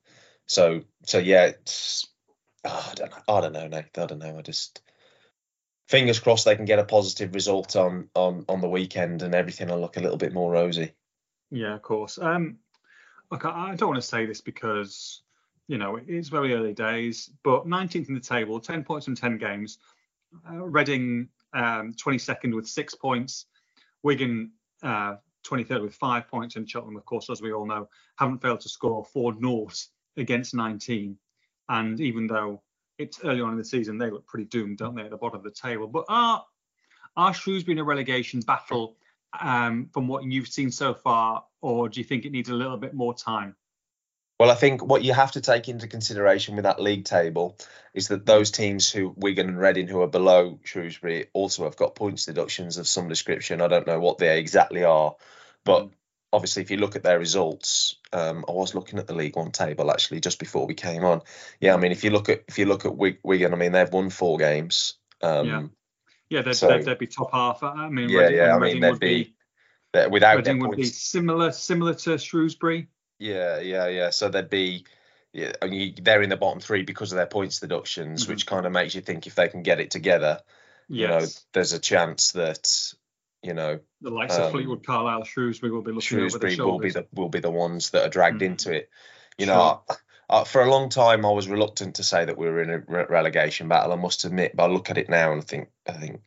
so 0.45 0.81
so 1.05 1.17
yeah. 1.17 1.47
It's, 1.47 2.07
oh, 2.63 2.89
I 2.91 2.95
don't 2.95 3.11
know. 3.11 3.17
I 3.27 3.41
don't 3.41 3.53
know, 3.53 3.67
Nate. 3.67 3.97
I 3.97 4.05
don't 4.05 4.19
know. 4.19 4.37
I 4.37 4.41
just 4.41 4.81
fingers 5.91 6.19
crossed 6.19 6.45
they 6.45 6.55
can 6.55 6.65
get 6.65 6.79
a 6.79 6.85
positive 6.85 7.35
result 7.35 7.75
on 7.75 8.09
on 8.15 8.45
on 8.47 8.61
the 8.61 8.69
weekend 8.69 9.21
and 9.21 9.35
everything 9.35 9.67
will 9.67 9.81
look 9.81 9.97
a 9.97 9.99
little 9.99 10.17
bit 10.17 10.33
more 10.33 10.51
rosy. 10.51 10.93
Yeah, 11.51 11.75
of 11.75 11.81
course. 11.81 12.17
Um, 12.17 12.57
look, 13.29 13.45
I, 13.45 13.71
I 13.71 13.75
don't 13.75 13.89
want 13.89 14.01
to 14.01 14.07
say 14.07 14.25
this 14.25 14.41
because 14.41 15.21
you 15.67 15.77
know 15.77 15.99
it's 16.07 16.29
very 16.29 16.53
early 16.55 16.73
days, 16.73 17.29
but 17.43 17.67
19th 17.67 18.07
in 18.07 18.15
the 18.15 18.21
table, 18.21 18.59
10 18.59 18.83
points 18.83 19.05
from 19.05 19.15
10 19.15 19.37
games. 19.37 19.77
Uh, 20.49 20.63
Reading 20.63 21.27
um, 21.53 21.93
22nd 21.93 22.55
with 22.55 22.67
six 22.67 22.95
points. 22.95 23.45
Wigan 24.01 24.51
uh, 24.81 25.15
23rd 25.45 25.83
with 25.83 25.93
five 25.93 26.27
points, 26.27 26.55
and 26.55 26.69
Cheltenham, 26.69 26.95
of 26.95 27.05
course, 27.05 27.29
as 27.29 27.41
we 27.41 27.51
all 27.51 27.65
know, 27.65 27.89
haven't 28.17 28.41
failed 28.41 28.61
to 28.61 28.69
score 28.69 29.03
four 29.03 29.33
naught 29.33 29.85
against 30.15 30.55
19. 30.55 31.17
And 31.67 31.99
even 31.99 32.27
though 32.27 32.61
it's 33.01 33.23
early 33.23 33.41
on 33.41 33.51
in 33.51 33.57
the 33.57 33.65
season, 33.65 33.97
they 33.97 34.09
look 34.09 34.25
pretty 34.25 34.45
doomed, 34.45 34.77
don't 34.77 34.95
they, 34.95 35.03
at 35.03 35.09
the 35.09 35.17
bottom 35.17 35.37
of 35.37 35.43
the 35.43 35.51
table? 35.51 35.87
But 35.87 36.05
are 36.09 36.45
are 37.17 37.33
Shrewsbury 37.33 37.73
in 37.73 37.79
a 37.79 37.83
relegation 37.83 38.39
battle 38.39 38.95
um, 39.39 39.89
from 39.93 40.07
what 40.07 40.23
you've 40.23 40.47
seen 40.47 40.71
so 40.71 40.93
far, 40.93 41.43
or 41.61 41.89
do 41.89 41.99
you 41.99 42.03
think 42.03 42.25
it 42.25 42.31
needs 42.31 42.49
a 42.49 42.53
little 42.53 42.77
bit 42.77 42.93
more 42.93 43.13
time? 43.13 43.55
Well, 44.39 44.49
I 44.49 44.55
think 44.55 44.83
what 44.83 45.03
you 45.03 45.13
have 45.13 45.33
to 45.33 45.41
take 45.41 45.69
into 45.69 45.87
consideration 45.87 46.55
with 46.55 46.63
that 46.63 46.81
league 46.81 47.05
table 47.05 47.57
is 47.93 48.07
that 48.07 48.25
those 48.25 48.49
teams 48.49 48.89
who 48.89 49.13
Wigan 49.15 49.49
and 49.49 49.59
Reading 49.59 49.87
who 49.87 50.01
are 50.01 50.07
below 50.07 50.59
Shrewsbury 50.63 51.27
also 51.33 51.65
have 51.65 51.75
got 51.75 51.93
points 51.93 52.25
deductions 52.25 52.77
of 52.77 52.87
some 52.87 53.07
description. 53.07 53.61
I 53.61 53.67
don't 53.67 53.85
know 53.85 53.99
what 53.99 54.17
they 54.17 54.39
exactly 54.39 54.83
are, 54.83 55.15
but 55.63 55.83
Mm. 55.83 55.91
Obviously 56.33 56.61
if 56.63 56.71
you 56.71 56.77
look 56.77 56.95
at 56.95 57.03
their 57.03 57.19
results, 57.19 57.95
um, 58.13 58.45
I 58.47 58.51
was 58.51 58.73
looking 58.75 58.99
at 58.99 59.07
the 59.07 59.13
League 59.15 59.35
One 59.35 59.51
table 59.51 59.91
actually 59.91 60.19
just 60.21 60.39
before 60.39 60.65
we 60.65 60.73
came 60.73 61.03
on. 61.03 61.21
Yeah, 61.59 61.73
I 61.73 61.77
mean 61.77 61.91
if 61.91 62.03
you 62.03 62.09
look 62.11 62.29
at 62.29 62.43
if 62.47 62.57
you 62.57 62.65
look 62.65 62.85
at 62.85 62.95
Wig- 62.95 63.19
Wigan, 63.23 63.53
I 63.53 63.57
mean 63.57 63.71
they've 63.71 63.91
won 63.91 64.09
four 64.09 64.37
games. 64.37 64.95
Um, 65.21 65.47
Yeah. 65.47 65.63
Yeah, 66.29 66.41
they'd, 66.43 66.53
So- 66.53 66.69
they'd, 66.69 66.85
they'd 66.85 66.97
be 66.97 67.07
top 67.07 67.31
half. 67.33 67.61
I 67.61 67.89
mean, 67.89 68.07
Yeah, 68.07 68.19
Reading, 68.19 68.37
yeah, 68.37 68.55
I 68.55 68.59
mean, 68.59 68.79
they'd 68.79 68.99
be, 68.99 69.33
be- 69.91 70.07
without 70.07 70.37
Reading 70.37 70.59
would 70.59 70.71
be 70.77 70.83
points, 70.83 70.97
similar 70.97 71.51
similar 71.51 71.93
to 71.93 72.17
Shrewsbury. 72.17 72.87
Yeah, 73.19 73.59
yeah, 73.59 73.87
yeah. 73.87 74.09
So 74.11 74.29
they'd 74.29 74.49
be, 74.49 74.85
yeah, 75.33 75.51
and 75.61 75.75
you, 75.75 75.93
they're 76.01 76.21
in 76.21 76.29
the 76.29 76.37
bottom 76.37 76.61
three 76.61 76.83
because 76.83 77.11
of 77.11 77.17
their 77.17 77.25
points 77.25 77.59
deductions, 77.59 78.25
Mhm. 78.25 78.29
which 78.29 78.45
kind 78.45 78.65
of 78.65 78.71
makes 78.71 78.95
you 78.95 79.01
think 79.01 79.27
if 79.27 79.35
they 79.35 79.49
can 79.49 79.61
get 79.61 79.81
it 79.81 79.91
together, 79.91 80.39
you 80.87 81.07
know, 81.07 81.25
there's 81.53 81.73
a 81.73 81.79
chance 81.79 82.31
that 82.31 82.93
you 83.43 83.53
know, 83.53 83.79
the 84.01 84.09
likes 84.09 84.35
um, 84.37 84.43
of 84.43 84.51
Fleetwood, 84.51 84.85
Carlisle, 84.85 85.23
Shrewsbury 85.23 85.71
will 85.71 85.81
be 85.81 85.91
looking 85.91 86.01
Shrewsbury 86.01 86.59
over 86.59 86.71
will 86.71 86.79
be 86.79 86.91
the 86.91 87.07
will 87.13 87.29
be 87.29 87.39
the 87.39 87.51
ones 87.51 87.89
that 87.91 88.05
are 88.05 88.09
dragged 88.09 88.41
mm. 88.41 88.47
into 88.47 88.71
it. 88.73 88.89
You 89.37 89.45
sure. 89.45 89.55
know, 89.55 89.81
I, 89.89 89.95
I, 90.29 90.43
for 90.43 90.61
a 90.61 90.69
long 90.69 90.89
time 90.89 91.25
I 91.25 91.31
was 91.31 91.47
reluctant 91.47 91.95
to 91.95 92.03
say 92.03 92.25
that 92.25 92.37
we 92.37 92.47
were 92.47 92.61
in 92.61 92.69
a 92.69 92.79
re- 92.79 93.05
relegation 93.09 93.67
battle. 93.67 93.93
I 93.93 93.95
must 93.95 94.25
admit, 94.25 94.55
but 94.55 94.69
I 94.69 94.73
look 94.73 94.89
at 94.89 94.97
it 94.97 95.09
now 95.09 95.31
and 95.31 95.41
I 95.41 95.45
think 95.45 95.69
I 95.87 95.93
think 95.93 96.21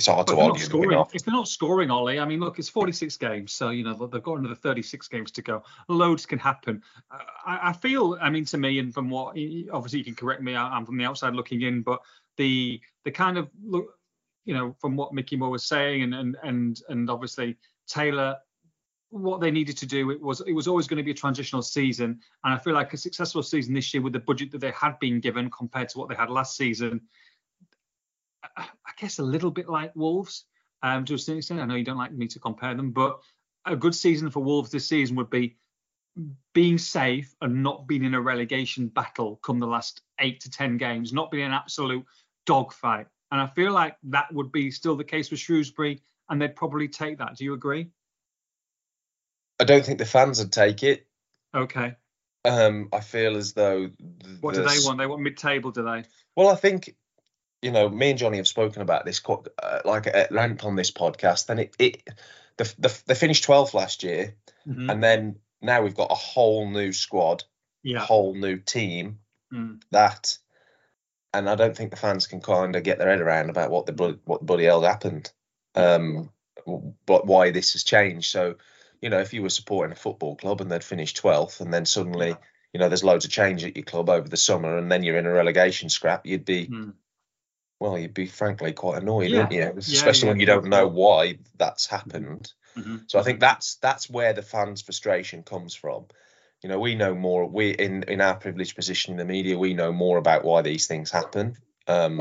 it's 0.00 0.06
hard 0.06 0.26
to 0.28 0.38
argue. 0.38 0.64
Scoring, 0.64 1.04
if 1.12 1.24
they're 1.26 1.34
not 1.34 1.46
scoring, 1.46 1.90
Ollie, 1.90 2.18
I 2.18 2.24
mean, 2.24 2.40
look, 2.40 2.58
it's 2.58 2.70
46 2.70 3.18
games, 3.18 3.52
so 3.52 3.68
you 3.68 3.84
know 3.84 3.92
they've 3.92 4.22
got 4.22 4.38
another 4.38 4.54
36 4.54 5.06
games 5.08 5.30
to 5.32 5.42
go. 5.42 5.62
Loads 5.88 6.24
can 6.24 6.38
happen. 6.38 6.82
I, 7.10 7.58
I 7.64 7.72
feel, 7.74 8.16
I 8.18 8.30
mean, 8.30 8.46
to 8.46 8.56
me, 8.56 8.78
and 8.78 8.94
from 8.94 9.10
what 9.10 9.36
obviously 9.70 9.98
you 9.98 10.04
can 10.06 10.14
correct 10.14 10.40
me, 10.40 10.56
I'm 10.56 10.86
from 10.86 10.96
the 10.96 11.04
outside 11.04 11.34
looking 11.34 11.60
in, 11.60 11.82
but 11.82 12.00
the 12.38 12.80
the 13.04 13.10
kind 13.10 13.36
of 13.36 13.50
look, 13.62 13.98
you 14.44 14.54
know, 14.54 14.74
from 14.80 14.96
what 14.96 15.12
Mickey 15.12 15.36
Moore 15.36 15.50
was 15.50 15.64
saying, 15.64 16.02
and 16.02 16.14
and 16.14 16.36
and 16.42 16.82
and 16.88 17.10
obviously 17.10 17.56
Taylor, 17.86 18.36
what 19.10 19.40
they 19.40 19.50
needed 19.50 19.76
to 19.78 19.86
do 19.86 20.10
it 20.10 20.20
was 20.20 20.40
it 20.42 20.52
was 20.52 20.68
always 20.68 20.86
going 20.86 20.98
to 20.98 21.04
be 21.04 21.10
a 21.10 21.14
transitional 21.14 21.62
season, 21.62 22.20
and 22.44 22.54
I 22.54 22.58
feel 22.58 22.74
like 22.74 22.92
a 22.92 22.96
successful 22.96 23.42
season 23.42 23.74
this 23.74 23.92
year 23.92 24.02
with 24.02 24.12
the 24.12 24.20
budget 24.20 24.50
that 24.52 24.60
they 24.60 24.72
had 24.72 24.98
been 24.98 25.20
given 25.20 25.50
compared 25.50 25.88
to 25.90 25.98
what 25.98 26.08
they 26.08 26.14
had 26.14 26.30
last 26.30 26.56
season 26.56 27.02
I 28.56 28.92
guess 28.98 29.18
a 29.18 29.22
little 29.22 29.50
bit 29.50 29.68
like 29.68 29.94
Wolves 29.94 30.44
um, 30.82 31.04
to 31.04 31.14
a 31.14 31.18
certain 31.18 31.38
extent. 31.38 31.60
I 31.60 31.66
know 31.66 31.74
you 31.74 31.84
don't 31.84 31.98
like 31.98 32.12
me 32.12 32.26
to 32.28 32.38
compare 32.38 32.74
them, 32.74 32.90
but 32.90 33.20
a 33.66 33.76
good 33.76 33.94
season 33.94 34.30
for 34.30 34.42
Wolves 34.42 34.70
this 34.70 34.88
season 34.88 35.16
would 35.16 35.30
be 35.30 35.56
being 36.54 36.78
safe 36.78 37.34
and 37.40 37.62
not 37.62 37.86
being 37.86 38.04
in 38.04 38.14
a 38.14 38.20
relegation 38.20 38.88
battle 38.88 39.36
come 39.42 39.58
the 39.58 39.66
last 39.66 40.02
eight 40.20 40.40
to 40.40 40.50
ten 40.50 40.76
games, 40.76 41.12
not 41.12 41.30
being 41.30 41.46
an 41.46 41.52
absolute 41.52 42.04
dogfight. 42.46 43.06
And 43.30 43.40
I 43.40 43.46
feel 43.46 43.72
like 43.72 43.96
that 44.04 44.32
would 44.32 44.50
be 44.50 44.70
still 44.70 44.96
the 44.96 45.04
case 45.04 45.30
with 45.30 45.40
Shrewsbury, 45.40 46.02
and 46.28 46.40
they'd 46.40 46.56
probably 46.56 46.88
take 46.88 47.18
that. 47.18 47.36
Do 47.36 47.44
you 47.44 47.54
agree? 47.54 47.90
I 49.60 49.64
don't 49.64 49.84
think 49.84 49.98
the 49.98 50.06
fans 50.06 50.38
would 50.38 50.52
take 50.52 50.82
it. 50.82 51.06
Okay. 51.54 51.94
Um, 52.44 52.88
I 52.92 53.00
feel 53.00 53.36
as 53.36 53.52
though. 53.52 53.90
What 54.40 54.54
do 54.54 54.62
they 54.62 54.78
want? 54.84 54.98
They 54.98 55.06
want 55.06 55.22
mid-table, 55.22 55.70
do 55.70 55.82
they? 55.82 56.04
Well, 56.34 56.48
I 56.48 56.56
think 56.56 56.94
you 57.62 57.70
know, 57.70 57.88
me 57.88 58.10
and 58.10 58.18
Johnny 58.18 58.38
have 58.38 58.48
spoken 58.48 58.82
about 58.82 59.04
this 59.04 59.20
quite, 59.20 59.46
uh, 59.62 59.80
like 59.84 60.06
at 60.06 60.32
length 60.32 60.64
on 60.64 60.76
this 60.76 60.90
podcast. 60.90 61.46
Then 61.46 61.58
it, 61.58 61.76
it 61.78 62.02
the, 62.56 62.74
the, 62.78 63.02
they 63.06 63.14
finished 63.14 63.46
12th 63.46 63.74
last 63.74 64.02
year, 64.02 64.34
mm-hmm. 64.66 64.88
and 64.88 65.02
then 65.02 65.36
now 65.60 65.82
we've 65.82 65.94
got 65.94 66.10
a 66.10 66.14
whole 66.14 66.68
new 66.70 66.92
squad, 66.92 67.44
yeah. 67.82 67.98
a 67.98 68.00
whole 68.00 68.34
new 68.34 68.56
team 68.56 69.18
mm. 69.52 69.80
that, 69.90 70.38
and 71.32 71.48
I 71.48 71.54
don't 71.54 71.76
think 71.76 71.90
the 71.90 71.96
fans 71.96 72.26
can 72.26 72.40
kind 72.40 72.76
of 72.76 72.82
get 72.82 72.98
their 72.98 73.08
head 73.08 73.20
around 73.20 73.50
about 73.50 73.70
what 73.70 73.86
the 73.86 74.18
what 74.24 74.44
bloody 74.44 74.64
hell 74.64 74.82
happened, 74.82 75.30
um, 75.74 76.30
but 77.06 77.26
why 77.26 77.50
this 77.50 77.72
has 77.72 77.84
changed. 77.84 78.30
So, 78.30 78.56
you 79.00 79.10
know, 79.10 79.20
if 79.20 79.32
you 79.32 79.42
were 79.42 79.50
supporting 79.50 79.92
a 79.92 79.96
football 79.96 80.36
club 80.36 80.60
and 80.60 80.70
they'd 80.70 80.84
finished 80.84 81.22
12th, 81.22 81.60
and 81.60 81.72
then 81.72 81.86
suddenly. 81.86 82.36
You 82.72 82.78
know, 82.78 82.88
there's 82.88 83.02
loads 83.02 83.24
of 83.24 83.32
change 83.32 83.64
at 83.64 83.74
your 83.74 83.84
club 83.84 84.08
over 84.08 84.28
the 84.28 84.36
summer, 84.36 84.78
and 84.78 84.92
then 84.92 85.02
you're 85.02 85.18
in 85.18 85.26
a 85.26 85.32
relegation 85.32 85.88
scrap. 85.88 86.24
You'd 86.24 86.44
be 86.44 86.68
mm 86.68 86.92
well, 87.80 87.98
you'd 87.98 88.14
be 88.14 88.26
frankly 88.26 88.72
quite 88.74 89.02
annoyed, 89.02 89.30
yeah. 89.30 89.38
wouldn't 89.38 89.54
you? 89.54 89.78
Especially 89.78 90.26
yeah, 90.26 90.32
when 90.32 90.40
you 90.40 90.46
don't 90.46 90.66
know 90.66 90.86
why 90.86 91.38
that's 91.56 91.86
happened. 91.86 92.52
Mm-hmm. 92.76 92.98
So 93.06 93.18
I 93.18 93.22
think 93.22 93.40
that's 93.40 93.76
that's 93.76 94.08
where 94.08 94.34
the 94.34 94.42
fans' 94.42 94.82
frustration 94.82 95.42
comes 95.42 95.74
from. 95.74 96.04
You 96.62 96.68
know, 96.68 96.78
we 96.78 96.94
know 96.94 97.14
more. 97.14 97.46
We 97.46 97.70
in 97.70 98.04
in 98.04 98.20
our 98.20 98.34
privileged 98.34 98.76
position 98.76 99.12
in 99.12 99.18
the 99.18 99.24
media, 99.24 99.58
we 99.58 99.74
know 99.74 99.92
more 99.92 100.18
about 100.18 100.44
why 100.44 100.62
these 100.62 100.86
things 100.86 101.10
happen. 101.10 101.56
Um, 101.86 102.20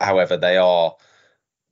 however, 0.00 0.36
they 0.36 0.56
are, 0.56 0.96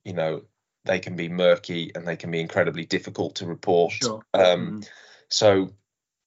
you 0.05 0.13
know, 0.13 0.43
they 0.85 0.99
can 0.99 1.17
be 1.17 1.29
murky 1.29 1.93
and 1.95 2.07
they 2.07 2.17
can 2.17 2.31
be 2.31 2.41
incredibly 2.41 2.85
difficult 2.85 3.37
to 3.37 3.47
report. 3.47 3.93
Sure. 3.93 4.23
Um, 4.35 4.43
mm-hmm. 4.43 4.81
So 5.29 5.73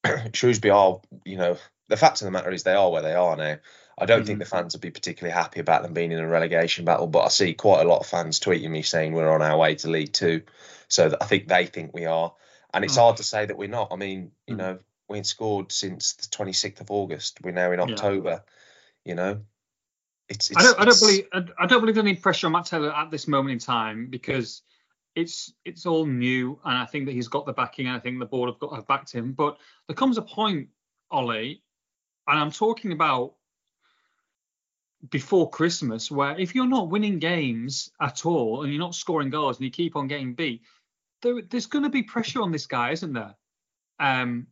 Shrewsbury 0.33 0.71
are, 0.71 1.01
you 1.23 1.37
know, 1.37 1.57
the 1.87 1.97
fact 1.97 2.21
of 2.21 2.25
the 2.25 2.31
matter 2.31 2.51
is 2.51 2.63
they 2.63 2.73
are 2.73 2.91
where 2.91 3.01
they 3.01 3.13
are 3.13 3.35
now. 3.35 3.57
I 3.97 4.05
don't 4.05 4.19
mm-hmm. 4.19 4.27
think 4.27 4.39
the 4.39 4.45
fans 4.45 4.73
would 4.73 4.81
be 4.81 4.91
particularly 4.91 5.33
happy 5.33 5.59
about 5.59 5.83
them 5.83 5.93
being 5.93 6.11
in 6.11 6.19
a 6.19 6.27
relegation 6.27 6.83
battle, 6.83 7.07
but 7.07 7.25
I 7.25 7.27
see 7.29 7.53
quite 7.53 7.85
a 7.85 7.87
lot 7.87 7.99
of 7.99 8.07
fans 8.07 8.39
tweeting 8.39 8.69
me 8.69 8.81
saying 8.81 9.13
we're 9.13 9.31
on 9.31 9.41
our 9.41 9.57
way 9.57 9.75
to 9.75 9.89
League 9.89 10.11
Two. 10.11 10.41
So 10.89 11.15
I 11.19 11.25
think 11.25 11.47
they 11.47 11.65
think 11.65 11.93
we 11.93 12.05
are. 12.05 12.33
And 12.73 12.83
it's 12.83 12.97
oh. 12.97 13.03
hard 13.03 13.17
to 13.17 13.23
say 13.23 13.45
that 13.45 13.57
we're 13.57 13.69
not. 13.69 13.89
I 13.91 13.95
mean, 13.95 14.31
you 14.47 14.55
mm. 14.55 14.57
know, 14.57 14.79
we 15.07 15.17
ain't 15.17 15.27
scored 15.27 15.71
since 15.71 16.13
the 16.13 16.27
26th 16.27 16.81
of 16.81 16.91
August. 16.91 17.39
We're 17.43 17.51
now 17.51 17.71
in 17.71 17.79
October. 17.79 18.29
Yeah. 18.29 18.39
You 19.05 19.15
know, 19.15 19.41
it's, 20.29 20.49
it's, 20.49 20.57
I 20.57 20.63
don't. 20.63 20.79
I 20.79 20.85
don't 20.85 20.99
believe. 20.99 21.27
I 21.59 21.65
don't 21.67 21.81
believe 21.81 21.97
any 21.97 22.15
pressure 22.15 22.47
on 22.47 22.53
Matt 22.53 22.65
Taylor 22.65 22.91
at 22.93 23.11
this 23.11 23.27
moment 23.27 23.53
in 23.53 23.59
time 23.59 24.07
because 24.09 24.63
it's 25.15 25.53
it's 25.63 25.85
all 25.85 26.05
new, 26.05 26.59
and 26.65 26.77
I 26.77 26.85
think 26.85 27.05
that 27.05 27.11
he's 27.11 27.27
got 27.27 27.45
the 27.45 27.53
backing, 27.53 27.87
and 27.87 27.95
I 27.95 27.99
think 27.99 28.19
the 28.19 28.25
board 28.25 28.49
have 28.49 28.59
got 28.59 28.73
have 28.73 28.87
backed 28.87 29.11
him. 29.11 29.33
But 29.33 29.57
there 29.87 29.95
comes 29.95 30.17
a 30.17 30.23
point, 30.23 30.69
Ollie, 31.11 31.61
and 32.27 32.39
I'm 32.39 32.51
talking 32.51 32.91
about 32.91 33.35
before 35.11 35.49
Christmas, 35.49 36.09
where 36.09 36.37
if 36.39 36.55
you're 36.55 36.67
not 36.67 36.89
winning 36.89 37.19
games 37.19 37.91
at 38.01 38.25
all 38.25 38.63
and 38.63 38.71
you're 38.71 38.79
not 38.79 38.95
scoring 38.95 39.29
goals 39.29 39.57
and 39.57 39.65
you 39.65 39.71
keep 39.71 39.95
on 39.95 40.07
getting 40.07 40.33
beat, 40.33 40.63
there, 41.21 41.41
there's 41.41 41.67
going 41.67 41.83
to 41.83 41.89
be 41.89 42.01
pressure 42.03 42.41
on 42.41 42.51
this 42.51 42.65
guy, 42.65 42.91
isn't 42.91 43.13
there? 43.13 43.35
Um, 43.99 44.47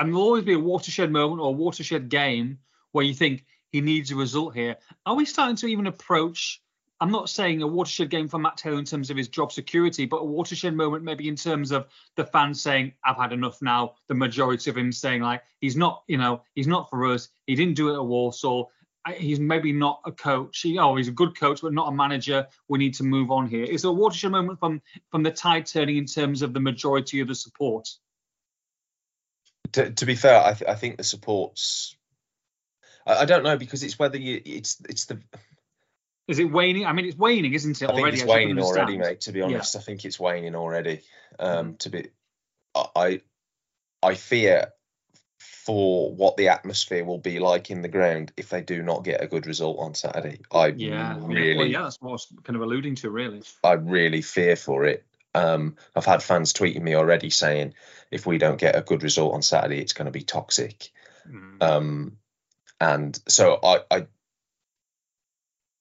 and 0.00 0.08
there'll 0.08 0.22
always 0.22 0.44
be 0.44 0.54
a 0.54 0.58
watershed 0.58 1.12
moment 1.12 1.42
or 1.42 1.48
a 1.48 1.52
watershed 1.52 2.08
game 2.08 2.58
where 2.92 3.04
you 3.04 3.14
think 3.14 3.44
he 3.70 3.82
needs 3.82 4.10
a 4.10 4.16
result 4.16 4.54
here. 4.54 4.76
Are 5.04 5.14
we 5.14 5.26
starting 5.26 5.56
to 5.56 5.66
even 5.66 5.86
approach? 5.86 6.62
I'm 7.02 7.12
not 7.12 7.28
saying 7.28 7.60
a 7.60 7.66
watershed 7.66 8.08
game 8.08 8.26
for 8.26 8.38
Matt 8.38 8.56
Taylor 8.56 8.78
in 8.78 8.86
terms 8.86 9.10
of 9.10 9.16
his 9.18 9.28
job 9.28 9.52
security, 9.52 10.06
but 10.06 10.16
a 10.16 10.24
watershed 10.24 10.74
moment 10.74 11.04
maybe 11.04 11.28
in 11.28 11.36
terms 11.36 11.70
of 11.70 11.86
the 12.16 12.24
fans 12.24 12.62
saying, 12.62 12.94
"I've 13.04 13.18
had 13.18 13.32
enough 13.32 13.60
now." 13.60 13.94
The 14.08 14.14
majority 14.14 14.70
of 14.70 14.76
him 14.76 14.90
saying, 14.90 15.20
"Like 15.20 15.42
he's 15.60 15.76
not, 15.76 16.02
you 16.08 16.16
know, 16.16 16.42
he's 16.54 16.66
not 16.66 16.88
for 16.88 17.06
us. 17.06 17.28
He 17.46 17.54
didn't 17.54 17.74
do 17.74 17.90
it 17.90 17.94
at 17.94 18.04
Walsall 18.04 18.72
he's 19.16 19.40
maybe 19.40 19.72
not 19.72 20.00
a 20.04 20.12
coach. 20.12 20.60
He, 20.60 20.78
oh, 20.78 20.94
he's 20.94 21.08
a 21.08 21.12
good 21.12 21.38
coach, 21.38 21.62
but 21.62 21.72
not 21.72 21.88
a 21.88 21.96
manager. 21.96 22.46
We 22.68 22.78
need 22.78 22.94
to 22.94 23.02
move 23.02 23.30
on 23.30 23.48
here. 23.48 23.64
Is 23.64 23.82
there 23.82 23.90
a 23.90 23.94
watershed 23.94 24.30
moment 24.30 24.58
from 24.58 24.82
from 25.10 25.22
the 25.22 25.30
tide 25.30 25.66
turning 25.66 25.96
in 25.96 26.06
terms 26.06 26.42
of 26.42 26.52
the 26.52 26.60
majority 26.60 27.20
of 27.20 27.28
the 27.28 27.34
support? 27.34 27.88
To, 29.72 29.90
to 29.90 30.06
be 30.06 30.14
fair, 30.14 30.42
I, 30.42 30.54
th- 30.54 30.68
I 30.68 30.74
think 30.74 30.96
the 30.96 31.04
supports. 31.04 31.96
I, 33.06 33.18
I, 33.18 33.24
don't 33.24 33.44
know 33.44 33.56
because 33.56 33.82
it's 33.82 33.98
whether 33.98 34.18
you 34.18 34.40
it's 34.44 34.80
it's 34.88 35.06
the. 35.06 35.20
Is 36.28 36.38
it 36.38 36.50
waning? 36.50 36.86
I 36.86 36.92
mean, 36.92 37.06
it's 37.06 37.16
waning, 37.16 37.52
isn't 37.54 37.82
it? 37.82 37.84
I 37.84 37.88
think 37.88 38.00
already, 38.00 38.16
it's 38.18 38.26
waning 38.26 38.58
already, 38.60 38.98
mate. 38.98 39.22
To 39.22 39.32
be 39.32 39.42
honest, 39.42 39.74
yeah. 39.74 39.80
I 39.80 39.84
think 39.84 40.04
it's 40.04 40.20
waning 40.20 40.54
already. 40.54 41.00
Um, 41.38 41.76
to 41.78 41.90
be, 41.90 42.08
I, 42.74 43.20
I 44.02 44.14
fear 44.14 44.72
for 45.38 46.12
what 46.14 46.36
the 46.36 46.48
atmosphere 46.48 47.04
will 47.04 47.18
be 47.18 47.38
like 47.38 47.70
in 47.70 47.82
the 47.82 47.88
ground 47.88 48.32
if 48.36 48.48
they 48.48 48.60
do 48.60 48.82
not 48.82 49.04
get 49.04 49.22
a 49.22 49.26
good 49.26 49.46
result 49.46 49.78
on 49.78 49.94
Saturday. 49.94 50.40
I 50.50 50.68
yeah, 50.68 51.16
really 51.20 51.56
well, 51.56 51.66
yeah, 51.66 51.82
that's 51.82 52.00
what 52.00 52.10
I 52.10 52.12
was 52.12 52.32
kind 52.44 52.56
of 52.56 52.62
alluding 52.62 52.96
to, 52.96 53.10
really. 53.10 53.42
I 53.62 53.72
really 53.72 54.22
fear 54.22 54.56
for 54.56 54.84
it. 54.84 55.04
Um, 55.34 55.76
I've 55.94 56.06
had 56.06 56.22
fans 56.22 56.52
tweeting 56.52 56.82
me 56.82 56.96
already 56.96 57.30
saying 57.30 57.74
if 58.10 58.26
we 58.26 58.38
don't 58.38 58.60
get 58.60 58.76
a 58.76 58.82
good 58.82 59.02
result 59.02 59.34
on 59.34 59.42
Saturday, 59.42 59.80
it's 59.80 59.92
going 59.92 60.06
to 60.06 60.12
be 60.12 60.22
toxic. 60.22 60.90
Mm. 61.28 61.62
Um, 61.62 62.16
and 62.80 63.18
so 63.28 63.58
I, 63.62 63.80
I 63.90 64.06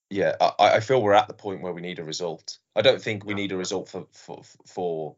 yeah, 0.09 0.35
I, 0.39 0.53
I 0.59 0.79
feel 0.79 1.01
we're 1.01 1.13
at 1.13 1.27
the 1.27 1.33
point 1.33 1.61
where 1.61 1.73
we 1.73 1.81
need 1.81 1.99
a 1.99 2.03
result. 2.03 2.57
I 2.75 2.81
don't 2.81 3.01
think 3.01 3.25
we 3.25 3.33
need 3.33 3.51
a 3.51 3.57
result 3.57 3.89
for 3.89 4.07
for 4.11 4.41
for 4.65 5.15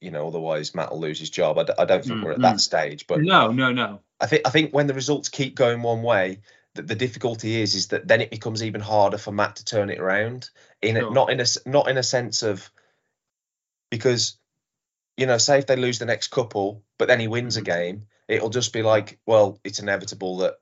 you 0.00 0.10
know, 0.10 0.26
otherwise 0.26 0.74
Matt 0.74 0.90
will 0.90 1.00
lose 1.00 1.20
his 1.20 1.30
job. 1.30 1.58
I 1.58 1.64
d- 1.64 1.72
I 1.78 1.84
don't 1.84 2.02
think 2.04 2.16
mm-hmm. 2.16 2.24
we're 2.24 2.32
at 2.32 2.40
that 2.40 2.60
stage. 2.60 3.06
But 3.06 3.20
no, 3.20 3.52
no, 3.52 3.72
no. 3.72 4.00
I 4.20 4.26
think 4.26 4.42
I 4.46 4.50
think 4.50 4.72
when 4.72 4.86
the 4.86 4.94
results 4.94 5.28
keep 5.28 5.54
going 5.54 5.82
one 5.82 6.02
way, 6.02 6.40
the, 6.74 6.82
the 6.82 6.94
difficulty 6.94 7.60
is 7.60 7.74
is 7.74 7.88
that 7.88 8.08
then 8.08 8.20
it 8.20 8.30
becomes 8.30 8.62
even 8.62 8.80
harder 8.80 9.18
for 9.18 9.32
Matt 9.32 9.56
to 9.56 9.64
turn 9.64 9.90
it 9.90 10.00
around. 10.00 10.50
In 10.80 10.96
sure. 10.96 11.10
a, 11.10 11.12
not 11.12 11.30
in 11.30 11.40
a 11.40 11.46
not 11.66 11.88
in 11.88 11.98
a 11.98 12.02
sense 12.02 12.42
of 12.42 12.70
because 13.92 14.38
you 15.18 15.26
know, 15.26 15.36
say 15.36 15.58
if 15.58 15.66
they 15.66 15.76
lose 15.76 15.98
the 15.98 16.06
next 16.06 16.28
couple, 16.28 16.82
but 16.98 17.06
then 17.06 17.20
he 17.20 17.28
wins 17.28 17.58
a 17.58 17.60
mm-hmm. 17.60 17.78
game, 17.80 18.06
it'll 18.26 18.48
just 18.48 18.72
be 18.72 18.82
like, 18.82 19.20
well, 19.26 19.60
it's 19.62 19.78
inevitable 19.78 20.38
that 20.38 20.54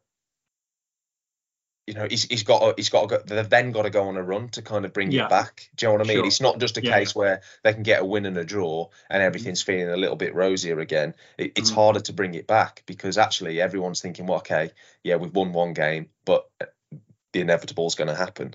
you 1.86 1.94
know, 1.94 2.06
he's, 2.08 2.24
he's 2.24 2.42
got 2.42 2.74
he's 2.76 2.88
got 2.88 3.08
to 3.08 3.16
go, 3.16 3.22
they've 3.24 3.48
then 3.48 3.72
got 3.72 3.82
to 3.82 3.90
go 3.90 4.08
on 4.08 4.16
a 4.16 4.22
run 4.22 4.48
to 4.50 4.62
kind 4.62 4.84
of 4.84 4.92
bring 4.92 5.10
yeah. 5.10 5.24
it 5.24 5.30
back. 5.30 5.70
Do 5.74 5.86
you 5.86 5.88
know 5.88 5.98
what 5.98 6.06
I 6.06 6.08
mean? 6.08 6.18
Sure. 6.18 6.26
It's 6.26 6.40
not 6.40 6.60
just 6.60 6.76
a 6.76 6.84
yeah. 6.84 6.98
case 6.98 7.14
where 7.14 7.42
they 7.64 7.72
can 7.72 7.82
get 7.82 8.02
a 8.02 8.04
win 8.04 8.26
and 8.26 8.36
a 8.36 8.44
draw 8.44 8.88
and 9.08 9.22
everything's 9.22 9.62
feeling 9.62 9.88
a 9.88 9.96
little 9.96 10.16
bit 10.16 10.34
rosier 10.34 10.78
again. 10.78 11.14
It, 11.38 11.52
it's 11.56 11.70
mm. 11.70 11.74
harder 11.74 12.00
to 12.00 12.12
bring 12.12 12.34
it 12.34 12.46
back 12.46 12.84
because 12.86 13.18
actually 13.18 13.60
everyone's 13.60 14.00
thinking, 14.00 14.26
well, 14.26 14.38
okay, 14.38 14.70
yeah, 15.02 15.16
we've 15.16 15.34
won 15.34 15.52
one 15.52 15.72
game, 15.72 16.10
but 16.24 16.48
the 17.32 17.40
inevitable 17.40 17.86
is 17.86 17.96
going 17.96 18.08
to 18.08 18.14
happen. 18.14 18.54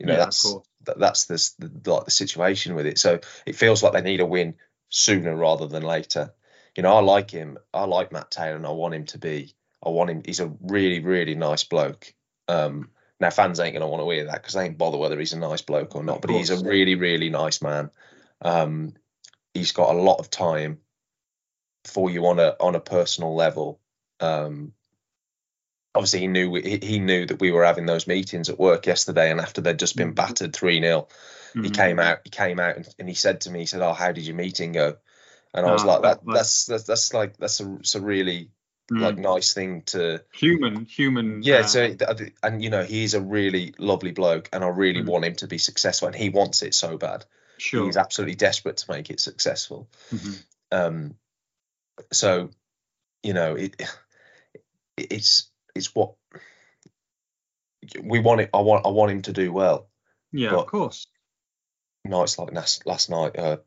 You 0.00 0.06
know, 0.06 0.14
yeah, 0.14 0.18
that's 0.18 0.52
that, 0.84 0.98
that's 0.98 1.24
the, 1.24 1.68
the 1.68 1.92
like 1.92 2.04
the 2.04 2.10
situation 2.10 2.74
with 2.74 2.86
it. 2.86 2.98
So 2.98 3.20
it 3.46 3.56
feels 3.56 3.82
like 3.82 3.92
they 3.92 4.02
need 4.02 4.20
a 4.20 4.26
win 4.26 4.54
sooner 4.88 5.34
rather 5.34 5.66
than 5.66 5.82
later. 5.82 6.32
You 6.76 6.82
know, 6.82 6.94
I 6.94 7.00
like 7.00 7.30
him. 7.30 7.58
I 7.72 7.84
like 7.84 8.12
Matt 8.12 8.30
Taylor, 8.30 8.56
and 8.56 8.66
I 8.66 8.70
want 8.70 8.94
him 8.94 9.04
to 9.06 9.18
be. 9.18 9.54
I 9.84 9.90
want 9.90 10.10
him. 10.10 10.22
He's 10.24 10.40
a 10.40 10.52
really, 10.62 11.00
really 11.00 11.34
nice 11.34 11.64
bloke. 11.64 12.14
Um, 12.48 12.90
Now 13.20 13.30
fans 13.30 13.60
ain't 13.60 13.74
gonna 13.74 13.88
want 13.88 14.02
to 14.02 14.10
hear 14.10 14.26
that 14.26 14.42
because 14.42 14.54
they 14.54 14.64
ain't 14.64 14.78
bother 14.78 14.98
whether 14.98 15.18
he's 15.18 15.32
a 15.32 15.38
nice 15.38 15.62
bloke 15.62 15.94
or 15.94 16.02
not. 16.02 16.22
But 16.22 16.30
he's 16.30 16.50
a 16.50 16.64
really, 16.64 16.94
really 16.94 17.30
nice 17.30 17.62
man. 17.62 17.90
Um, 18.40 18.94
he's 19.54 19.72
got 19.72 19.94
a 19.94 19.98
lot 19.98 20.18
of 20.18 20.30
time 20.30 20.78
for 21.84 22.10
you 22.10 22.26
on 22.26 22.38
a 22.38 22.56
on 22.58 22.74
a 22.74 22.80
personal 22.80 23.34
level. 23.34 23.80
Um, 24.20 24.72
obviously, 25.94 26.20
he 26.20 26.26
knew 26.26 26.54
he, 26.54 26.78
he 26.82 26.98
knew 26.98 27.26
that 27.26 27.40
we 27.40 27.50
were 27.50 27.64
having 27.64 27.86
those 27.86 28.06
meetings 28.06 28.48
at 28.48 28.58
work 28.58 28.86
yesterday, 28.86 29.30
and 29.30 29.40
after 29.40 29.60
they'd 29.60 29.78
just 29.78 29.96
been 29.96 30.08
mm-hmm. 30.08 30.14
battered 30.14 30.54
three 30.54 30.80
0 30.80 31.08
mm-hmm. 31.50 31.64
he 31.64 31.70
came 31.70 31.98
out. 31.98 32.20
He 32.24 32.30
came 32.30 32.58
out 32.58 32.76
and, 32.76 32.88
and, 32.98 33.08
he 33.08 33.14
said 33.14 33.42
to 33.42 33.50
me, 33.50 33.60
he 33.60 33.66
said, 33.66 33.82
"Oh, 33.82 33.92
how 33.92 34.12
did 34.12 34.26
your 34.26 34.36
meeting 34.36 34.72
go?" 34.72 34.96
And 35.54 35.66
I 35.66 35.72
was 35.72 35.84
oh, 35.84 35.86
like, 35.86 36.02
that, 36.02 36.20
that's, 36.26 36.64
that's 36.64 36.84
that's 36.84 37.12
like 37.12 37.36
that's 37.36 37.60
a, 37.60 37.74
it's 37.76 37.94
a 37.94 38.00
really 38.00 38.50
mm. 38.90 39.00
like 39.00 39.18
nice 39.18 39.52
thing 39.52 39.82
to 39.82 40.22
human 40.32 40.84
human 40.84 41.42
yeah 41.42 41.58
uh, 41.58 41.62
so 41.64 41.94
and 42.42 42.62
you 42.62 42.70
know 42.70 42.84
he's 42.84 43.14
a 43.14 43.20
really 43.20 43.74
lovely 43.78 44.12
bloke 44.12 44.48
and 44.52 44.64
i 44.64 44.68
really 44.68 45.02
mm. 45.02 45.06
want 45.06 45.24
him 45.24 45.34
to 45.34 45.46
be 45.46 45.58
successful 45.58 46.08
and 46.08 46.16
he 46.16 46.28
wants 46.28 46.62
it 46.62 46.74
so 46.74 46.96
bad 46.96 47.24
sure 47.58 47.86
he's 47.86 47.96
absolutely 47.96 48.34
desperate 48.34 48.78
to 48.78 48.90
make 48.90 49.10
it 49.10 49.20
successful 49.20 49.88
mm-hmm. 50.12 50.32
um 50.72 51.14
so 52.12 52.50
you 53.22 53.34
know 53.34 53.54
it 53.54 53.80
it's 54.96 55.50
it's 55.74 55.94
what 55.94 56.14
we 58.02 58.20
want 58.20 58.40
it 58.40 58.50
i 58.54 58.60
want 58.60 58.86
i 58.86 58.88
want 58.88 59.10
him 59.10 59.22
to 59.22 59.32
do 59.32 59.52
well. 59.52 59.88
Yeah 60.32 60.54
of 60.54 60.66
course. 60.66 61.06
nights 62.04 62.38
like 62.38 62.52
last 62.52 62.86
last 62.86 63.10
night 63.10 63.38
uh 63.38 63.58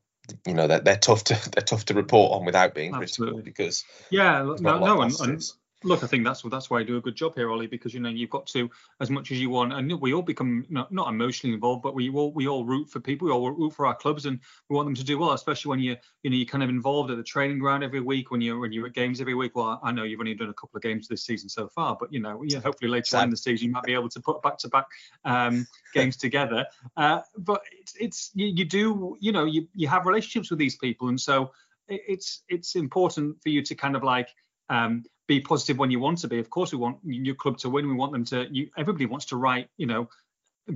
you 0.47 0.53
know 0.53 0.67
they're, 0.67 0.79
they're 0.79 0.97
tough 0.97 1.23
to 1.25 1.33
they're 1.51 1.63
tough 1.63 1.85
to 1.85 1.93
report 1.93 2.33
on 2.33 2.45
without 2.45 2.73
being 2.73 2.95
Absolutely. 2.95 3.35
critical 3.35 3.41
because 3.43 3.83
yeah 4.09 4.43
no 4.59 4.79
no 4.79 5.01
and, 5.01 5.19
and, 5.19 5.43
look, 5.85 6.03
I 6.03 6.07
think 6.07 6.25
that's 6.25 6.41
that's 6.41 6.69
why 6.69 6.79
I 6.79 6.83
do 6.83 6.97
a 6.97 7.01
good 7.01 7.15
job 7.15 7.35
here, 7.35 7.51
Ollie, 7.51 7.67
because 7.67 7.93
you 7.93 7.99
know 7.99 8.09
you've 8.09 8.29
got 8.29 8.47
to 8.47 8.69
as 8.99 9.09
much 9.09 9.31
as 9.31 9.39
you 9.39 9.49
want, 9.49 9.73
and 9.73 9.99
we 10.01 10.13
all 10.13 10.21
become 10.21 10.65
not, 10.69 10.91
not 10.91 11.07
emotionally 11.07 11.53
involved, 11.53 11.83
but 11.83 11.93
we 11.93 12.09
all 12.09 12.33
we 12.33 12.47
all 12.47 12.65
root 12.65 12.89
for 12.89 12.99
people, 12.99 13.27
we 13.27 13.31
all 13.31 13.51
root 13.51 13.73
for 13.73 13.85
our 13.85 13.95
clubs, 13.95 14.25
and 14.25 14.39
we 14.69 14.75
want 14.75 14.87
them 14.87 14.95
to 14.95 15.03
do 15.03 15.17
well, 15.17 15.31
especially 15.31 15.69
when 15.69 15.79
you 15.79 15.95
you 16.23 16.29
know 16.29 16.35
you're 16.35 16.45
kind 16.45 16.63
of 16.63 16.69
involved 16.69 17.11
at 17.11 17.17
the 17.17 17.23
training 17.23 17.59
ground 17.59 17.83
every 17.83 18.01
week, 18.01 18.31
when 18.31 18.41
you're 18.41 18.59
when 18.59 18.71
you're 18.71 18.87
at 18.87 18.93
games 18.93 19.21
every 19.21 19.35
week. 19.35 19.55
Well, 19.55 19.79
I 19.83 19.91
know 19.91 20.03
you've 20.03 20.19
only 20.19 20.33
done 20.33 20.49
a 20.49 20.53
couple 20.53 20.77
of 20.77 20.83
games 20.83 21.07
this 21.07 21.23
season 21.23 21.47
so 21.47 21.67
far, 21.67 21.95
but 21.99 22.11
you 22.11 22.19
know, 22.19 22.43
yeah, 22.43 22.59
hopefully 22.59 22.89
later 22.89 23.17
on 23.17 23.25
in 23.25 23.29
the 23.29 23.37
season 23.37 23.67
you 23.67 23.71
might 23.73 23.83
be 23.83 23.93
able 23.93 24.09
to 24.09 24.19
put 24.19 24.41
back 24.41 24.57
to 24.59 24.69
back 24.69 24.87
um, 25.23 25.67
games 25.93 26.17
together. 26.17 26.65
Uh, 26.97 27.21
but 27.37 27.61
it's, 27.79 27.93
it's 27.99 28.31
you, 28.33 28.47
you 28.47 28.65
do 28.65 29.17
you 29.19 29.31
know 29.31 29.45
you 29.45 29.67
you 29.73 29.87
have 29.87 30.05
relationships 30.05 30.49
with 30.49 30.59
these 30.59 30.75
people, 30.77 31.09
and 31.09 31.19
so 31.19 31.51
it's 31.87 32.43
it's 32.49 32.75
important 32.75 33.41
for 33.43 33.49
you 33.49 33.61
to 33.61 33.75
kind 33.75 33.95
of 33.95 34.03
like 34.03 34.29
um, 34.69 35.03
be 35.27 35.39
positive 35.39 35.77
when 35.77 35.91
you 35.91 35.99
want 35.99 36.19
to 36.19 36.27
be. 36.27 36.39
Of 36.39 36.49
course, 36.49 36.71
we 36.71 36.77
want 36.77 36.97
your 37.03 37.35
club 37.35 37.57
to 37.59 37.69
win. 37.69 37.87
We 37.87 37.93
want 37.93 38.11
them 38.11 38.25
to. 38.25 38.47
You, 38.51 38.69
everybody 38.77 39.05
wants 39.05 39.25
to 39.27 39.37
write, 39.37 39.69
you 39.77 39.85
know, 39.85 40.07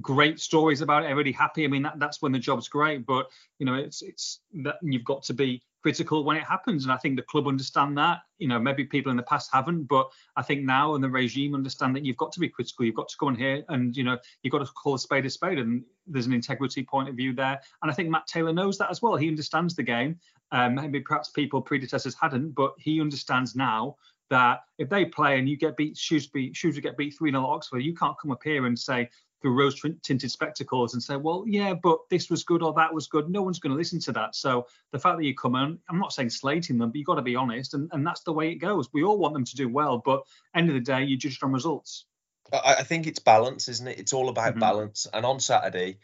great 0.02 0.40
stories 0.40 0.82
about 0.82 1.04
it. 1.04 1.08
Everybody 1.08 1.32
happy. 1.32 1.66
I 1.66 1.68
mean, 1.68 1.84
that, 1.84 2.00
that's 2.00 2.22
when 2.22 2.32
the 2.32 2.40
job's 2.40 2.68
great. 2.68 3.06
But 3.06 3.28
you 3.58 3.66
know, 3.66 3.76
it's 3.76 4.02
it's 4.02 4.42
that 4.64 4.76
you've 4.82 5.06
got 5.06 5.24
to 5.24 5.34
be 5.34 5.62
critical 5.82 6.24
when 6.24 6.36
it 6.38 6.44
happens. 6.44 6.84
And 6.84 6.92
I 6.92 6.98
think 6.98 7.16
the 7.16 7.24
club 7.24 7.48
understand 7.48 7.98
that. 7.98 8.20
You 8.38 8.48
know, 8.48 8.60
maybe 8.60 8.84
people 8.84 9.12
in 9.12 9.18
the 9.18 9.24
past 9.24 9.50
haven't, 9.52 9.84
but 9.84 10.10
I 10.36 10.42
think 10.42 10.64
now 10.64 10.96
and 10.96 11.04
the 11.04 11.10
regime 11.10 11.56
understand 11.56 11.96
that 11.96 12.06
you've 12.06 12.18
got 12.18 12.32
to 12.34 12.40
be 12.40 12.50
critical. 12.50 12.86
You've 12.86 12.96
got 12.96 13.10
to 13.10 13.18
come 13.20 13.30
in 13.30 13.36
here 13.36 13.64
and 13.70 13.96
you 13.96 14.04
know 14.04 14.18
you've 14.44 14.52
got 14.52 14.66
to 14.66 14.72
call 14.72 14.96
a 14.96 15.00
spade 15.00 15.26
a 15.26 15.30
spade. 15.30 15.60
And 15.60 15.84
there's 16.08 16.28
an 16.28 16.34
integrity 16.34 16.84
point 16.84 17.10
of 17.10 17.16
view 17.16 17.34
there. 17.34 17.60
And 17.82 17.92
I 17.92 17.94
think 17.94 18.10
Matt 18.10 18.28
Taylor 18.28 18.54
knows 18.54 18.78
that 18.78 18.90
as 18.90 19.02
well. 19.02 19.16
He 19.16 19.28
understands 19.28 19.76
the 19.76 19.84
game. 19.84 20.20
Um, 20.52 20.76
maybe 20.76 21.00
perhaps 21.02 21.30
people 21.30 21.62
predecessors 21.62 22.16
hadn't, 22.20 22.56
but 22.56 22.74
he 22.80 23.00
understands 23.00 23.56
now 23.56 23.96
that 24.30 24.62
if 24.78 24.90
they 24.90 25.06
play 25.06 25.40
and 25.40 25.50
you 25.50 25.58
get 25.58 25.78
beat, 25.78 25.98
Shrewsbury, 25.98 26.48
beat 26.48 26.56
Shrewsbury 26.56 26.82
get 26.82 26.98
beat 26.98 27.16
3 27.18 27.32
0 27.32 27.46
Oxford, 27.46 27.80
you 27.80 27.96
can't 27.96 28.18
come 28.20 28.32
up 28.32 28.44
here 28.44 28.66
and 28.66 28.78
say 28.78 29.10
through 29.42 29.58
rose 29.58 29.82
tinted 30.04 30.32
spectacles 30.32 30.94
and 30.94 31.02
say, 31.02 31.16
well, 31.16 31.46
yeah, 31.48 31.74
but 31.74 32.00
this 32.10 32.30
was 32.30 32.44
good 32.44 32.62
or 32.62 32.74
that 32.74 32.94
was 32.94 33.08
good. 33.08 33.30
No 33.30 33.42
one's 33.42 33.60
going 33.60 33.72
to 33.72 33.78
listen 33.78 34.00
to 34.02 34.12
that. 34.12 34.36
So 34.36 34.68
the 34.92 35.00
fact 35.00 35.18
that 35.18 35.24
you 35.24 35.34
come 35.34 35.56
in, 35.56 35.80
I'm 35.90 36.00
not 36.00 36.14
saying 36.14 36.32
slating 36.32 36.78
them, 36.78 36.92
but 36.92 36.98
you've 36.98 37.08
got 37.08 37.16
to 37.16 37.22
be 37.22 37.36
honest. 37.36 37.74
And, 37.74 37.90
and 37.94 38.06
that's 38.06 38.22
the 38.22 38.34
way 38.34 38.50
it 38.50 38.56
goes. 38.56 38.92
We 38.92 39.04
all 39.04 39.18
want 39.18 39.34
them 39.34 39.46
to 39.46 39.56
do 39.56 39.70
well, 39.70 39.98
but 40.04 40.24
end 40.54 40.70
of 40.70 40.76
the 40.76 40.82
day, 40.82 41.04
you 41.04 41.18
judge 41.18 41.40
on 41.42 41.54
results. 41.54 42.06
I, 42.52 42.84
think 42.84 43.06
it's 43.06 43.20
balance, 43.20 43.68
isn't 43.70 43.88
it? 43.88 44.00
It's 44.00 44.14
all 44.14 44.30
about 44.30 44.52
mm-hmm. 44.52 44.60
balance. 44.60 45.08
And 45.14 45.26
on 45.26 45.40
Saturday, 45.40 46.00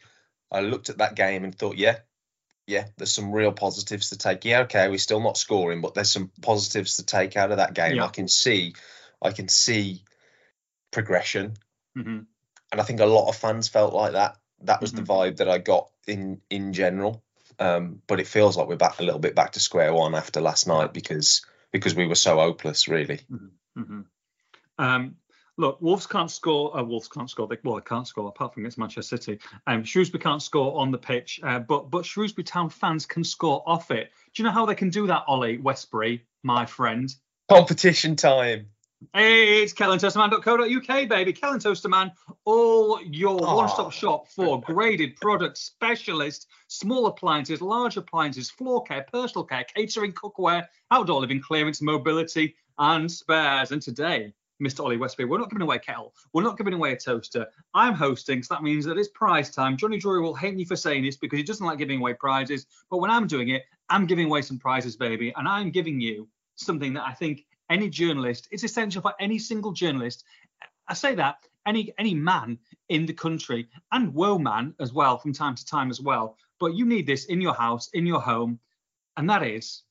I 0.51 0.61
looked 0.61 0.89
at 0.89 0.99
that 0.99 1.15
game 1.15 1.43
and 1.43 1.53
thought, 1.53 1.75
yeah, 1.75 1.97
yeah, 2.67 2.85
there's 2.97 3.11
some 3.11 3.31
real 3.31 3.51
positives 3.51 4.09
to 4.09 4.17
take. 4.17 4.45
Yeah, 4.45 4.61
okay, 4.61 4.87
we're 4.89 4.97
still 4.97 5.21
not 5.21 5.37
scoring, 5.37 5.81
but 5.81 5.93
there's 5.93 6.11
some 6.11 6.31
positives 6.41 6.97
to 6.97 7.05
take 7.05 7.37
out 7.37 7.51
of 7.51 7.57
that 7.57 7.73
game. 7.73 7.97
Yeah. 7.97 8.05
I 8.05 8.07
can 8.07 8.27
see, 8.27 8.73
I 9.21 9.31
can 9.31 9.47
see 9.47 10.03
progression, 10.91 11.53
mm-hmm. 11.97 12.19
and 12.71 12.81
I 12.81 12.83
think 12.83 12.99
a 12.99 13.05
lot 13.05 13.29
of 13.29 13.35
fans 13.35 13.67
felt 13.67 13.93
like 13.93 14.13
that. 14.13 14.37
That 14.63 14.81
was 14.81 14.93
mm-hmm. 14.93 15.03
the 15.03 15.13
vibe 15.13 15.37
that 15.37 15.49
I 15.49 15.59
got 15.59 15.89
in 16.07 16.41
in 16.49 16.73
general. 16.73 17.23
Um, 17.57 18.01
but 18.07 18.19
it 18.19 18.27
feels 18.27 18.57
like 18.57 18.67
we're 18.67 18.75
back 18.75 18.99
a 18.99 19.03
little 19.03 19.19
bit 19.19 19.35
back 19.35 19.53
to 19.53 19.61
square 19.61 19.93
one 19.93 20.13
after 20.13 20.41
last 20.41 20.67
night 20.67 20.91
because 20.91 21.45
because 21.71 21.95
we 21.95 22.07
were 22.07 22.15
so 22.15 22.37
hopeless, 22.37 22.87
really. 22.87 23.19
Mm-hmm. 23.31 23.81
mm-hmm. 23.81 24.01
Um, 24.77 25.15
look, 25.57 25.81
Wolves 25.81 26.07
can't 26.07 26.31
score. 26.31 26.77
Uh, 26.77 26.83
Wolves 26.83 27.07
can't 27.07 27.29
score. 27.29 27.47
They, 27.47 27.57
well, 27.63 27.75
they 27.75 27.81
can't 27.81 28.07
score 28.07 28.27
apart 28.27 28.53
from 28.53 28.63
against 28.63 28.77
Manchester 28.77 29.17
City. 29.17 29.39
Um, 29.67 29.83
Shrewsbury 29.83 30.21
can't 30.21 30.41
score 30.41 30.77
on 30.79 30.91
the 30.91 30.97
pitch, 30.97 31.39
uh, 31.43 31.59
but 31.59 31.89
but 31.91 32.05
Shrewsbury 32.05 32.43
Town 32.43 32.69
fans 32.69 33.05
can 33.05 33.23
score 33.23 33.63
off 33.65 33.91
it. 33.91 34.11
Do 34.33 34.43
you 34.43 34.47
know 34.47 34.53
how 34.53 34.65
they 34.65 34.75
can 34.75 34.89
do 34.89 35.07
that, 35.07 35.23
Ollie 35.27 35.57
Westbury, 35.57 36.25
my 36.43 36.65
friend? 36.65 37.13
Competition 37.49 38.15
time. 38.15 38.67
Hey, 39.13 39.61
it's 39.61 39.73
kettleandtoasterman.co.uk, 39.73 41.09
baby. 41.09 41.33
Kettle 41.33 41.53
and 41.53 41.61
Toaster 41.61 41.89
Man, 41.89 42.11
all 42.45 42.99
your 43.03 43.37
oh. 43.43 43.55
one-stop 43.57 43.91
shop 43.91 44.27
for 44.29 44.61
graded 44.61 45.15
products, 45.17 45.61
specialist, 45.61 46.47
small 46.67 47.05
appliances, 47.05 47.61
large 47.61 47.97
appliances, 47.97 48.49
floor 48.49 48.83
care, 48.83 49.05
personal 49.11 49.43
care, 49.43 49.65
catering, 49.65 50.13
cookware, 50.13 50.65
outdoor 50.91 51.21
living 51.21 51.41
clearance, 51.41 51.81
mobility, 51.81 52.55
and 52.79 53.11
spares. 53.11 53.71
And 53.71 53.81
today, 53.81 54.33
Mr. 54.61 54.83
Ollie 54.83 54.97
Westbury, 54.97 55.27
We're 55.27 55.37
not 55.37 55.49
giving 55.49 55.63
away 55.63 55.75
a 55.75 55.79
kettle. 55.79 56.13
We're 56.33 56.43
not 56.43 56.57
giving 56.57 56.73
away 56.73 56.93
a 56.93 56.97
toaster. 56.97 57.45
I'm 57.73 57.93
hosting, 57.93 58.41
so 58.41 58.53
that 58.53 58.63
means 58.63 58.85
that 58.85 58.97
it's 58.97 59.09
prize 59.09 59.49
time. 59.49 59.75
Johnny 59.75 59.97
Drury 59.97 60.21
will 60.21 60.35
hate 60.35 60.55
me 60.55 60.63
for 60.63 60.75
saying 60.75 61.03
this 61.03 61.17
because 61.17 61.37
he 61.37 61.43
doesn't 61.43 61.65
like 61.65 61.77
giving 61.77 61.99
away 61.99 62.13
prizes. 62.13 62.65
But 62.89 62.97
when 62.97 63.11
I'm 63.11 63.27
doing 63.27 63.49
it, 63.49 63.63
I'm 63.89 64.05
giving 64.05 64.27
away 64.27 64.41
some 64.41 64.57
prizes, 64.57 64.95
baby. 64.95 65.33
And 65.35 65.47
I'm 65.47 65.71
giving 65.71 65.99
you 65.99 66.27
something 66.55 66.93
that 66.93 67.05
I 67.05 67.13
think 67.13 67.45
any 67.69 67.89
journalist, 67.89 68.47
it's 68.51 68.63
essential 68.63 69.01
for 69.01 69.13
any 69.19 69.39
single 69.39 69.73
journalist. 69.73 70.23
I 70.87 70.93
say 70.93 71.15
that 71.15 71.37
any 71.65 71.93
any 71.97 72.13
man 72.13 72.59
in 72.89 73.05
the 73.05 73.13
country 73.13 73.67
and 73.91 74.13
woman 74.13 74.75
as 74.79 74.93
well 74.93 75.17
from 75.17 75.33
time 75.33 75.55
to 75.55 75.65
time 75.65 75.89
as 75.89 75.99
well. 75.99 76.37
But 76.59 76.75
you 76.75 76.85
need 76.85 77.07
this 77.07 77.25
in 77.25 77.41
your 77.41 77.53
house, 77.53 77.89
in 77.93 78.05
your 78.05 78.21
home, 78.21 78.59
and 79.17 79.29
that 79.29 79.43
is 79.43 79.83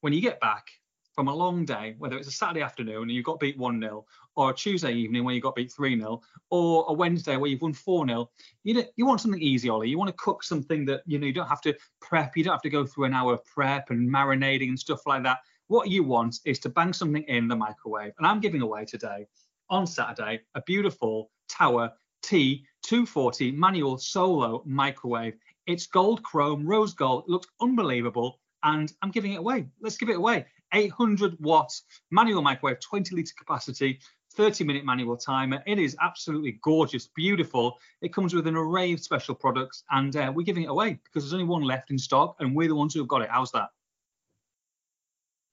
when 0.00 0.12
you 0.12 0.20
get 0.20 0.40
back 0.40 0.70
from 1.16 1.28
a 1.28 1.34
long 1.34 1.64
day, 1.64 1.94
whether 1.98 2.18
it's 2.18 2.28
a 2.28 2.32
Saturday 2.32 2.60
afternoon 2.60 3.02
and 3.04 3.10
you 3.10 3.22
got 3.22 3.40
beat 3.40 3.56
1 3.56 3.80
0, 3.80 4.04
or 4.36 4.50
a 4.50 4.54
Tuesday 4.54 4.92
evening 4.92 5.24
where 5.24 5.34
you 5.34 5.40
got 5.40 5.54
beat 5.54 5.72
3 5.72 5.98
0, 5.98 6.20
or 6.50 6.84
a 6.88 6.92
Wednesday 6.92 7.38
where 7.38 7.50
you've 7.50 7.62
won 7.62 7.72
4 7.72 8.06
0, 8.06 8.30
you, 8.64 8.84
you 8.96 9.06
want 9.06 9.22
something 9.22 9.40
easy, 9.40 9.70
Ollie. 9.70 9.88
You 9.88 9.98
want 9.98 10.10
to 10.10 10.16
cook 10.18 10.44
something 10.44 10.84
that 10.84 11.00
you 11.06 11.18
know 11.18 11.26
you 11.26 11.32
don't 11.32 11.48
have 11.48 11.62
to 11.62 11.74
prep, 12.00 12.36
you 12.36 12.44
don't 12.44 12.52
have 12.52 12.62
to 12.62 12.70
go 12.70 12.84
through 12.84 13.04
an 13.04 13.14
hour 13.14 13.32
of 13.32 13.44
prep 13.46 13.88
and 13.90 14.08
marinating 14.08 14.68
and 14.68 14.78
stuff 14.78 15.06
like 15.06 15.22
that. 15.22 15.38
What 15.68 15.88
you 15.88 16.04
want 16.04 16.38
is 16.44 16.58
to 16.60 16.68
bang 16.68 16.92
something 16.92 17.22
in 17.24 17.48
the 17.48 17.56
microwave. 17.56 18.12
And 18.18 18.26
I'm 18.26 18.40
giving 18.40 18.60
away 18.60 18.84
today 18.84 19.26
on 19.70 19.86
Saturday 19.86 20.42
a 20.54 20.62
beautiful 20.62 21.30
Tower 21.48 21.92
T240 22.24 23.54
manual 23.54 23.96
solo 23.96 24.62
microwave. 24.66 25.34
It's 25.66 25.86
gold 25.86 26.22
chrome, 26.22 26.66
rose 26.66 26.92
gold. 26.92 27.24
It 27.26 27.30
looks 27.30 27.48
unbelievable. 27.60 28.38
And 28.62 28.92
I'm 29.00 29.10
giving 29.10 29.32
it 29.32 29.38
away. 29.38 29.66
Let's 29.80 29.96
give 29.96 30.08
it 30.08 30.16
away. 30.16 30.44
800 30.72 31.36
watt 31.40 31.72
manual 32.10 32.42
microwave, 32.42 32.80
20 32.80 33.14
litre 33.16 33.34
capacity, 33.38 34.00
30 34.34 34.64
minute 34.64 34.84
manual 34.84 35.16
timer. 35.16 35.62
It 35.66 35.78
is 35.78 35.96
absolutely 36.00 36.58
gorgeous, 36.62 37.08
beautiful. 37.08 37.78
It 38.02 38.12
comes 38.12 38.34
with 38.34 38.46
an 38.46 38.56
array 38.56 38.92
of 38.92 39.00
special 39.00 39.34
products, 39.34 39.82
and 39.90 40.14
uh, 40.14 40.32
we're 40.34 40.44
giving 40.44 40.64
it 40.64 40.70
away 40.70 40.98
because 41.04 41.24
there's 41.24 41.32
only 41.32 41.46
one 41.46 41.62
left 41.62 41.90
in 41.90 41.98
stock, 41.98 42.36
and 42.40 42.54
we're 42.54 42.68
the 42.68 42.74
ones 42.74 42.94
who 42.94 43.00
have 43.00 43.08
got 43.08 43.22
it. 43.22 43.30
How's 43.30 43.52
that? 43.52 43.70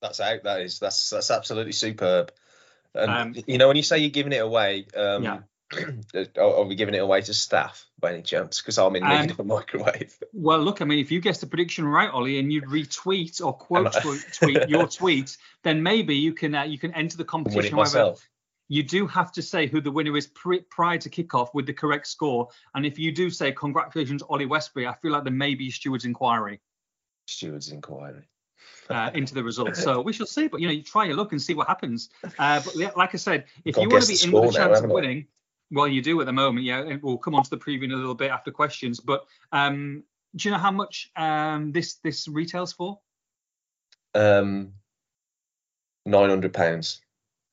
That's 0.02 0.19
out. 0.19 0.43
That 0.43 0.62
is 0.62 0.80
that's 0.80 1.10
that's 1.10 1.32
absolutely 1.32 1.71
superb. 1.71 2.32
And 2.93 3.12
um, 3.38 3.43
you 3.47 3.58
know 3.58 3.67
when 3.67 3.78
you 3.78 3.84
say 3.84 3.99
you're 3.99 4.10
giving 4.10 4.34
it 4.34 4.41
away, 4.41 4.86
um, 4.95 5.23
yeah. 5.23 5.39
are 6.38 6.63
we 6.63 6.75
giving 6.75 6.95
it 6.95 6.99
away 6.99 7.21
to 7.21 7.33
staff 7.33 7.86
by 7.99 8.13
any 8.13 8.21
chance? 8.21 8.62
Because 8.62 8.77
I'm 8.77 8.95
in 8.95 9.03
need 9.03 9.12
um, 9.12 9.29
of 9.29 9.39
a 9.39 9.43
microwave. 9.43 10.15
Well, 10.33 10.59
look, 10.59 10.81
I 10.81 10.86
mean, 10.86 10.99
if 10.99 11.12
you 11.12 11.21
guess 11.21 11.39
the 11.39 11.45
prediction 11.45 11.86
right, 11.86 12.09
Ollie, 12.09 12.39
and 12.39 12.51
you 12.51 12.63
retweet 12.63 13.43
or 13.45 13.53
quote 13.53 13.93
tweet 14.34 14.67
your 14.67 14.88
tweet, 14.88 15.38
then 15.63 15.84
maybe 15.84 16.15
you 16.15 16.34
can 16.34 16.55
uh, 16.55 16.63
you 16.63 16.80
can 16.80 16.93
enter 16.93 17.17
the 17.17 17.24
competition. 17.24 17.76
However, 17.76 18.15
you 18.67 18.84
do 18.84 19.05
have 19.07 19.32
to 19.34 19.41
say 19.41 19.67
who 19.67 19.82
the 19.82 19.91
winner 19.91 20.17
is 20.17 20.28
pre- 20.28 20.61
prior 20.61 20.97
to 20.97 21.09
kickoff 21.09 21.49
with 21.53 21.67
the 21.67 21.74
correct 21.74 22.07
score. 22.07 22.49
And 22.74 22.86
if 22.86 22.97
you 22.97 23.11
do 23.11 23.30
say 23.30 23.51
congratulations, 23.51 24.24
Ollie 24.24 24.45
Westbury, 24.45 24.88
I 24.88 24.93
feel 24.95 25.11
like 25.11 25.24
there 25.24 25.34
may 25.34 25.55
be 25.55 25.69
steward's 25.69 26.05
inquiry. 26.05 26.59
Steward's 27.28 27.71
inquiry. 27.71 28.28
Uh, 28.89 29.11
into 29.13 29.34
the 29.34 29.43
results. 29.43 29.82
So 29.82 30.01
we 30.01 30.11
shall 30.13 30.26
see. 30.26 30.47
But 30.47 30.59
you 30.61 30.67
know, 30.67 30.74
you 30.74 30.84
try 30.84 31.05
your 31.05 31.15
luck 31.15 31.32
and 31.32 31.41
see 31.41 31.53
what 31.53 31.67
happens. 31.67 32.09
Uh, 32.38 32.61
but 32.61 32.97
like 32.97 33.13
I 33.13 33.17
said, 33.17 33.45
if 33.63 33.78
you 33.78 33.89
want 33.89 34.03
to 34.03 34.09
be 34.09 34.19
in 34.24 34.32
with 34.32 34.55
a 34.55 34.57
chance 34.57 34.80
of 34.80 34.89
winning, 34.89 35.28
Well, 35.72 35.88
you 35.88 36.01
do 36.01 36.20
at 36.20 36.26
the 36.26 36.34
moment, 36.34 36.66
yeah. 36.66 36.82
And 36.82 37.01
we'll 37.01 37.18
come 37.18 37.36
on 37.36 37.43
to 37.43 37.49
the 37.49 37.57
preview 37.57 37.84
in 37.84 37.91
a 37.91 37.95
little 37.95 38.16
bit 38.16 38.32
after 38.32 38.51
questions. 38.51 38.99
But 38.99 39.26
um, 39.51 40.03
do 40.36 40.47
you 40.47 40.51
know 40.51 40.59
how 40.59 40.72
much 40.72 41.11
um, 41.16 41.72
this 41.72 41.95
this 41.95 42.28
retails 42.28 42.74
for? 42.74 42.99
Um, 44.16 44.74
nine 46.05 46.30
hundred 46.30 46.53
pounds. 46.53 47.01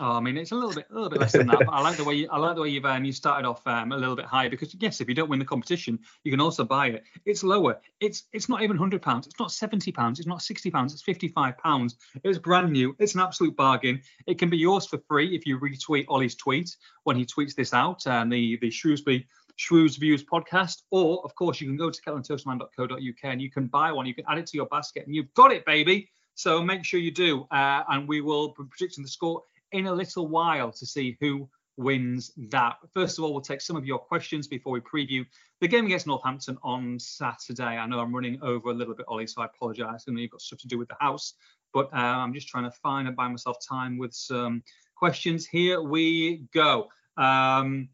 Oh, 0.03 0.13
I 0.13 0.21
mean, 0.21 0.39
it's 0.39 0.51
a 0.51 0.55
little 0.55 0.73
bit, 0.73 0.87
a 0.91 0.95
little 0.95 1.11
bit 1.11 1.21
less 1.21 1.33
than 1.33 1.47
that. 1.49 1.59
But 1.59 1.69
I 1.69 1.83
like 1.83 1.99
the 1.99 2.05
way 2.05 2.15
you, 2.15 2.29
I 2.33 2.39
like 2.39 2.55
the 2.55 2.63
way 2.63 2.71
you've 2.71 2.87
um, 2.87 3.05
you 3.05 3.13
started 3.13 3.47
off 3.47 3.67
um, 3.67 3.93
a 3.93 3.97
little 3.99 4.17
bit 4.17 4.25
higher 4.25 4.49
because 4.49 4.75
yes, 4.81 5.03
if 5.03 5.11
you 5.11 5.15
don't 5.15 5.29
win 5.29 5.39
the 5.39 5.45
competition, 5.45 5.99
you 6.25 6.31
can 6.31 6.41
also 6.41 6.65
buy 6.65 6.87
it. 6.87 7.05
It's 7.27 7.45
lower. 7.45 7.79
It's 8.01 8.25
it's 8.33 8.49
not 8.49 8.63
even 8.63 8.79
hundred 8.79 9.03
pounds. 9.03 9.27
It's 9.27 9.39
not 9.39 9.53
seventy 9.53 9.93
pounds. 9.93 10.19
It's 10.19 10.27
not 10.27 10.41
sixty 10.41 10.71
pounds. 10.71 10.95
It's 10.95 11.03
fifty 11.03 11.29
five 11.29 11.59
pounds. 11.59 11.97
It's 12.25 12.39
brand 12.39 12.73
new. 12.73 12.97
It's 12.99 13.15
an 13.15 13.21
absolute 13.21 13.55
bargain. 13.57 14.01
It 14.27 14.39
can 14.39 14.49
be 14.49 14.57
yours 14.57 14.87
for 14.87 14.97
free 15.07 15.37
if 15.37 15.45
you 15.45 15.59
retweet 15.61 16.07
Ollie's 16.09 16.35
tweet 16.35 16.75
when 17.05 17.17
he 17.17 17.27
tweets 17.27 17.55
this 17.55 17.75
out. 17.75 18.07
And 18.07 18.23
um, 18.23 18.29
the 18.31 18.57
the 18.63 18.71
Shrewsbury 18.71 19.29
Shrews 19.57 19.97
Views 19.97 20.25
podcast, 20.25 20.81
or 20.91 21.23
of 21.27 21.35
course 21.35 21.61
you 21.61 21.67
can 21.67 21.77
go 21.77 21.91
to 21.91 22.01
kettleandtoasterman.co.uk 22.01 23.25
and 23.25 23.43
you 23.43 23.51
can 23.51 23.67
buy 23.67 23.93
one. 23.93 24.07
You 24.07 24.15
can 24.15 24.25
add 24.31 24.39
it 24.39 24.47
to 24.47 24.57
your 24.57 24.67
basket, 24.67 25.05
and 25.05 25.15
you've 25.15 25.35
got 25.35 25.53
it, 25.53 25.67
baby. 25.67 26.09
So 26.37 26.63
make 26.65 26.87
sure 26.87 26.99
you 26.99 27.11
do, 27.11 27.47
uh, 27.51 27.83
and 27.91 28.09
we 28.09 28.23
will 28.23 28.55
be 28.55 28.65
predicting 28.71 29.05
the 29.05 29.11
score 29.11 29.43
in 29.73 29.87
a 29.87 29.93
little 29.93 30.27
while 30.27 30.73
to 30.73 30.87
see 30.87 31.17
who 31.21 31.49
wins 31.77 32.33
that. 32.37 32.77
First 32.93 33.19
of 33.19 33.25
all, 33.25 33.33
we'll 33.33 33.41
take 33.41 33.61
some 33.61 33.77
of 33.77 33.87
your 33.87 33.99
questions 33.99 34.47
before 34.47 34.73
we 34.73 34.81
preview 34.81 35.25
the 35.61 35.69
game 35.69 35.87
against 35.87 36.07
Northampton 36.07 36.59
on 36.63 36.99
Saturday. 36.99 37.63
I 37.65 37.87
know 37.87 38.01
I'm 38.01 38.15
running 38.15 38.39
over 38.43 38.71
a 38.71 38.75
little 38.75 38.95
bit, 38.95 39.07
Ollie, 39.09 39.27
so 39.27 39.43
I 39.43 39.47
apologise. 39.47 40.05
I 40.07 40.13
know 40.13 40.21
you've 40.21 40.31
got 40.31 40.43
stuff 40.43 40.61
to 40.61 40.69
do 40.69 40.79
with 40.79 40.89
the 40.89 40.97
house, 41.01 41.35
but 41.73 41.87
uh, 41.93 41.97
I'm 41.97 42.35
just 42.35 42.49
trying 42.49 42.65
to 42.65 42.71
find 42.71 43.09
and 43.09 43.17
buy 43.17 43.29
myself 43.29 43.57
time 43.67 43.99
with 43.99 44.13
some 44.15 44.63
questions. 44.95 45.47
Here 45.47 45.81
we 45.81 46.45
go. 46.53 46.89
Um, 47.17 47.89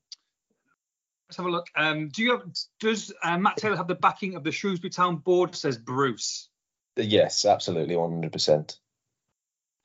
let's 1.29 1.37
have 1.37 1.47
a 1.47 1.51
look. 1.51 1.67
Um, 1.77 2.09
do 2.09 2.23
you 2.23 2.33
have, 2.33 2.43
does 2.81 3.13
uh, 3.23 3.39
Matt 3.39 3.57
Taylor 3.57 3.77
have 3.77 3.89
the 3.89 3.95
backing 3.95 4.35
of 4.35 4.45
the 4.45 4.53
Shrewsbury 4.53 4.91
Town 4.91 5.17
board? 5.17 5.55
Says 5.55 5.79
Bruce. 5.79 6.49
Yes, 6.97 7.45
absolutely, 7.45 7.95
100%. 7.95 8.79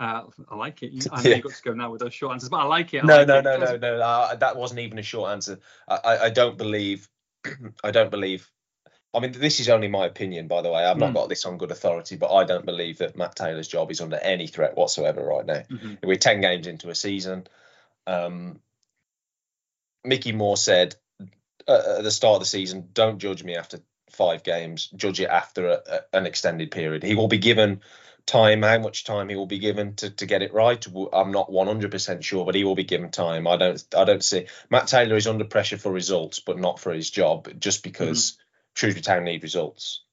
Uh, 0.01 0.23
I 0.49 0.55
like 0.55 0.81
it. 0.81 1.07
I 1.11 1.21
know 1.21 1.29
yeah. 1.29 1.35
you've 1.35 1.43
got 1.43 1.53
to 1.53 1.61
go 1.61 1.73
now 1.73 1.91
with 1.91 2.01
those 2.01 2.15
short 2.15 2.33
answers, 2.33 2.49
but 2.49 2.57
I 2.57 2.63
like 2.63 2.91
it. 2.95 3.03
I 3.03 3.05
no, 3.05 3.17
like 3.17 3.27
no, 3.27 3.37
it. 3.37 3.43
no, 3.43 3.57
no, 3.57 3.77
no, 3.77 4.01
uh, 4.01 4.33
that 4.33 4.57
wasn't 4.57 4.79
even 4.79 4.97
a 4.97 5.03
short 5.03 5.31
answer. 5.31 5.59
I, 5.87 6.17
I 6.23 6.29
don't 6.31 6.57
believe. 6.57 7.07
I 7.83 7.91
don't 7.91 8.09
believe. 8.09 8.49
I 9.13 9.19
mean, 9.19 9.33
this 9.33 9.59
is 9.59 9.69
only 9.69 9.89
my 9.89 10.07
opinion, 10.07 10.47
by 10.47 10.63
the 10.63 10.71
way. 10.71 10.83
I've 10.83 10.97
not 10.97 11.11
mm. 11.11 11.15
got 11.15 11.29
this 11.29 11.45
on 11.45 11.59
good 11.59 11.69
authority, 11.69 12.15
but 12.15 12.33
I 12.33 12.45
don't 12.45 12.65
believe 12.65 12.97
that 12.97 13.15
Matt 13.15 13.35
Taylor's 13.35 13.67
job 13.67 13.91
is 13.91 14.01
under 14.01 14.15
any 14.15 14.47
threat 14.47 14.75
whatsoever 14.75 15.23
right 15.23 15.45
now. 15.45 15.63
Mm-hmm. 15.69 15.93
We're 16.01 16.15
ten 16.15 16.41
games 16.41 16.65
into 16.65 16.89
a 16.89 16.95
season. 16.95 17.45
Um, 18.07 18.59
Mickey 20.03 20.31
Moore 20.31 20.57
said 20.57 20.95
uh, 21.67 21.97
at 21.99 22.03
the 22.03 22.09
start 22.09 22.37
of 22.37 22.41
the 22.41 22.47
season, 22.47 22.89
"Don't 22.91 23.19
judge 23.19 23.43
me 23.43 23.55
after 23.55 23.77
five 24.09 24.41
games. 24.41 24.87
Judge 24.95 25.19
it 25.19 25.29
after 25.29 25.67
a, 25.67 25.81
a, 25.87 26.17
an 26.17 26.25
extended 26.25 26.71
period." 26.71 27.03
He 27.03 27.13
will 27.13 27.27
be 27.27 27.37
given 27.37 27.81
time, 28.26 28.61
how 28.63 28.80
much 28.80 29.03
time 29.03 29.30
he 29.30 29.36
will 29.36 29.45
be 29.45 29.59
given 29.59 29.95
to, 29.95 30.09
to 30.09 30.26
get 30.26 30.41
it 30.41 30.53
right. 30.53 30.86
I'm 31.13 31.32
not 31.32 31.49
100% 31.49 32.24
sure, 32.24 32.45
but 32.45 32.55
he 32.55 32.63
will 32.63 32.76
be 32.76 32.84
given 32.84 33.11
time. 33.11 33.47
I 33.47 33.57
don't 33.57 33.84
I 33.95 34.03
don't 34.03 34.24
see 34.24 34.47
Matt 34.69 34.88
Taylor 34.88 35.15
is 35.15 35.28
under 35.28 35.45
pressure 35.45 35.78
for 35.78 35.91
results, 35.91 36.39
but 36.39 36.59
not 36.59 36.80
for 36.80 36.93
his 36.93 37.09
job, 37.09 37.49
just 37.59 37.84
because 37.84 38.32
mm-hmm. 38.32 38.41
Shrewsbury 38.76 39.01
Town 39.01 39.24
need 39.26 39.43
results. 39.43 40.03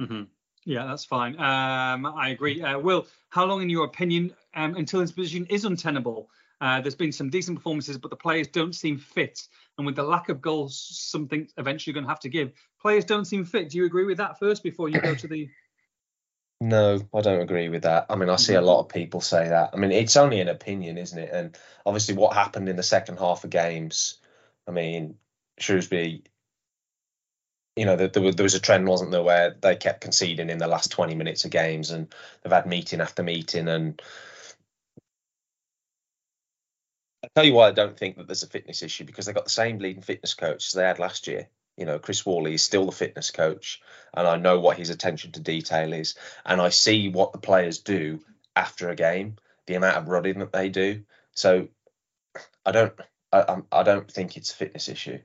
Mm-hmm. 0.00 0.24
Yeah, 0.64 0.86
that's 0.86 1.04
fine. 1.04 1.34
Um, 1.34 2.04
I 2.04 2.30
agree. 2.30 2.62
Uh, 2.62 2.78
Will, 2.78 3.06
how 3.30 3.46
long, 3.46 3.62
in 3.62 3.70
your 3.70 3.86
opinion, 3.86 4.34
um, 4.54 4.74
until 4.74 5.00
his 5.00 5.12
position 5.12 5.46
is 5.46 5.64
untenable? 5.64 6.28
Uh, 6.60 6.80
there's 6.80 6.94
been 6.94 7.12
some 7.12 7.30
decent 7.30 7.56
performances, 7.56 7.98
but 7.98 8.10
the 8.10 8.16
players 8.16 8.48
don't 8.48 8.74
seem 8.74 8.98
fit. 8.98 9.46
And 9.76 9.86
with 9.86 9.96
the 9.96 10.02
lack 10.02 10.28
of 10.28 10.40
goals, 10.40 10.88
something 10.92 11.48
eventually 11.56 11.94
going 11.94 12.04
to 12.04 12.10
have 12.10 12.20
to 12.20 12.28
give. 12.28 12.52
Players 12.82 13.04
don't 13.04 13.24
seem 13.24 13.44
fit. 13.44 13.70
Do 13.70 13.78
you 13.78 13.86
agree 13.86 14.04
with 14.04 14.18
that 14.18 14.38
first 14.38 14.62
before 14.62 14.88
you 14.88 15.00
go 15.00 15.14
to 15.14 15.28
the 15.28 15.48
no, 16.60 17.00
I 17.14 17.20
don't 17.20 17.40
agree 17.40 17.68
with 17.68 17.82
that. 17.82 18.06
I 18.10 18.16
mean, 18.16 18.28
I 18.28 18.36
see 18.36 18.54
a 18.54 18.58
mm-hmm. 18.58 18.66
lot 18.66 18.80
of 18.80 18.88
people 18.88 19.20
say 19.20 19.48
that. 19.48 19.70
I 19.72 19.76
mean, 19.76 19.92
it's 19.92 20.16
only 20.16 20.40
an 20.40 20.48
opinion, 20.48 20.98
isn't 20.98 21.18
it? 21.18 21.30
And 21.32 21.56
obviously, 21.86 22.16
what 22.16 22.34
happened 22.34 22.68
in 22.68 22.76
the 22.76 22.82
second 22.82 23.18
half 23.18 23.44
of 23.44 23.50
games, 23.50 24.18
I 24.66 24.72
mean, 24.72 25.16
Shrewsbury, 25.58 26.24
you 27.76 27.84
know, 27.84 27.94
there, 27.94 28.08
there 28.08 28.42
was 28.42 28.54
a 28.54 28.60
trend, 28.60 28.88
wasn't 28.88 29.12
there, 29.12 29.22
where 29.22 29.56
they 29.60 29.76
kept 29.76 30.00
conceding 30.00 30.50
in 30.50 30.58
the 30.58 30.66
last 30.66 30.90
20 30.90 31.14
minutes 31.14 31.44
of 31.44 31.52
games 31.52 31.90
and 31.92 32.12
they've 32.42 32.52
had 32.52 32.66
meeting 32.66 33.00
after 33.00 33.22
meeting. 33.22 33.68
And 33.68 34.02
I'll 37.22 37.30
tell 37.36 37.44
you 37.44 37.54
why 37.54 37.68
I 37.68 37.72
don't 37.72 37.96
think 37.96 38.16
that 38.16 38.26
there's 38.26 38.42
a 38.42 38.48
fitness 38.48 38.82
issue 38.82 39.04
because 39.04 39.26
they 39.26 39.32
got 39.32 39.44
the 39.44 39.50
same 39.50 39.78
leading 39.78 40.02
fitness 40.02 40.34
coach 40.34 40.66
as 40.66 40.72
they 40.72 40.82
had 40.82 40.98
last 40.98 41.28
year. 41.28 41.48
You 41.78 41.86
know, 41.86 41.98
Chris 41.98 42.26
Whalley 42.26 42.54
is 42.54 42.62
still 42.62 42.86
the 42.86 42.92
fitness 42.92 43.30
coach, 43.30 43.80
and 44.12 44.26
I 44.26 44.36
know 44.36 44.58
what 44.58 44.76
his 44.76 44.90
attention 44.90 45.32
to 45.32 45.40
detail 45.40 45.92
is, 45.92 46.16
and 46.44 46.60
I 46.60 46.70
see 46.70 47.08
what 47.08 47.32
the 47.32 47.38
players 47.38 47.78
do 47.78 48.20
after 48.56 48.88
a 48.88 48.96
game, 48.96 49.36
the 49.66 49.74
amount 49.74 49.96
of 49.96 50.08
running 50.08 50.40
that 50.40 50.52
they 50.52 50.68
do. 50.68 51.04
So 51.32 51.68
I 52.66 52.72
don't, 52.72 52.92
I, 53.32 53.58
I 53.70 53.82
don't 53.84 54.10
think 54.10 54.36
it's 54.36 54.50
a 54.50 54.56
fitness 54.56 54.88
issue. 54.88 55.20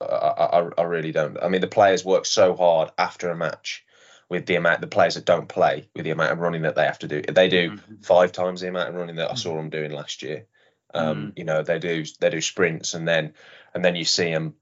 I, 0.00 0.04
I, 0.04 0.68
I 0.78 0.82
really 0.82 1.10
don't. 1.10 1.36
I 1.42 1.48
mean, 1.48 1.60
the 1.60 1.66
players 1.66 2.04
work 2.04 2.26
so 2.26 2.54
hard 2.54 2.90
after 2.96 3.30
a 3.30 3.36
match 3.36 3.84
with 4.28 4.46
the 4.46 4.56
amount 4.56 4.80
the 4.80 4.86
players 4.86 5.14
that 5.14 5.24
don't 5.24 5.48
play 5.48 5.88
with 5.96 6.04
the 6.04 6.10
amount 6.10 6.32
of 6.32 6.38
running 6.38 6.62
that 6.62 6.76
they 6.76 6.84
have 6.84 6.98
to 7.00 7.08
do. 7.08 7.22
They 7.22 7.48
do 7.48 7.72
mm-hmm. 7.72 7.96
five 8.02 8.32
times 8.32 8.60
the 8.60 8.68
amount 8.68 8.90
of 8.90 8.94
running 8.94 9.16
that 9.16 9.30
I 9.30 9.34
saw 9.34 9.56
them 9.56 9.70
doing 9.70 9.90
last 9.90 10.22
year. 10.22 10.46
Um, 10.94 11.16
mm-hmm. 11.16 11.30
You 11.36 11.44
know, 11.44 11.62
they 11.62 11.78
do 11.78 12.04
they 12.20 12.30
do 12.30 12.40
sprints 12.40 12.94
and 12.94 13.08
then 13.08 13.34
and 13.74 13.84
then 13.84 13.96
you 13.96 14.04
see 14.04 14.30
them 14.32 14.54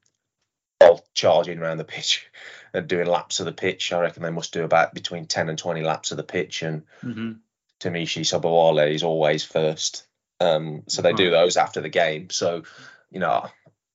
all 0.81 1.05
charging 1.15 1.59
around 1.59 1.79
the 1.79 1.85
pitch 1.85 2.27
and 2.75 2.89
doing 2.89 3.07
laps 3.07 3.41
of 3.41 3.47
the 3.47 3.53
pitch. 3.53 3.93
I 3.93 4.01
reckon 4.01 4.23
they 4.23 4.31
must 4.31 4.53
do 4.53 4.65
about 4.65 4.95
between 4.95 5.27
10 5.27 5.49
and 5.49 5.59
20 5.59 5.83
laps 5.83 6.11
of 6.11 6.17
the 6.17 6.23
pitch. 6.23 6.63
And 6.63 6.83
mm-hmm. 7.03 7.33
Tunmise 7.81 8.21
Sobowale 8.21 8.93
is 8.93 9.03
always 9.03 9.45
first. 9.45 10.07
Um, 10.41 10.83
so 10.87 11.03
they 11.03 11.13
do 11.13 11.31
those 11.31 11.57
after 11.57 11.81
the 11.81 11.89
game. 11.89 12.29
So, 12.31 12.65
you 13.11 13.21
know, 13.21 13.47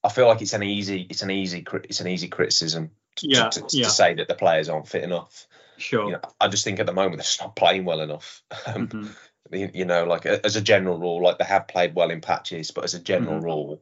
I 0.04 0.10
feel 0.10 0.28
like 0.28 0.42
it's 0.42 0.54
an 0.54 0.64
easy, 0.64 1.06
it's 1.10 1.22
an 1.22 1.30
easy, 1.30 1.66
it's 1.84 2.02
an 2.02 2.08
easy 2.08 2.28
criticism 2.28 2.92
to, 3.18 3.28
yeah, 3.30 3.50
to, 3.50 3.62
to, 3.62 3.78
yeah. 3.78 3.84
to 3.84 3.90
say 3.90 4.14
that 4.16 4.28
the 4.28 4.36
players 4.36 4.70
aren't 4.70 4.88
fit 4.88 5.04
enough. 5.04 5.48
Sure. 5.78 6.06
You 6.06 6.12
know, 6.14 6.22
I 6.40 6.48
just 6.48 6.64
think 6.64 6.80
at 6.80 6.86
the 6.86 6.94
moment 6.94 7.18
they're 7.18 7.24
just 7.24 7.42
not 7.42 7.56
playing 7.56 7.86
well 7.86 8.02
enough. 8.02 8.44
Um, 8.68 8.88
mm-hmm. 8.88 9.56
you, 9.56 9.72
you, 9.74 9.86
know, 9.86 10.06
like 10.06 10.26
as 10.26 10.56
a 10.56 10.62
general 10.62 11.00
rule, 11.00 11.22
like 11.22 11.38
they 11.38 11.46
have 11.46 11.68
played 11.68 11.96
well 11.96 12.12
in 12.12 12.22
patches, 12.22 12.72
but 12.72 12.84
as 12.84 12.94
a 12.94 13.00
general 13.00 13.36
mm-hmm. 13.36 13.46
rule, 13.46 13.82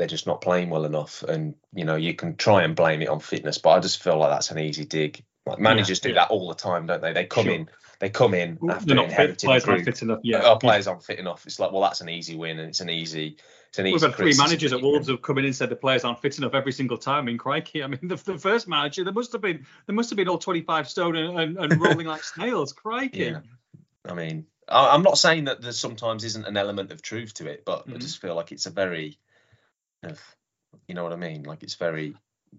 they're 0.00 0.06
just 0.06 0.26
not 0.26 0.40
playing 0.40 0.70
well 0.70 0.86
enough. 0.86 1.22
And 1.22 1.56
you 1.74 1.84
know, 1.84 1.94
you 1.94 2.14
can 2.14 2.36
try 2.36 2.62
and 2.62 2.74
blame 2.74 3.02
it 3.02 3.10
on 3.10 3.20
fitness, 3.20 3.58
but 3.58 3.70
I 3.72 3.80
just 3.80 4.02
feel 4.02 4.16
like 4.16 4.30
that's 4.30 4.50
an 4.50 4.58
easy 4.58 4.86
dig. 4.86 5.22
Like 5.44 5.58
managers 5.58 6.00
yeah, 6.02 6.08
do 6.08 6.14
yeah. 6.14 6.20
that 6.22 6.30
all 6.30 6.48
the 6.48 6.54
time, 6.54 6.86
don't 6.86 7.02
they? 7.02 7.12
They 7.12 7.26
come 7.26 7.44
sure. 7.44 7.52
in, 7.52 7.68
they 7.98 8.08
come 8.08 8.32
in 8.32 8.58
after 8.70 8.94
not 8.94 9.12
fit, 9.12 9.38
players 9.40 9.66
aren't 9.66 9.84
fit 9.84 10.00
enough. 10.00 10.20
Yeah, 10.22 10.40
our 10.40 10.56
players 10.56 10.86
aren't 10.86 11.04
fit 11.04 11.18
enough. 11.18 11.44
It's 11.44 11.60
like, 11.60 11.70
well, 11.70 11.82
that's 11.82 12.00
an 12.00 12.08
easy 12.08 12.34
win, 12.34 12.58
and 12.58 12.70
it's 12.70 12.80
an 12.80 12.88
easy. 12.88 13.36
It's 13.68 13.78
an 13.78 13.88
easy 13.88 13.92
We've 13.92 14.02
had 14.02 14.14
three 14.14 14.34
managers 14.38 14.72
at 14.72 14.80
Wolves 14.80 15.08
have 15.08 15.20
come 15.20 15.36
in 15.36 15.44
and 15.44 15.54
said 15.54 15.68
the 15.68 15.76
players 15.76 16.02
aren't 16.02 16.22
fit 16.22 16.38
enough 16.38 16.54
every 16.54 16.72
single 16.72 16.96
time. 16.96 17.18
I 17.18 17.26
mean, 17.26 17.38
crikey! 17.38 17.84
I 17.84 17.86
mean, 17.86 18.00
the, 18.08 18.16
the 18.16 18.38
first 18.38 18.68
manager, 18.68 19.04
there 19.04 19.12
must 19.12 19.32
have 19.32 19.42
been 19.42 19.66
there 19.84 19.94
must 19.94 20.08
have 20.08 20.16
been 20.16 20.28
all 20.28 20.38
25 20.38 20.88
stone 20.88 21.14
and, 21.14 21.38
and, 21.38 21.58
and 21.58 21.80
rolling 21.82 22.06
like 22.06 22.24
snails. 22.24 22.72
Crikey! 22.72 23.18
Yeah. 23.18 23.40
I 24.08 24.14
mean, 24.14 24.46
I'm 24.66 25.02
not 25.02 25.18
saying 25.18 25.44
that 25.44 25.60
there 25.60 25.72
sometimes 25.72 26.24
isn't 26.24 26.46
an 26.46 26.56
element 26.56 26.90
of 26.90 27.02
truth 27.02 27.34
to 27.34 27.48
it, 27.48 27.64
but 27.66 27.80
mm-hmm. 27.80 27.96
I 27.96 27.98
just 27.98 28.22
feel 28.22 28.34
like 28.34 28.50
it's 28.50 28.64
a 28.64 28.70
very 28.70 29.18
you 30.86 30.94
know 30.94 31.02
what 31.02 31.12
I 31.12 31.16
mean? 31.16 31.42
Like 31.44 31.62
it's 31.62 31.74
very. 31.74 32.14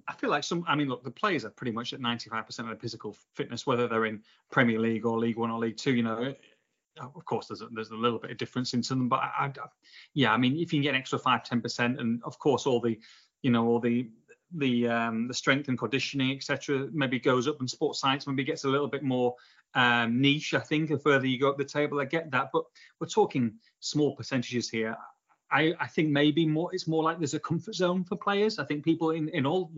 I 0.08 0.14
feel 0.14 0.30
like 0.30 0.44
some. 0.44 0.64
I 0.68 0.76
mean, 0.76 0.88
look, 0.88 1.04
the 1.04 1.12
players 1.12 1.44
are 1.46 1.50
pretty 1.50 1.72
much 1.72 1.94
at 1.94 2.00
95% 2.00 2.60
of 2.60 2.66
their 2.68 2.76
physical 2.76 3.16
fitness, 3.36 3.68
whether 3.68 3.88
they're 3.88 4.06
in 4.06 4.22
Premier 4.52 4.80
League 4.80 5.06
or 5.06 5.20
League 5.20 5.38
One 5.38 5.52
or 5.52 5.60
League 5.60 5.78
Two. 5.78 5.94
You 5.94 6.04
know, 6.04 6.34
of 7.00 7.26
course, 7.26 7.48
there's 7.48 7.62
a, 7.62 7.68
there's 7.72 7.90
a 7.92 7.96
little 7.96 8.20
bit 8.20 8.32
of 8.32 8.38
difference 8.38 8.74
into 8.74 8.90
them, 8.90 9.10
but 9.10 9.20
I, 9.20 9.52
I, 9.56 9.68
yeah, 10.14 10.34
I 10.34 10.38
mean, 10.38 10.54
if 10.54 10.74
you 10.74 10.80
can 10.80 10.82
get 10.82 10.90
an 10.90 10.96
extra 10.96 11.20
five, 11.20 11.44
ten 11.44 11.62
percent, 11.62 12.00
and 12.00 12.22
of 12.24 12.40
course, 12.40 12.66
all 12.66 12.80
the, 12.80 13.00
you 13.42 13.52
know, 13.52 13.68
all 13.68 13.80
the 13.80 14.10
the 14.54 14.88
um, 14.88 15.28
the 15.28 15.34
strength 15.34 15.68
and 15.68 15.78
conditioning, 15.78 16.36
etc., 16.36 16.88
maybe 16.92 17.20
goes 17.20 17.48
up, 17.48 17.60
and 17.60 17.70
sports 17.70 18.00
science 18.00 18.28
maybe 18.28 18.44
gets 18.44 18.64
a 18.64 18.70
little 18.70 18.88
bit 18.88 19.04
more 19.04 19.36
um, 19.74 20.20
niche. 20.22 20.54
I 20.54 20.60
think 20.60 20.90
the 20.90 21.00
further 21.00 21.28
you 21.28 21.40
go 21.40 21.50
up 21.50 21.58
the 21.58 21.66
table, 21.66 22.00
I 22.00 22.06
get 22.06 22.32
that, 22.32 22.50
but 22.52 22.64
we're 23.00 23.08
talking 23.08 23.56
small 23.80 24.16
percentages 24.16 24.70
here. 24.70 24.96
I, 25.52 25.74
I 25.80 25.88
think 25.88 26.10
maybe 26.10 26.46
more 26.46 26.74
it's 26.74 26.88
more 26.88 27.04
like 27.04 27.18
there's 27.20 27.34
a 27.34 27.40
comfort 27.40 27.76
zone 27.76 28.04
for 28.04 28.16
players. 28.16 28.60
I 28.60 28.66
think 28.66 28.86
people 28.86 29.12
in, 29.12 29.30
in 29.30 29.46
all 29.46 29.72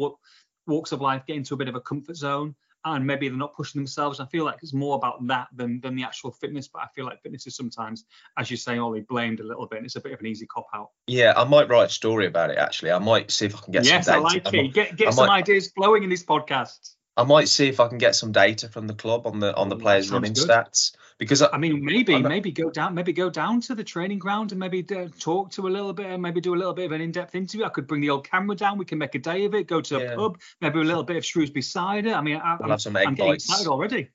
walks 0.68 0.92
of 0.92 1.02
life 1.02 1.26
get 1.26 1.36
into 1.36 1.54
a 1.54 1.58
bit 1.58 1.68
of 1.68 1.76
a 1.76 1.82
comfort 1.82 2.16
zone 2.16 2.56
and 2.86 3.08
maybe 3.08 3.30
they're 3.30 3.38
not 3.38 3.56
pushing 3.56 3.80
themselves. 3.80 4.20
I 4.20 4.26
feel 4.26 4.44
like 4.44 4.58
it's 4.62 4.74
more 4.74 4.96
about 4.96 5.26
that 5.28 5.48
than 5.56 5.80
than 5.82 5.96
the 5.96 6.04
actual 6.04 6.32
fitness. 6.32 6.68
But 6.68 6.84
I 6.84 6.88
feel 6.88 7.06
like 7.06 7.22
fitness 7.22 7.48
is 7.48 7.56
sometimes, 7.56 8.06
as 8.38 8.52
you 8.52 8.58
say, 8.58 8.78
only 8.78 9.02
blamed 9.02 9.40
a 9.40 9.44
little 9.44 9.68
bit. 9.68 9.78
And 9.78 9.86
it's 9.86 9.96
a 9.96 10.02
bit 10.02 10.12
of 10.12 10.20
an 10.20 10.26
easy 10.26 10.46
cop 10.46 10.68
out. 10.74 10.90
Yeah, 11.08 11.34
I 11.36 11.46
might 11.46 11.70
write 11.70 11.86
a 11.86 11.90
story 11.90 12.28
about 12.28 12.50
it. 12.50 12.58
Actually, 12.58 12.92
I 12.92 13.00
might 13.00 13.32
see 13.32 13.46
if 13.46 13.56
I 13.56 13.60
can 13.60 13.72
get 13.72 13.86
yes, 13.86 14.06
some. 14.06 14.24
Yes, 14.24 14.32
I 14.34 14.52
like 14.52 14.54
it. 14.54 14.74
Get 14.74 14.96
get 14.98 15.08
I 15.08 15.12
some 15.12 15.28
might, 15.28 15.40
ideas 15.40 15.72
flowing 15.72 16.04
in 16.04 16.10
these 16.10 16.26
podcasts. 16.26 16.96
I 17.16 17.24
might 17.24 17.48
see 17.48 17.68
if 17.68 17.80
I 17.80 17.88
can 17.88 18.00
get 18.00 18.16
some 18.16 18.32
data 18.32 18.68
from 18.68 18.88
the 18.88 18.96
club 18.96 19.28
on 19.28 19.40
the 19.40 19.56
on 19.56 19.70
the 19.70 19.78
players' 19.78 20.06
Sounds 20.06 20.14
running 20.14 20.34
good. 20.34 20.50
stats 20.50 20.96
because 21.18 21.42
I, 21.42 21.50
I 21.54 21.58
mean, 21.58 21.84
maybe 21.84 22.16
I'm 22.16 22.24
maybe 22.24 22.52
go 22.52 22.70
down, 22.70 22.94
maybe 22.96 23.14
go 23.14 23.30
down 23.30 23.62
to 23.62 23.76
the 23.76 23.84
training 23.84 24.20
ground 24.20 24.52
and 24.52 24.60
maybe 24.60 24.86
uh, 24.96 25.08
talk 25.20 25.52
to 25.52 25.68
a 25.68 25.70
little 25.70 25.94
bit, 25.94 26.08
and 26.08 26.22
maybe 26.22 26.42
do 26.42 26.54
a 26.54 26.58
little 26.58 26.74
bit 26.74 26.86
of 26.86 26.92
an 26.92 27.02
in-depth 27.02 27.36
interview. 27.36 27.66
I 27.66 27.70
could 27.70 27.88
bring 27.88 28.02
the 28.02 28.10
old 28.10 28.30
camera 28.30 28.56
down. 28.56 28.78
We 28.78 28.86
can 28.86 28.98
make 28.98 29.16
a 29.16 29.20
day 29.20 29.46
of 29.46 29.54
it. 29.56 29.68
Go 29.68 29.82
to 29.82 29.98
a 29.98 30.00
Yeah. 30.04 30.16
pub, 30.16 30.40
maybe 30.62 30.80
a 30.80 30.84
little 30.84 31.04
bit 31.04 31.18
of 31.18 31.26
Shrewsbury 31.26 31.62
cider. 31.62 32.14
I 32.14 32.22
mean, 32.22 32.38
I, 32.38 32.56
We'll 32.56 32.64
I'm, 32.66 32.70
have 32.72 32.82
some 32.82 32.96
I'm 32.98 33.16
getting 33.16 33.34
bites. 33.34 33.46
excited 33.46 33.68
already. 33.68 34.10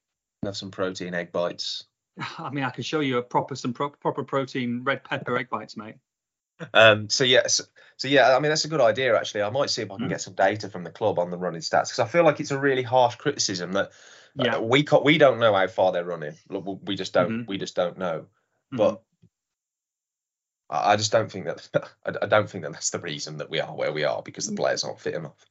have 0.44 0.56
some 0.56 0.70
protein 0.70 1.14
egg 1.14 1.32
bites. 1.32 1.84
I 2.38 2.50
mean, 2.50 2.64
I 2.64 2.70
can 2.70 2.82
show 2.84 3.00
you 3.00 3.18
a 3.18 3.22
proper 3.22 3.54
some 3.56 3.72
pro- 3.72 3.90
proper 3.90 4.24
protein 4.24 4.82
red 4.84 5.04
pepper 5.04 5.36
egg 5.38 5.48
bites, 5.50 5.76
mate. 5.76 5.96
Um, 6.74 7.08
so 7.08 7.22
yeah, 7.22 7.46
so, 7.46 7.62
so 7.96 8.08
yeah, 8.08 8.36
I 8.36 8.40
mean 8.40 8.48
that's 8.50 8.64
a 8.64 8.68
good 8.68 8.80
idea 8.80 9.16
actually. 9.16 9.42
I 9.42 9.50
might 9.50 9.70
see 9.70 9.82
if 9.82 9.92
I 9.92 9.96
can 9.96 10.06
Mm. 10.06 10.08
get 10.08 10.20
some 10.20 10.34
data 10.34 10.68
from 10.68 10.82
the 10.82 10.90
club 10.90 11.20
on 11.20 11.30
the 11.30 11.36
running 11.38 11.60
stats 11.60 11.84
because 11.84 12.00
I 12.00 12.06
feel 12.08 12.24
like 12.24 12.40
it's 12.40 12.50
a 12.50 12.58
really 12.58 12.82
harsh 12.82 13.14
criticism 13.14 13.72
that 13.74 13.92
uh, 14.38 14.44
Yeah. 14.44 14.58
we 14.58 14.82
ca- 14.82 15.00
we 15.00 15.18
don't 15.18 15.38
know 15.40 15.54
how 15.54 15.66
far 15.66 15.92
they're 15.92 16.04
running. 16.04 16.34
We- 16.48 16.96
just 16.96 17.12
don't 17.12 17.30
Mhm. 17.44 17.46
we 17.48 17.58
just 17.58 17.74
don't 17.76 17.98
know. 17.98 18.26
Mhm. 18.72 18.76
But 18.78 19.02
I 20.70 20.96
just 20.96 21.12
don't 21.12 21.30
think 21.30 21.46
that 21.46 21.68
I 22.22 22.26
don't 22.26 22.48
think 22.48 22.64
that 22.64 22.72
that's 22.72 22.90
the 22.90 22.98
reason 22.98 23.38
that 23.38 23.50
we 23.50 23.60
are 23.60 23.74
where 23.74 23.92
we 23.92 24.04
are 24.04 24.22
because 24.22 24.46
the 24.46 24.56
players 24.56 24.84
aren't 24.84 25.00
fit 25.00 25.14
enough. 25.14 25.46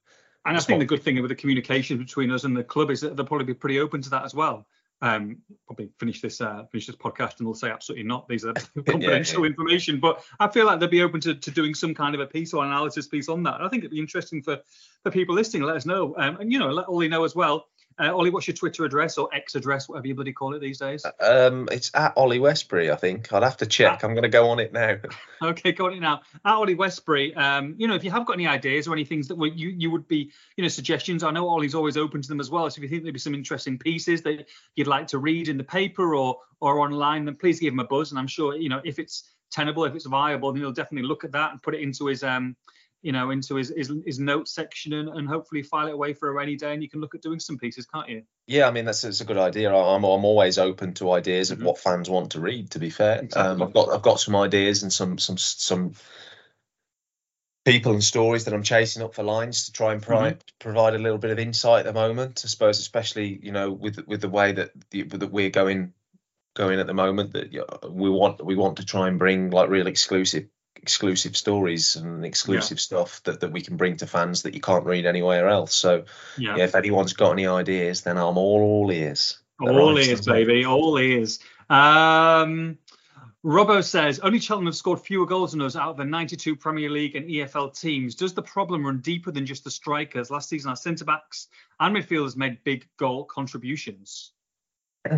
And 0.46 0.56
I 0.56 0.60
think 0.62 0.80
the 0.80 0.86
good 0.86 1.04
thing 1.04 1.20
with 1.22 1.30
the 1.30 1.36
communication 1.36 1.98
between 1.98 2.32
us 2.32 2.44
and 2.46 2.56
the 2.56 2.64
club 2.64 2.90
is 2.92 3.02
that 3.02 3.18
they'll 3.18 3.26
probably 3.26 3.46
be 3.48 3.54
pretty 3.54 3.80
open 3.80 4.02
to 4.04 4.10
that 4.12 4.24
as 4.24 4.34
well. 4.34 4.66
Um, 5.02 5.44
probably 5.68 5.90
finish 6.00 6.22
this 6.22 6.40
uh, 6.42 6.64
finish 6.72 6.88
this 6.88 6.96
podcast 6.96 7.38
and 7.38 7.48
they'll 7.48 7.54
say 7.54 7.70
absolutely 7.70 8.06
not. 8.06 8.28
These 8.28 8.46
are 8.46 8.54
confidential 8.86 9.44
information. 9.44 10.00
But 10.00 10.24
I 10.40 10.48
feel 10.48 10.66
like 10.66 10.80
they'll 10.80 10.90
be 10.90 11.02
open 11.04 11.20
to, 11.22 11.36
to 11.36 11.52
doing 11.52 11.74
some 11.76 11.94
kind 11.94 12.16
of 12.16 12.22
a 12.22 12.26
piece 12.28 12.54
or 12.54 12.64
analysis 12.64 13.08
piece 13.08 13.28
on 13.30 13.44
that. 13.44 13.56
And 13.56 13.66
I 13.66 13.70
think 13.70 13.82
it'd 13.82 13.92
be 13.92 14.00
interesting 14.00 14.42
for 14.42 14.60
for 15.04 15.12
people 15.12 15.36
listening. 15.36 15.64
Let 15.64 15.76
us 15.76 15.86
know. 15.86 16.16
Um, 16.18 16.38
and 16.40 16.52
you 16.52 16.60
know, 16.60 16.70
let 16.72 16.88
Ollie 16.88 17.10
know 17.10 17.26
as 17.26 17.36
well. 17.36 17.68
Uh, 18.00 18.16
Ollie, 18.16 18.30
what's 18.30 18.48
your 18.48 18.56
Twitter 18.56 18.86
address 18.86 19.18
or 19.18 19.28
X 19.34 19.56
address, 19.56 19.90
whatever 19.90 20.08
you 20.08 20.16
bloody 20.16 20.34
call 20.34 20.54
it 20.54 20.60
these 20.60 20.78
days? 20.78 21.04
Um, 21.20 21.68
it's 21.72 21.90
at 21.96 22.14
Ollie 22.16 22.40
Westbury, 22.40 22.92
I 22.92 22.96
think. 22.96 23.34
I'd 23.34 23.44
have 23.44 23.58
to 23.58 23.66
check. 23.66 24.04
I'm 24.04 24.14
going 24.14 24.24
to 24.24 24.30
go 24.30 24.50
on 24.50 24.60
it 24.60 24.74
now. 24.74 24.98
Okay, 25.40 25.72
got 25.72 25.94
it 25.94 26.00
now. 26.00 26.22
At 26.44 26.54
Ollie 26.54 26.74
Westbury, 26.74 27.36
um, 27.36 27.76
you 27.78 27.88
know, 27.88 27.94
if 27.94 28.04
you 28.04 28.10
have 28.10 28.26
got 28.26 28.34
any 28.34 28.48
ideas 28.48 28.88
or 28.88 28.94
any 28.94 29.06
things 29.06 29.28
that 29.28 29.38
would 29.38 29.60
you 29.60 29.70
you 29.70 29.92
would 29.92 30.08
be, 30.08 30.32
you 30.56 30.64
know, 30.64 30.68
suggestions, 30.68 31.22
I 31.22 31.30
know 31.30 31.48
Ollie's 31.48 31.76
always 31.76 31.96
open 31.96 32.24
to 32.24 32.28
them 32.28 32.40
as 32.40 32.50
well. 32.50 32.68
So 32.72 32.80
if 32.80 32.84
you 32.84 32.90
think 32.90 33.04
there'd 33.04 33.14
be 33.14 33.20
some 33.20 33.36
interesting 33.36 33.78
pieces 33.78 34.24
that 34.24 34.48
you'd 34.76 34.88
like 34.88 35.06
to 35.08 35.20
read 35.20 35.48
in 35.48 35.58
the 35.58 35.64
paper 35.64 36.16
or 36.16 36.40
or 36.60 36.80
online, 36.80 37.26
then 37.26 37.36
please 37.36 37.60
give 37.60 37.72
him 37.72 37.80
a 37.80 37.84
buzz. 37.86 38.10
And 38.10 38.18
I'm 38.18 38.26
sure, 38.26 38.56
you 38.56 38.68
know, 38.68 38.82
if 38.84 38.98
it's 38.98 39.30
tenable, 39.52 39.86
if 39.86 39.94
it's 39.94 40.08
viable, 40.08 40.52
then 40.52 40.64
he'll 40.64 40.72
definitely 40.72 41.08
look 41.08 41.24
at 41.24 41.34
that 41.34 41.52
and 41.52 41.62
put 41.62 41.76
it 41.76 41.82
into 41.82 42.08
his 42.08 42.24
um, 42.24 42.56
you 43.02 43.12
know, 43.12 43.32
into 43.32 43.56
his 43.56 43.74
his, 43.76 43.92
his 44.06 44.20
notes 44.20 44.54
section 44.54 44.94
and, 44.94 45.10
and 45.10 45.28
hopefully 45.28 45.64
file 45.64 45.88
it 45.88 45.94
away 45.94 46.14
for 46.14 46.30
a 46.30 46.34
rainy 46.34 46.56
day. 46.56 46.74
And 46.74 46.82
you 46.82 46.90
can 46.90 47.02
look 47.02 47.16
at 47.16 47.22
doing 47.22 47.40
some 47.40 47.58
pieces, 47.58 47.86
can't 47.86 48.10
you? 48.10 48.24
Yeah, 48.48 48.68
I 48.68 48.72
mean 48.72 48.86
that's, 48.86 49.02
that's 49.02 49.22
a 49.22 49.26
good 49.26 49.38
idea. 49.38 49.74
I'm 49.74 50.04
I'm 50.04 50.26
always 50.26 50.58
open 50.58 50.94
to 50.96 51.12
ideas 51.12 51.52
of 51.52 51.60
Mhm. 51.60 51.64
what 51.64 51.78
fans 51.78 52.10
want 52.10 52.32
to 52.32 52.40
read. 52.40 52.72
To 52.72 52.80
be 52.80 52.90
fair, 52.90 53.22
Exactly. 53.22 53.44
um, 53.44 53.62
I've 53.62 53.74
got 53.74 53.90
I've 53.90 54.02
got 54.02 54.20
some 54.20 54.36
ideas 54.36 54.84
and 54.84 54.92
some 54.92 55.18
some 55.18 55.38
some 55.38 55.94
people 57.66 57.92
and 57.92 58.04
stories 58.04 58.46
that 58.46 58.54
I'm 58.54 58.64
chasing 58.64 59.04
up 59.04 59.14
for 59.14 59.24
lines 59.24 59.66
to 59.66 59.74
try 59.74 59.92
and 59.92 60.02
pri- 60.02 60.32
Mm-hmm. 60.32 60.40
provide 60.60 60.96
a 60.96 61.00
little 61.00 61.18
bit 61.18 61.32
of 61.32 61.40
insight 61.40 61.86
at 61.86 61.94
the 61.94 62.00
moment. 62.00 62.42
I 62.46 62.48
suppose, 62.48 62.80
especially 62.80 63.40
you 63.44 63.52
know 63.52 63.72
with 63.72 64.00
with 64.08 64.22
the 64.22 64.30
way 64.30 64.54
that 64.54 64.72
the, 64.92 65.04
that 65.04 65.32
we're 65.32 65.50
going 65.50 65.94
going 66.56 66.80
at 66.80 66.88
the 66.88 66.94
moment, 66.94 67.34
that 67.34 67.92
we 67.92 68.10
want 68.10 68.44
we 68.46 68.56
want 68.56 68.78
to 68.78 68.86
try 68.86 69.08
and 69.10 69.20
bring 69.20 69.50
like 69.50 69.70
real 69.70 69.88
exclusive 69.88 70.48
exclusive 70.88 71.36
stories 71.36 71.98
and 71.98 72.26
exclusive 72.26 72.80
stuff 72.80 73.22
that, 73.24 73.42
that 73.42 73.52
we 73.52 73.60
can 73.60 73.76
bring 73.76 73.98
to 73.98 74.08
fans 74.08 74.44
that 74.44 74.54
you 74.54 74.62
can't 74.62 74.86
read 74.86 75.06
anywhere 75.06 75.50
else. 75.50 75.76
So 75.76 76.06
Yeah. 76.38 76.56
yeah, 76.56 76.64
if 76.64 76.76
anyone's 76.76 77.12
got 77.12 77.34
any 77.34 77.46
ideas, 77.46 78.04
then 78.04 78.16
I'm 78.16 78.38
all, 78.38 78.62
all 78.62 78.90
ears. 78.90 79.38
They're 79.60 79.74
All 79.74 80.00
ears, 80.00 80.26
baby. 80.26 80.66
All 80.66 80.98
ears. 80.98 81.40
Um, 81.70 82.78
Robbo 83.44 83.84
says 83.84 84.20
only 84.20 84.40
Cheltenham 84.40 84.68
have 84.68 84.76
scored 84.78 85.02
fewer 85.02 85.26
goals 85.26 85.52
than 85.52 85.62
us 85.62 85.76
out 85.76 85.90
of 85.90 85.98
the 85.98 86.06
92 86.06 86.56
Premier 86.56 86.90
League 86.90 87.18
and 87.18 87.28
EFL 87.28 87.78
teams. 87.78 88.16
Does 88.16 88.34
the 88.34 88.42
problem 88.42 88.86
run 88.86 89.00
deeper 89.00 89.32
than 89.32 89.46
just 89.46 89.66
the 89.66 89.72
strikers? 89.72 90.32
Last 90.32 90.48
season, 90.48 90.70
our 90.70 90.78
centre 90.78 91.04
backs 91.04 91.50
and 91.82 91.94
midfielders 91.94 92.38
made 92.38 92.64
big 92.64 92.88
goal 92.98 93.26
contributions. 93.26 94.32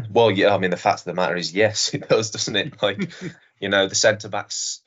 Well, 0.09 0.31
yeah, 0.31 0.55
I 0.55 0.57
mean, 0.57 0.71
the 0.71 0.77
fact 0.77 1.01
of 1.01 1.05
the 1.05 1.13
matter 1.13 1.35
is, 1.35 1.53
yes, 1.53 1.93
it 1.93 2.09
does, 2.09 2.31
doesn't 2.31 2.55
it? 2.55 2.81
Like, 2.81 3.11
you 3.59 3.69
know, 3.69 3.87
the 3.87 3.95
centre 3.95 4.29
backs. 4.29 4.81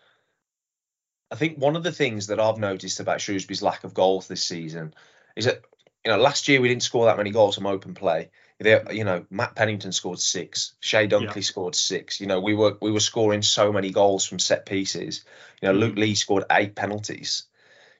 I 1.33 1.35
think 1.35 1.57
one 1.57 1.76
of 1.76 1.83
the 1.83 1.93
things 1.93 2.26
that 2.26 2.39
I've 2.39 2.59
noticed 2.59 3.01
about 3.01 3.20
Shrewsbury's 3.22 3.62
lack 3.62 3.85
of 3.85 3.95
goals 3.95 4.28
this 4.28 4.45
season 4.45 4.93
is 5.35 5.47
that, 5.47 5.62
you 6.05 6.12
know, 6.12 6.18
last 6.18 6.47
year 6.47 6.61
we 6.61 6.68
didn't 6.68 6.83
score 6.83 7.07
that 7.07 7.16
many 7.16 7.30
goals 7.30 7.55
from 7.55 7.66
open 7.66 7.95
play. 7.95 8.30
They, 8.59 8.80
you 8.91 9.05
know, 9.05 9.24
Matt 9.30 9.57
Pennington 9.57 9.93
scored 9.93 10.20
six, 10.20 10.74
Chey 10.80 11.09
Dunkley 11.09 11.43
scored 11.43 11.74
six. 11.74 12.20
You 12.20 12.26
know, 12.26 12.41
we 12.41 12.55
were 12.55 12.76
we 12.83 12.93
were 12.93 13.01
scoring 13.01 13.43
so 13.43 13.72
many 13.72 13.91
goals 13.91 14.26
from 14.26 14.39
set 14.39 14.66
pieces. 14.66 15.24
You 15.62 15.68
know, 15.68 15.74
Luke 15.74 15.97
Leahy 15.97 16.14
scored 16.14 16.45
eight 16.51 16.74
penalties. 16.76 17.45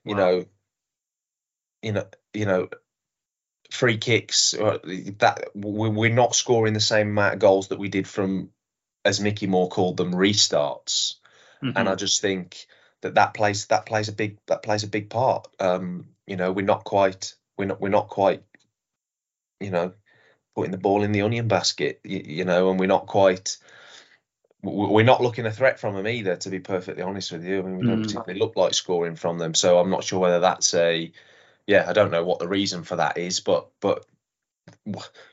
You 0.05 0.15
Wow. 0.15 0.19
know, 0.21 0.45
you 1.81 1.93
know, 1.93 2.07
you 2.35 2.45
know, 2.47 2.69
free 3.71 3.97
kicks. 3.99 4.55
uh, 4.55 4.79
That 5.19 5.51
we- 5.55 5.89
we're 5.89 6.15
not 6.15 6.35
scoring 6.35 6.75
the 6.75 6.81
same 6.81 7.09
amount 7.09 7.35
of 7.35 7.41
goals 7.41 7.69
that 7.69 7.79
we 7.79 7.89
did 7.89 8.07
from, 8.07 8.53
as 9.05 9.21
Mickey 9.21 9.47
Moore 9.47 9.69
called 9.71 9.97
them, 9.97 10.13
restarts. 10.13 11.15
And 11.63 11.77
Mm-hmm. 11.77 11.89
I 11.89 11.95
just 11.95 12.21
think 12.21 12.67
that 13.03 13.15
that 13.15 13.35
plays 13.35 13.67
that 13.67 13.87
plays 13.87 14.09
a 14.09 14.13
big 14.13 14.39
that 14.47 14.63
plays 14.63 14.85
a 14.85 14.89
big 14.89 15.11
part. 15.11 15.49
Um, 15.61 16.09
you 16.27 16.37
know, 16.37 16.53
we're 16.53 16.65
not 16.65 16.85
quite 16.85 17.35
we're 17.59 17.67
not 17.67 17.81
we're 17.81 17.89
not 17.89 18.09
quite, 18.09 18.43
you 19.61 19.71
know, 19.71 19.93
putting 20.57 20.71
the 20.71 20.79
ball 20.79 21.03
in 21.03 21.13
the 21.13 21.23
onion 21.23 21.49
basket. 21.49 22.01
You, 22.05 22.23
you 22.25 22.45
know, 22.45 22.71
and 22.71 22.81
we're 22.81 22.87
not 22.87 23.07
quite. 23.07 23.59
We're 24.65 25.05
not 25.05 25.21
looking 25.21 25.45
a 25.45 25.51
threat 25.51 25.81
from 25.81 25.97
them 25.97 26.07
either, 26.07 26.37
to 26.37 26.49
be 26.49 26.61
perfectly 26.61 27.03
honest 27.03 27.33
with 27.33 27.45
you. 27.45 27.59
I 27.59 27.63
mean, 27.63 27.79
we 27.79 27.85
don't 27.85 27.99
Mm. 27.99 28.03
particularly 28.03 28.39
look 28.39 28.55
like 28.55 28.75
scoring 28.75 29.17
from 29.17 29.39
them, 29.39 29.55
so 29.55 29.79
I'm 29.79 29.91
not 29.91 30.05
sure 30.05 30.21
whether 30.21 30.39
that's 30.39 30.73
a, 30.75 31.11
yeah, 31.67 31.85
I 31.89 31.93
don't 31.93 32.13
know 32.13 32.25
what 32.25 32.39
the 32.39 32.47
reason 32.47 32.85
for 32.85 32.95
that 32.95 33.19
is, 33.19 33.41
but 33.41 33.71
but 33.81 34.07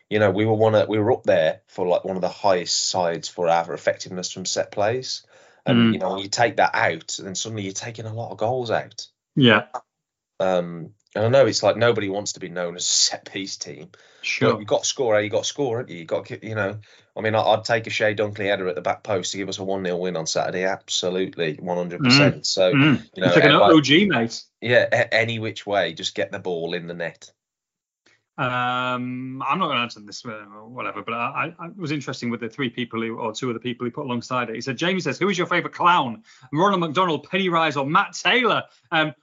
you 0.09 0.17
know, 0.17 0.31
we 0.31 0.45
were 0.45 0.53
one 0.53 0.73
of 0.73 0.89
we 0.89 0.97
were 0.97 1.11
up 1.11 1.23
there 1.23 1.61
for 1.67 1.87
like 1.87 2.03
one 2.03 2.15
of 2.15 2.23
the 2.23 2.29
highest 2.29 2.89
sides 2.89 3.27
for 3.27 3.47
our 3.47 3.71
effectiveness 3.73 4.31
from 4.31 4.45
set 4.45 4.71
plays. 4.71 5.23
And 5.65 5.89
Mm. 5.89 5.93
you 5.93 5.99
know, 5.99 6.11
when 6.11 6.19
you 6.19 6.29
take 6.29 6.57
that 6.57 6.75
out, 6.75 7.17
then 7.21 7.35
suddenly 7.35 7.63
you're 7.63 7.73
taking 7.73 8.05
a 8.05 8.13
lot 8.13 8.31
of 8.31 8.37
goals 8.37 8.71
out. 8.71 9.07
yeah, 9.35 9.67
Um, 10.39 10.93
and 11.15 11.25
I 11.25 11.27
know 11.29 11.45
it's 11.45 11.63
like 11.63 11.75
nobody 11.75 12.09
wants 12.09 12.33
to 12.33 12.39
be 12.39 12.49
known 12.49 12.75
as 12.75 12.83
a 12.83 12.87
set 12.87 13.31
piece 13.31 13.57
team, 13.57 13.89
sure. 14.21 14.53
but 14.53 14.59
you've 14.59 14.67
got 14.67 14.83
to 14.83 14.87
score. 14.87 15.19
You 15.19 15.29
got 15.29 15.43
to 15.43 15.49
score, 15.49 15.79
haven't 15.79 15.91
you? 15.93 15.99
You 15.99 16.05
got 16.05 16.25
to, 16.27 16.47
you 16.47 16.55
know. 16.55 16.79
I 17.17 17.21
mean, 17.21 17.35
I'd 17.35 17.65
take 17.65 17.87
a 17.87 17.89
Chey 17.89 18.15
Dunkley 18.15 18.45
header 18.45 18.67
at 18.69 18.75
the 18.75 18.81
back 18.81 19.03
post 19.03 19.31
to 19.31 19.37
give 19.37 19.49
us 19.49 19.59
a 19.59 19.63
one 19.63 19.83
0 19.83 19.97
win 19.97 20.15
on 20.15 20.27
Saturday. 20.27 20.63
Absolutely, 20.63 21.55
one 21.55 21.75
hundred 21.77 22.03
percent. 22.03 22.45
So 22.45 22.73
Mm. 22.73 23.09
you 23.15 23.21
know, 23.21 23.27
it's 23.27 23.35
like 23.35 23.45
an 23.45 23.51
OG, 23.51 24.07
mate. 24.07 24.43
yeah, 24.61 25.07
any 25.11 25.39
which 25.39 25.65
way, 25.65 25.93
just 25.93 26.15
get 26.15 26.31
the 26.31 26.39
ball 26.39 26.73
in 26.73 26.87
the 26.87 26.93
net. 26.93 27.31
Um, 28.39 29.43
I'm 29.45 29.59
not 29.59 29.65
going 29.67 29.75
to 29.75 29.81
answer 29.81 29.99
this, 29.99 30.25
uh, 30.25 30.45
whatever, 30.63 31.01
but 31.01 31.13
I, 31.13 31.53
I, 31.59 31.65
it 31.67 31.77
was 31.77 31.91
interesting 31.91 32.29
with 32.29 32.39
the 32.39 32.47
three 32.47 32.69
people 32.69 33.01
who, 33.01 33.17
or 33.17 33.33
two 33.33 33.49
of 33.49 33.53
the 33.53 33.59
people 33.59 33.83
he 33.83 33.91
put 33.91 34.05
alongside 34.05 34.49
it. 34.49 34.55
He 34.55 34.61
said, 34.61 34.77
Jamie 34.77 35.01
says, 35.01 35.19
who 35.19 35.27
is 35.27 35.37
your 35.37 35.45
favourite 35.45 35.75
clown? 35.75 36.23
Ronald 36.53 36.79
McDonald, 36.79 37.27
Pennywise, 37.29 37.75
or 37.75 37.85
Matt 37.85 38.13
Taylor? 38.13 38.63
Um, 38.91 39.13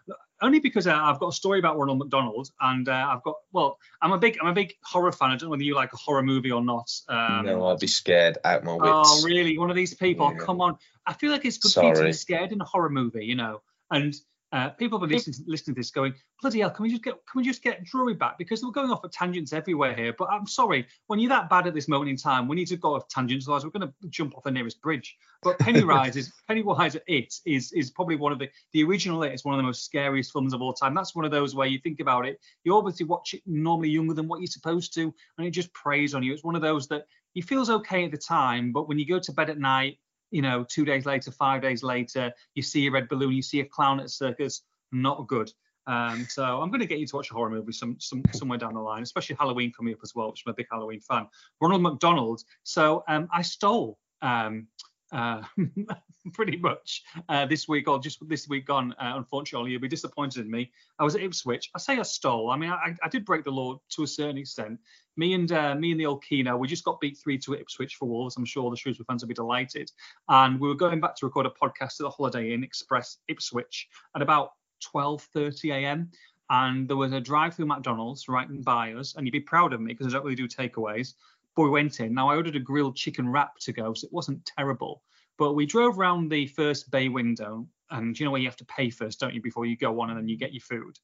only 0.43 0.61
because 0.61 0.87
uh, 0.87 0.95
I've 0.95 1.19
got 1.19 1.29
a 1.29 1.33
story 1.33 1.59
about 1.59 1.79
Ronald 1.79 1.99
McDonald, 1.99 2.51
and 2.61 2.91
uh, 2.91 3.09
I've 3.11 3.23
got, 3.23 3.37
well, 3.53 3.79
I'm 4.03 4.13
a 4.13 4.19
big, 4.19 4.37
I'm 4.43 4.49
a 4.49 4.53
big 4.53 4.75
horror 4.85 5.13
fan. 5.13 5.31
I 5.31 5.37
don't 5.37 5.45
know 5.45 5.51
whether 5.53 5.63
you 5.63 5.75
like 5.75 5.95
a 5.95 5.97
horror 5.97 6.23
movie 6.23 6.53
or 6.53 6.63
not. 6.63 6.93
Um, 7.09 7.47
no, 7.47 7.67
I'd 7.69 7.79
be 7.79 7.87
scared 7.87 8.37
out 8.45 8.65
my 8.65 8.75
wits. 8.75 8.83
Oh, 8.85 9.23
really? 9.25 9.57
One 9.57 9.71
of 9.71 9.77
these 9.77 9.95
people? 9.95 10.31
Yeah. 10.31 10.45
Come 10.45 10.61
on. 10.61 10.77
I 11.07 11.15
feel 11.15 11.33
like 11.33 11.47
it's 11.47 11.57
good 11.57 11.73
for 11.73 11.85
you 11.85 11.95
to 11.95 12.05
be 12.05 12.13
scared 12.13 12.53
in 12.53 12.61
a 12.61 12.65
horror 12.65 12.91
movie, 12.91 13.25
you 13.25 13.35
know. 13.35 13.63
And 13.91 14.15
uh, 14.53 14.71
people 14.71 14.99
have 15.01 15.09
been 15.09 15.17
listening, 15.17 15.45
listening 15.49 15.75
to 15.75 15.81
this, 15.81 15.91
going, 15.91 16.15
"Bloody 16.41 16.61
hell! 16.61 16.71
Can 16.71 16.85
we 16.85 16.91
just 16.91 17.03
get 17.03 17.15
can 17.15 17.41
we 17.41 17.45
just 17.45 17.63
get 17.63 17.85
Drury 17.85 18.15
back? 18.15 18.39
Because 18.39 18.63
we're 18.63 18.71
going 18.71 18.91
off 18.91 19.05
at 19.05 19.11
tangents 19.11 19.53
everywhere 19.53 19.95
here." 19.95 20.15
But 20.17 20.29
I'm 20.31 20.47
sorry, 20.47 20.87
when 21.09 21.19
you're 21.19 21.31
that 21.31 21.51
bad 21.51 21.67
at 21.67 21.75
this 21.75 21.89
moment 21.89 22.11
in 22.11 22.17
time, 22.17 22.47
we 22.47 22.55
need 22.55 22.69
to 22.69 22.77
go 22.77 22.95
off 22.95 23.09
tangents, 23.09 23.47
otherwise 23.47 23.65
we're 23.65 23.71
going 23.71 23.89
to 23.89 24.09
jump 24.09 24.37
off 24.37 24.45
the 24.45 24.53
nearest 24.53 24.81
bridge. 24.81 25.17
But 25.43 25.59
Pennywise 25.67 26.17
is 26.17 26.33
Pennywise 26.47 26.97
It 27.09 27.35
is 27.45 27.73
is 27.73 27.91
probably 27.91 28.17
one 28.17 28.33
of 28.33 28.39
the 28.39 28.49
the 28.73 28.85
original 28.85 29.23
It 29.25 29.33
is 29.33 29.45
one 29.45 29.55
of 29.55 29.59
the 29.59 29.65
most 29.65 29.85
scariest 29.85 30.33
films 30.33 30.55
of 30.55 30.63
all 30.63 30.73
time. 30.73 30.95
That's 30.95 31.15
one 31.15 31.25
of 31.25 31.33
those 31.33 31.57
where 31.57 31.67
you 31.67 31.81
think 31.81 31.99
about 31.99 32.25
it, 32.25 32.39
you 32.63 32.77
obviously 32.77 33.07
watch 33.07 33.35
it 33.35 33.43
normally 33.47 33.89
younger 33.89 34.15
than 34.15 34.29
what 34.29 34.41
you're 34.41 34.47
supposed 34.47 34.95
to, 34.95 35.13
and 35.39 35.47
it 35.47 35.51
just 35.51 35.73
preys 35.73 36.15
on 36.15 36.23
you. 36.23 36.33
It's 36.33 36.45
one 36.45 36.55
of 36.55 36.63
those 36.63 36.87
that 36.89 37.07
he 37.33 37.41
feels 37.41 37.69
okay 37.69 38.05
at 38.05 38.13
the 38.13 38.17
time, 38.17 38.73
but 38.73 38.89
when 38.89 38.99
you 38.99 39.07
go 39.07 39.19
to 39.19 39.33
bed 39.33 39.51
at 39.51 39.59
night, 39.59 39.99
you 40.31 40.43
know, 40.43 40.65
two 40.69 40.85
days 40.85 41.07
later, 41.07 41.31
five 41.31 41.63
days 41.63 41.83
later, 41.83 42.33
you 42.55 42.63
see 42.63 42.87
a 42.87 42.91
red 42.91 43.09
balloon, 43.09 43.33
you 43.33 43.43
see 43.43 43.61
a 43.61 43.65
clown 43.65 44.01
at 44.01 44.07
a 44.07 44.09
circus, 44.09 44.63
not 44.93 45.27
good. 45.27 45.53
Um, 45.87 46.27
so 46.29 46.61
I'm 46.61 46.71
going 46.71 46.81
to 46.81 46.87
get 46.87 46.99
you 46.99 47.07
to 47.07 47.17
watch 47.17 47.31
a 47.31 47.35
horror 47.35 47.51
movie 47.51 47.73
some, 47.73 47.97
some 48.01 48.23
somewhere 48.33 48.59
down 48.59 48.75
the 48.75 48.81
line, 48.81 49.03
especially 49.03 49.37
Halloween 49.39 49.73
coming 49.73 49.95
up 49.95 50.01
as 50.03 50.15
well, 50.15 50.31
which 50.31 50.43
I'm 50.47 50.51
a 50.51 50.55
big 50.55 50.67
Halloween 50.71 51.01
fan. 51.01 51.29
Ronald 51.61 51.83
McDonald. 51.83 52.43
So 52.65 53.05
um, 53.09 53.29
I 53.33 53.43
stole 53.43 53.99
um, 54.21 54.67
uh, 55.13 55.43
pretty 56.33 56.57
much 56.57 57.03
uh, 57.29 57.47
this 57.47 57.69
week 57.69 57.89
or 57.89 57.99
just 57.99 58.19
this 58.29 58.49
week 58.49 58.67
gone. 58.67 58.93
Uh, 58.93 59.13
unfortunately, 59.17 59.71
you'll 59.71 59.81
be 59.81 59.89
disappointed 59.89 60.45
in 60.45 60.51
me. 60.51 60.71
I 60.99 61.05
was 61.05 61.15
at 61.15 61.23
Ipswich. 61.23 61.71
I 61.75 61.79
say 61.79 61.99
I 61.99 62.03
stole. 62.03 62.51
I 62.51 62.57
mean, 62.57 62.71
I, 62.71 62.95
I 63.03 63.09
did 63.09 63.25
break 63.25 63.45
the 63.45 63.51
law 63.51 63.81
to 63.91 64.03
a 64.03 64.07
certain 64.07 64.39
extent. 64.39 64.79
Me 65.17 65.35
and 65.35 65.51
uh, 65.53 65.75
me 65.75 65.93
and 65.93 66.01
the 66.01 66.07
old 66.07 66.23
Keno, 66.25 66.57
we 66.57 66.69
just 66.69 66.85
got 66.85 67.01
beat 67.01 67.19
three 67.19 67.39
to 67.39 67.55
Ipswich 67.55 67.97
for 67.97 68.09
Wolves. 68.09 68.37
I'm 68.37 68.45
sure 68.45 68.71
the 68.71 68.77
Shrewsbury 68.77 69.07
fans 69.09 69.23
will 69.23 69.29
be 69.29 69.35
delighted. 69.35 69.91
And 70.29 70.61
we 70.61 70.69
were 70.69 70.75
going 70.75 71.01
back 71.01 71.17
to 71.17 71.27
record 71.27 71.47
a 71.47 71.51
podcast 71.51 72.01
at 72.01 72.05
the 72.05 72.11
Holiday 72.11 72.53
Inn 72.53 72.65
Express 72.65 73.19
Ipswich 73.29 73.89
at 74.15 74.23
about 74.23 74.53
12:30 74.95 75.73
a.m. 75.73 76.11
And 76.49 76.89
there 76.89 76.97
was 76.97 77.13
a 77.13 77.21
drive-through 77.21 77.67
McDonald's 77.67 78.29
right 78.29 78.47
by 78.63 78.93
us, 78.93 79.17
and 79.17 79.27
you'd 79.27 79.33
be 79.33 79.41
proud 79.41 79.73
of 79.73 79.81
me 79.81 79.93
because 79.93 80.07
I 80.07 80.11
don't 80.11 80.25
really 80.25 80.37
do 80.37 80.47
takeaways. 80.47 81.15
But 81.57 81.63
we 81.63 81.71
went 81.71 81.99
in. 82.01 82.15
Now 82.15 82.29
I 82.29 82.37
ordered 82.37 82.55
a 82.55 82.61
grilled 82.61 82.97
chicken 82.97 83.29
wrap 83.29 83.59
to 83.61 83.73
go, 83.73 83.95
so 83.95 84.07
it 84.07 84.13
wasn't 84.13 84.45
terrible. 84.57 85.03
But 85.39 85.55
we 85.55 85.67
drove 85.67 85.99
around 85.99 86.31
the 86.31 86.47
first 86.47 86.91
bay 86.91 87.09
window, 87.09 87.67
and 87.91 88.19
you 88.19 88.25
know 88.25 88.31
where 88.31 88.41
you 88.41 88.49
have 88.49 88.57
to 88.59 88.65
pay 88.67 88.91
first, 88.91 89.21
don't 89.21 89.35
you, 89.35 89.41
before 89.41 89.67
you 89.67 89.77
go 89.77 90.01
on, 90.01 90.11
and 90.11 90.19
then 90.19 90.29
you 90.29 90.37
get 90.37 90.53
your 90.53 90.61
food. 90.61 90.99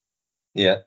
Yeah. 0.54 0.78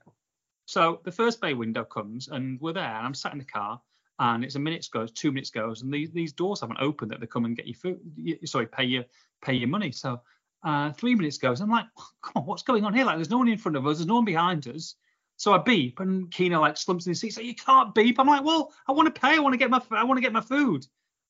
So 0.67 1.01
the 1.03 1.11
first 1.11 1.41
bay 1.41 1.53
window 1.53 1.83
comes, 1.83 2.27
and 2.27 2.59
we're 2.61 2.73
there, 2.73 2.83
and 2.83 3.05
I'm 3.05 3.13
sat 3.13 3.33
in 3.33 3.39
the 3.39 3.45
car, 3.45 3.81
and 4.19 4.43
it's 4.43 4.55
a 4.55 4.59
minute 4.59 4.87
goes, 4.91 5.11
two 5.11 5.31
minutes 5.31 5.49
goes, 5.49 5.81
and 5.81 5.93
these 5.93 6.11
these 6.11 6.33
doors 6.33 6.61
haven't 6.61 6.79
opened 6.79 7.11
that 7.11 7.19
they 7.19 7.27
come 7.27 7.45
and 7.45 7.57
get 7.57 7.67
your 7.67 7.75
food. 7.75 7.99
You, 8.15 8.37
sorry, 8.45 8.67
pay 8.67 8.85
your 8.85 9.05
pay 9.43 9.53
your 9.53 9.67
money. 9.67 9.91
So 9.91 10.21
uh, 10.63 10.91
three 10.93 11.15
minutes 11.15 11.37
goes, 11.37 11.61
I'm 11.61 11.69
like, 11.69 11.85
come 12.21 12.33
on, 12.35 12.45
what's 12.45 12.63
going 12.63 12.85
on 12.85 12.93
here? 12.93 13.05
Like, 13.05 13.17
there's 13.17 13.29
no 13.29 13.37
one 13.37 13.47
in 13.47 13.57
front 13.57 13.77
of 13.77 13.85
us, 13.85 13.97
there's 13.97 14.07
no 14.07 14.15
one 14.15 14.25
behind 14.25 14.67
us. 14.67 14.95
So 15.37 15.53
I 15.53 15.57
beep, 15.57 15.99
and 15.99 16.31
Keno 16.31 16.61
like 16.61 16.77
slumps 16.77 17.05
in 17.05 17.11
his 17.11 17.19
seat. 17.19 17.33
So 17.33 17.41
you 17.41 17.55
can't 17.55 17.93
beep. 17.93 18.19
I'm 18.19 18.27
like, 18.27 18.43
well, 18.43 18.71
I 18.87 18.93
want 18.93 19.13
to 19.13 19.19
pay. 19.19 19.35
I 19.35 19.39
want 19.39 19.53
to 19.53 19.57
get 19.57 19.69
my 19.69 19.81
I 19.91 20.03
want 20.03 20.17
to 20.17 20.21
get 20.21 20.33
my 20.33 20.41
food. 20.41 20.85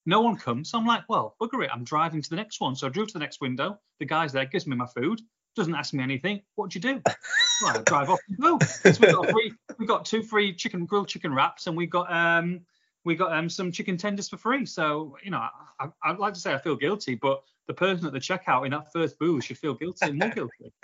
No 0.06 0.22
one 0.22 0.38
comes. 0.38 0.70
So 0.70 0.78
I'm 0.78 0.86
like, 0.86 1.04
well, 1.10 1.36
bugger 1.42 1.64
it. 1.64 1.72
I'm 1.74 1.84
driving 1.84 2.22
to 2.22 2.30
the 2.30 2.36
next 2.36 2.62
one. 2.62 2.76
So 2.76 2.86
I 2.88 2.90
drove 2.92 3.08
to 3.08 3.14
the 3.14 3.20
next 3.20 3.42
window. 3.42 3.80
The 4.00 4.06
guy's 4.06 4.32
there, 4.32 4.46
gives 4.46 4.68
me 4.68 4.76
my 4.76 4.86
food, 4.86 5.20
doesn't 5.56 5.74
ask 5.74 5.94
me 5.94 6.04
anything. 6.04 6.42
What 6.56 6.70
do 6.70 6.78
you 6.78 6.82
do? 6.82 7.02
well, 7.64 7.80
I 7.80 7.82
drive 7.82 8.10
off 8.10 8.20
and 8.30 8.38
go. 8.38 8.60
So 8.60 8.94
we 9.00 9.12
got 9.12 9.30
free, 9.32 9.54
we 9.80 9.86
got 9.88 10.06
two 10.06 10.22
free 10.22 10.54
chicken 10.54 10.86
grilled 10.86 11.08
chicken 11.08 11.34
wraps, 11.34 11.66
and 11.66 11.76
we 11.76 11.88
got 11.88 12.12
um 12.12 12.62
we 13.04 13.16
got 13.16 13.34
um 13.34 13.50
some 13.50 13.72
chicken 13.72 13.98
tenders 13.98 14.30
for 14.30 14.38
free. 14.38 14.66
So 14.66 15.18
you 15.24 15.32
know, 15.32 15.48
I, 15.80 15.88
I'd 16.04 16.20
like 16.20 16.36
to 16.36 16.40
say 16.40 16.54
I 16.54 16.60
feel 16.60 16.76
guilty, 16.76 17.16
but 17.16 17.44
the 17.68 17.74
person 17.74 18.06
at 18.06 18.14
the 18.14 18.20
checkout 18.20 18.66
in 18.66 18.72
that 18.72 18.92
first 18.92 19.18
booth 19.18 19.46
should 19.46 19.58
feel 19.58 19.74
guilty, 19.74 20.12
more 20.12 20.30
guilty. 20.30 20.74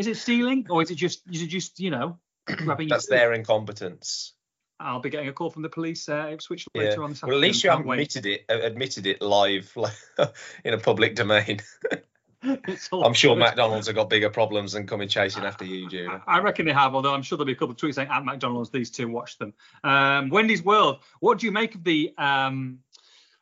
Is 0.00 0.06
it 0.06 0.16
stealing, 0.16 0.66
or 0.70 0.80
is 0.80 0.90
it 0.90 0.94
just 0.94 1.22
is 1.30 1.42
it 1.42 1.48
just 1.48 1.78
you 1.78 1.90
know 1.90 2.18
grabbing? 2.46 2.88
That's 2.88 3.08
your 3.10 3.18
their 3.18 3.32
incompetence. 3.34 4.32
I'll 4.80 5.00
be 5.00 5.10
getting 5.10 5.28
a 5.28 5.32
call 5.34 5.50
from 5.50 5.60
the 5.60 5.68
police 5.68 6.08
uh, 6.08 6.30
Ipswich 6.32 6.66
Yeah. 6.74 6.82
later 6.84 7.02
on 7.04 7.10
this 7.10 7.22
Well, 7.22 7.34
at 7.34 7.40
least 7.40 7.62
you 7.62 7.68
haven't 7.68 7.90
admitted 7.90 8.24
it, 8.24 8.46
uh, 8.48 8.60
admitted 8.62 9.06
it 9.06 9.20
live 9.20 9.76
in 10.64 10.72
a 10.72 10.78
public 10.78 11.16
domain. 11.16 11.60
I'm 12.42 13.12
sure. 13.12 13.36
McDonald's 13.36 13.88
have 13.88 13.96
got 13.96 14.08
bigger 14.08 14.30
problems 14.30 14.72
than 14.72 14.86
coming 14.86 15.06
chasing 15.06 15.44
after 15.44 15.66
you, 15.66 15.86
Judah. 15.90 16.22
I 16.26 16.38
I 16.38 16.40
reckon 16.40 16.64
they 16.64 16.72
have, 16.72 16.94
although 16.94 17.12
I'm 17.12 17.20
sure 17.20 17.36
there'll 17.36 17.44
be 17.44 17.52
a 17.52 17.56
couple 17.56 17.72
of 17.72 17.76
tweets 17.76 17.96
saying 17.96 18.08
at 18.10 18.24
McDonald's, 18.24 18.70
these 18.70 18.90
two 18.90 19.06
watch 19.06 19.36
them. 19.36 19.52
Um, 19.84 20.30
Wendy's 20.30 20.64
World, 20.64 21.00
what 21.20 21.38
do 21.38 21.44
you 21.44 21.52
make 21.52 21.74
of 21.74 21.84
the 21.84 22.14
um, 22.16 22.78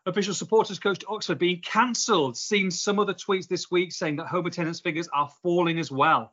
official 0.05 0.35
supporters 0.35 0.81
coach 0.81 0.99
to 0.99 1.07
Oxford 1.07 1.39
being 1.39 1.61
cancelled? 1.61 2.37
Seen 2.37 2.73
some 2.73 2.99
other 2.99 3.15
tweets 3.15 3.47
this 3.47 3.71
week 3.71 3.93
saying 3.93 4.17
that 4.17 4.27
home 4.27 4.47
attendance 4.47 4.81
figures 4.81 5.09
are 5.15 5.31
falling 5.45 5.79
as 5.79 5.93
well. 5.93 6.33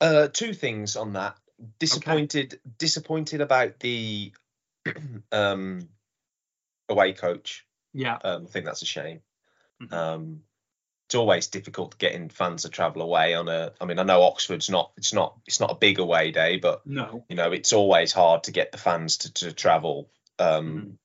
Uh, 0.00 0.28
two 0.28 0.52
things 0.52 0.96
on 0.96 1.14
that. 1.14 1.36
Disappointed, 1.78 2.60
disappointed 2.78 3.40
about 3.40 3.80
the 3.80 4.32
um, 5.32 5.88
away 6.88 7.12
coach. 7.14 7.66
Yeah. 7.94 8.18
Um, 8.22 8.44
I 8.46 8.50
think 8.50 8.66
that's 8.66 8.82
a 8.82 8.86
shame. 8.86 9.20
Mhm. 9.82 9.92
Um, 9.92 10.42
it's 11.06 11.14
always 11.14 11.46
difficult 11.46 11.98
getting 11.98 12.28
fans 12.28 12.62
to 12.62 12.68
travel 12.68 13.00
away 13.00 13.34
on 13.34 13.48
a. 13.48 13.72
I 13.80 13.84
mean, 13.84 13.98
I 14.00 14.02
know 14.02 14.22
Oxford's 14.24 14.68
not. 14.68 14.90
It's 14.96 15.12
not. 15.12 15.38
It's 15.46 15.60
not 15.60 15.70
a 15.70 15.76
big 15.76 15.98
away 16.00 16.32
day, 16.32 16.56
but 16.56 16.84
No. 16.84 17.24
you 17.28 17.36
know, 17.36 17.52
it's 17.52 17.72
always 17.72 18.12
hard 18.12 18.44
to 18.44 18.50
get 18.52 18.72
the 18.72 18.78
fans 18.78 19.18
to, 19.18 19.32
to 19.34 19.52
travel. 19.52 20.10
Um, 20.38 20.80
Mhm. 20.80 20.98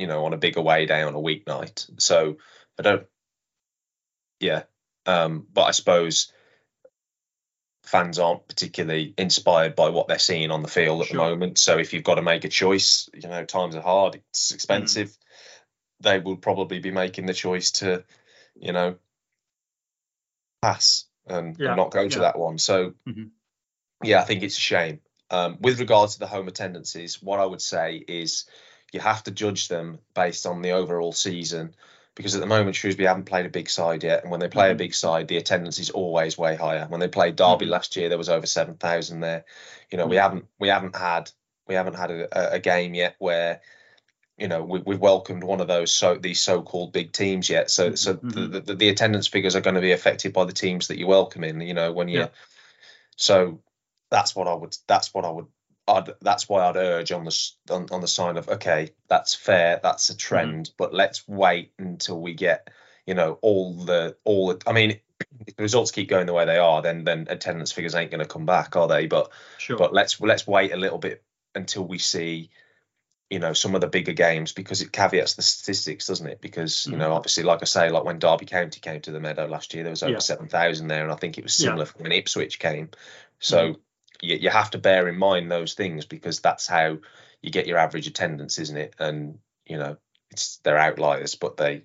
you 0.00 0.06
know, 0.06 0.24
on 0.24 0.32
a 0.32 0.38
big 0.38 0.56
away 0.56 0.86
day 0.86 1.02
on 1.02 1.14
a 1.14 1.18
weeknight. 1.18 2.00
So 2.00 2.38
I 2.78 2.82
don't. 2.82 3.06
Yeah, 4.40 4.62
um, 5.06 5.46
but 5.52 5.64
I 5.64 5.70
suppose 5.72 6.32
fans 7.82 8.18
aren't 8.18 8.46
particularly 8.48 9.14
inspired 9.18 9.74
by 9.74 9.88
what 9.90 10.08
they're 10.08 10.18
seeing 10.18 10.50
on 10.50 10.62
the 10.62 10.68
field 10.68 11.02
at 11.02 11.08
Sure. 11.08 11.16
the 11.16 11.30
moment. 11.30 11.58
So 11.58 11.78
if 11.78 11.92
you've 11.92 12.04
got 12.04 12.14
to 12.16 12.22
make 12.22 12.44
a 12.44 12.48
choice, 12.48 13.08
you 13.12 13.28
know, 13.28 13.44
times 13.44 13.74
are 13.74 13.82
hard. 13.82 14.16
It's 14.30 14.52
Mm. 14.52 14.54
expensive. 14.54 15.18
They 16.00 16.18
will 16.18 16.36
probably 16.36 16.78
be 16.78 16.90
making 16.90 17.26
the 17.26 17.34
choice 17.34 17.72
to, 17.72 18.04
you 18.54 18.72
know, 18.72 18.96
pass 20.62 21.06
and, 21.26 21.56
Yeah, 21.58 21.68
and 21.68 21.76
not 21.76 21.90
go 21.90 22.08
to 22.08 22.16
yeah. 22.16 22.22
that 22.22 22.38
one. 22.38 22.58
So 22.58 22.94
Mhm. 23.06 23.30
yeah, 24.02 24.20
I 24.20 24.24
think 24.24 24.42
it's 24.42 24.56
a 24.56 24.60
shame. 24.60 25.00
Um, 25.30 25.58
with 25.60 25.80
regards 25.80 26.14
to 26.14 26.18
the 26.20 26.26
home 26.26 26.48
attendances, 26.48 27.22
what 27.22 27.40
I 27.40 27.46
would 27.46 27.62
say 27.62 27.96
is 27.96 28.44
you 28.92 29.00
have 29.00 29.24
to 29.24 29.30
judge 29.30 29.68
them 29.68 29.98
based 30.14 30.46
on 30.46 30.60
the 30.62 30.72
overall 30.72 31.12
season 31.12 31.74
because 32.14 32.34
at 32.34 32.40
the 32.40 32.46
moment 32.46 32.76
Shrewsbury 32.76 33.06
haven't 33.06 33.24
played 33.24 33.46
a 33.46 33.50
big 33.50 33.70
side 33.70 34.04
yet, 34.04 34.22
and 34.22 34.30
when 34.30 34.40
they 34.40 34.48
play 34.48 34.70
a 34.70 34.74
Mhm. 34.74 34.78
big 34.78 34.94
side, 34.94 35.28
the 35.28 35.38
attendance 35.38 35.78
is 35.78 35.90
always 35.90 36.36
way 36.36 36.56
higher. 36.56 36.86
When 36.88 37.00
they 37.00 37.08
played 37.08 37.36
Derby 37.36 37.66
Mhm. 37.66 37.70
last 37.70 37.96
year, 37.96 38.08
there 38.08 38.18
was 38.18 38.28
over 38.28 38.46
seven 38.46 38.76
thousand 38.76 39.20
there. 39.20 39.44
You 39.90 39.98
know, 39.98 40.06
we 40.06 40.16
Mhm. 40.16 40.20
haven't 40.20 40.48
we 40.58 40.68
haven't 40.68 40.96
had 40.96 41.30
we 41.66 41.74
haven't 41.74 41.94
had 41.94 42.10
a, 42.10 42.54
a 42.54 42.58
game 42.58 42.94
yet 42.94 43.16
where 43.18 43.60
you 44.36 44.48
know 44.48 44.62
we, 44.62 44.80
we've 44.80 45.00
welcomed 45.00 45.44
one 45.44 45.60
of 45.60 45.68
those 45.68 45.92
so 45.92 46.16
these 46.16 46.40
so-called 46.40 46.92
big 46.92 47.12
teams 47.12 47.48
yet. 47.48 47.70
So 47.70 47.94
so 47.94 48.14
Mhm. 48.14 48.52
the, 48.52 48.60
the 48.60 48.74
the 48.74 48.88
attendance 48.88 49.28
figures 49.28 49.56
are 49.56 49.60
going 49.60 49.76
to 49.76 49.80
be 49.80 49.92
affected 49.92 50.32
by 50.32 50.44
the 50.44 50.52
teams 50.52 50.88
that 50.88 50.98
you 50.98 51.06
welcome 51.06 51.44
in. 51.44 51.60
You 51.60 51.74
know 51.74 51.92
when 51.92 52.08
you 52.08 52.20
Yeah. 52.20 52.28
so 53.16 53.60
that's 54.10 54.36
what 54.36 54.48
I 54.48 54.54
would. 54.54 54.76
That's 54.86 55.14
what 55.14 55.24
I 55.24 55.30
would. 55.30 55.46
I'd, 55.88 56.10
that's 56.20 56.48
why 56.48 56.66
I'd 56.68 56.76
urge 56.76 57.12
on 57.12 57.24
the 57.24 57.50
on, 57.70 57.88
on 57.90 58.00
the 58.00 58.08
sign 58.08 58.36
of 58.36 58.48
okay, 58.48 58.90
that's 59.08 59.34
fair, 59.34 59.80
that's 59.82 60.10
a 60.10 60.16
trend, 60.16 60.70
but 60.76 60.94
let's 60.94 61.26
wait 61.26 61.72
until 61.78 62.20
we 62.20 62.34
get 62.34 62.70
you 63.06 63.14
know 63.14 63.38
all 63.42 63.74
the 63.74 64.16
all. 64.24 64.48
The, 64.48 64.62
I 64.66 64.72
mean, 64.72 65.00
if 65.46 65.56
the 65.56 65.62
results 65.62 65.90
keep 65.90 66.08
going 66.08 66.26
the 66.26 66.32
way 66.32 66.44
they 66.44 66.58
are, 66.58 66.82
then 66.82 67.04
then 67.04 67.26
attendance 67.30 67.72
figures 67.72 67.94
ain't 67.94 68.10
going 68.10 68.22
to 68.22 68.28
come 68.28 68.46
back, 68.46 68.76
are 68.76 68.88
they? 68.88 69.06
But 69.06 69.30
Sure. 69.58 69.76
but 69.76 69.92
let's 69.92 70.20
let's 70.20 70.46
wait 70.46 70.72
a 70.72 70.76
little 70.76 70.98
bit 70.98 71.24
until 71.54 71.84
we 71.84 71.98
see 71.98 72.50
you 73.28 73.38
know 73.38 73.54
some 73.54 73.74
of 73.74 73.80
the 73.80 73.88
bigger 73.88 74.12
games 74.12 74.52
because 74.52 74.82
it 74.82 74.92
caveats 74.92 75.34
the 75.34 75.42
statistics 75.42 76.06
doesn't 76.06 76.26
it 76.26 76.40
because 76.42 76.86
you 76.86 76.92
Mhm. 76.92 76.98
know 76.98 77.12
obviously 77.14 77.42
like 77.42 77.62
i 77.62 77.64
say 77.64 77.88
like 77.88 78.04
when 78.04 78.18
derby 78.18 78.44
county 78.44 78.78
came 78.78 79.00
to 79.00 79.10
the 79.10 79.20
meadow 79.20 79.46
last 79.46 79.72
year 79.72 79.82
there 79.82 79.90
was 79.90 80.02
over 80.02 80.12
Yeah. 80.12 80.18
7000 80.18 80.86
there 80.88 81.02
and 81.02 81.10
i 81.10 81.16
think 81.16 81.38
it 81.38 81.44
was 81.44 81.58
Yeah. 81.58 81.70
similar 81.70 81.86
when 81.96 82.12
ipswich 82.12 82.58
came 82.58 82.90
so 83.38 83.76
you, 84.22 84.36
you 84.36 84.50
have 84.50 84.70
to 84.70 84.78
bear 84.78 85.08
in 85.08 85.18
mind 85.18 85.50
those 85.50 85.74
things 85.74 86.06
because 86.06 86.40
that's 86.40 86.66
how 86.66 86.98
you 87.42 87.50
get 87.50 87.66
your 87.66 87.78
average 87.78 88.06
attendance 88.06 88.58
isn't 88.58 88.76
it? 88.76 88.94
And 88.98 89.38
you 89.66 89.76
know 89.76 89.96
it's 90.30 90.56
they're 90.64 90.78
outliers 90.78 91.34
but 91.34 91.56
they 91.56 91.82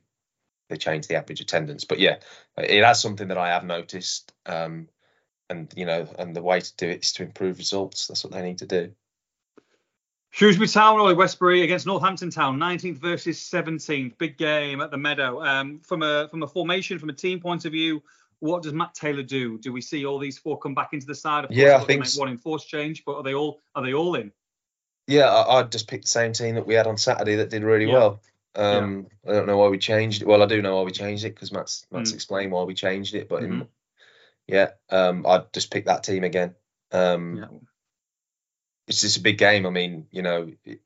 they 0.69 0.77
change 0.77 1.07
the 1.07 1.15
average 1.15 1.41
attendance. 1.41 1.83
But 1.83 1.99
yeah 1.99 2.17
it 2.57 2.83
has 2.83 3.01
something 3.01 3.27
that 3.27 3.37
i 3.37 3.49
have 3.49 3.63
noticed 3.63 4.31
um 4.45 4.87
and 5.49 5.71
you 5.75 5.85
know 5.85 6.07
and 6.17 6.35
the 6.35 6.41
way 6.41 6.59
to 6.59 6.75
do 6.77 6.87
it 6.87 7.03
is 7.03 7.13
to 7.13 7.23
improve 7.23 7.57
results. 7.57 8.07
That's 8.07 8.23
what 8.23 8.33
they 8.33 8.41
need 8.41 8.59
to 8.59 8.65
do. 8.65 8.91
Shrewsbury 10.29 10.67
Town 10.67 10.99
or 10.99 11.15
Westbury 11.15 11.63
against 11.63 11.87
Northampton 11.87 12.29
Town, 12.29 12.59
19th 12.59 12.97
versus 12.97 13.39
17th, 13.39 14.17
big 14.17 14.37
game 14.37 14.81
at 14.81 14.91
the 14.91 14.97
Meadow. 14.97 15.41
Um, 15.41 15.79
from 15.79 16.03
a 16.03 16.27
from 16.29 16.43
a 16.43 16.47
formation, 16.47 16.99
from 16.99 17.09
a 17.09 17.13
team 17.13 17.39
point 17.39 17.65
of 17.65 17.71
view, 17.71 18.03
what 18.39 18.63
does 18.63 18.73
Matt 18.73 18.93
Taylor 18.93 19.23
do? 19.23 19.57
Do 19.57 19.73
we 19.73 19.81
see 19.81 20.05
all 20.05 20.19
these 20.19 20.37
four 20.37 20.59
come 20.59 20.73
back 20.75 20.93
into 20.93 21.05
the 21.07 21.15
side? 21.15 21.45
Of 21.45 21.49
course, 21.49 21.57
Yeah, 21.57 21.63
I 21.63 21.67
they've 21.67 21.71
got 21.79 21.81
to 21.81 21.87
think 21.87 21.99
make 22.05 22.19
one 22.19 22.29
enforced 22.29 22.67
change, 22.69 23.03
but 23.05 23.15
are 23.15 23.23
they 23.23 23.33
all 23.33 23.59
are 23.75 23.83
they 23.83 23.93
all 23.93 24.15
in? 24.15 24.31
Yeah, 25.07 25.29
I, 25.29 25.59
I'd 25.59 25.71
just 25.71 25.87
pick 25.87 26.01
the 26.03 26.07
same 26.07 26.33
team 26.33 26.55
that 26.55 26.67
we 26.67 26.73
had 26.73 26.85
on 26.87 26.97
Saturday 26.97 27.35
that 27.37 27.49
did 27.49 27.63
really 27.63 27.85
Yeah. 27.85 27.93
well. 27.93 28.21
Um, 28.55 29.07
I 29.27 29.31
don't 29.33 29.45
know 29.47 29.57
why 29.57 29.67
we 29.67 29.77
changed 29.77 30.21
it. 30.21 30.27
Well, 30.27 30.41
I 30.41 30.47
do 30.47 30.61
know 30.61 30.75
why 30.77 30.81
we 30.83 30.91
changed 30.91 31.23
it 31.25 31.33
because 31.35 31.51
Matt's 31.51 31.85
Matt's 31.91 32.11
Mm. 32.11 32.15
explained 32.15 32.51
why 32.51 32.63
we 32.63 32.73
changed 32.73 33.13
it. 33.15 33.29
But 33.29 33.43
in, 33.43 33.51
Mhm. 33.51 33.67
yeah, 34.47 34.71
um, 34.89 35.25
I'd 35.27 35.53
just 35.53 35.71
pick 35.71 35.85
that 35.85 36.03
team 36.03 36.23
again. 36.23 36.55
Um, 36.91 37.37
Yeah. 37.37 37.47
It's 38.87 39.01
just 39.01 39.17
a 39.17 39.21
big 39.21 39.37
game. 39.37 39.65
I 39.65 39.69
mean, 39.69 40.07
you 40.11 40.21
know, 40.21 40.49
it- 40.63 40.79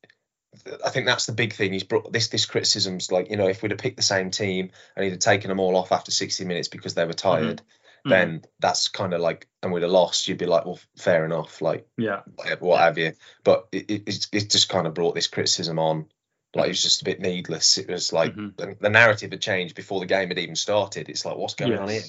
I 0.85 0.89
think 0.89 1.05
that's 1.05 1.25
the 1.25 1.31
big 1.31 1.53
thing. 1.53 1.71
He's 1.73 1.83
brought 1.83 2.11
this 2.11 2.27
this 2.27 2.45
criticism's 2.45 3.11
like, 3.11 3.29
you 3.29 3.37
know, 3.37 3.47
if 3.47 3.61
we'd 3.61 3.71
have 3.71 3.79
picked 3.79 3.97
the 3.97 4.03
same 4.03 4.31
team 4.31 4.71
and 4.95 5.03
he'd 5.03 5.11
have 5.11 5.19
taken 5.19 5.49
them 5.49 5.59
all 5.59 5.77
off 5.77 5.91
after 5.91 6.11
60 6.11 6.43
minutes 6.45 6.67
because 6.67 6.93
they 6.93 7.05
were 7.05 7.13
tired, 7.13 7.61
Mhm. 8.05 8.09
then 8.09 8.41
that's 8.59 8.89
kind 8.89 9.13
of 9.13 9.21
like, 9.21 9.47
and 9.63 9.71
we'd 9.71 9.83
have 9.83 9.91
lost. 9.91 10.27
You'd 10.27 10.37
be 10.39 10.45
like, 10.47 10.65
well, 10.65 10.79
fair 10.97 11.23
enough. 11.23 11.61
Like, 11.61 11.87
Yeah. 11.97 12.21
what 12.59 12.79
have 12.81 12.97
you. 12.97 13.13
But 13.43 13.67
it, 13.71 13.89
it, 13.89 14.03
it's, 14.07 14.27
it's 14.33 14.45
just 14.45 14.69
kind 14.69 14.87
of 14.87 14.93
brought 14.93 15.15
this 15.15 15.27
criticism 15.27 15.79
on. 15.79 16.07
Like 16.53 16.65
it 16.65 16.69
was 16.69 16.83
just 16.83 17.01
a 17.01 17.05
bit 17.05 17.21
needless. 17.21 17.77
It 17.77 17.87
was 17.87 18.11
like 18.11 18.35
Mhm. 18.35 18.57
the, 18.57 18.75
the 18.79 18.89
narrative 18.89 19.31
had 19.31 19.41
changed 19.41 19.75
before 19.75 20.01
the 20.01 20.05
game 20.05 20.27
had 20.27 20.37
even 20.39 20.55
started. 20.57 21.07
It's 21.07 21.23
like, 21.23 21.37
what's 21.37 21.53
going 21.55 21.71
on 21.77 21.87
here? 21.87 22.01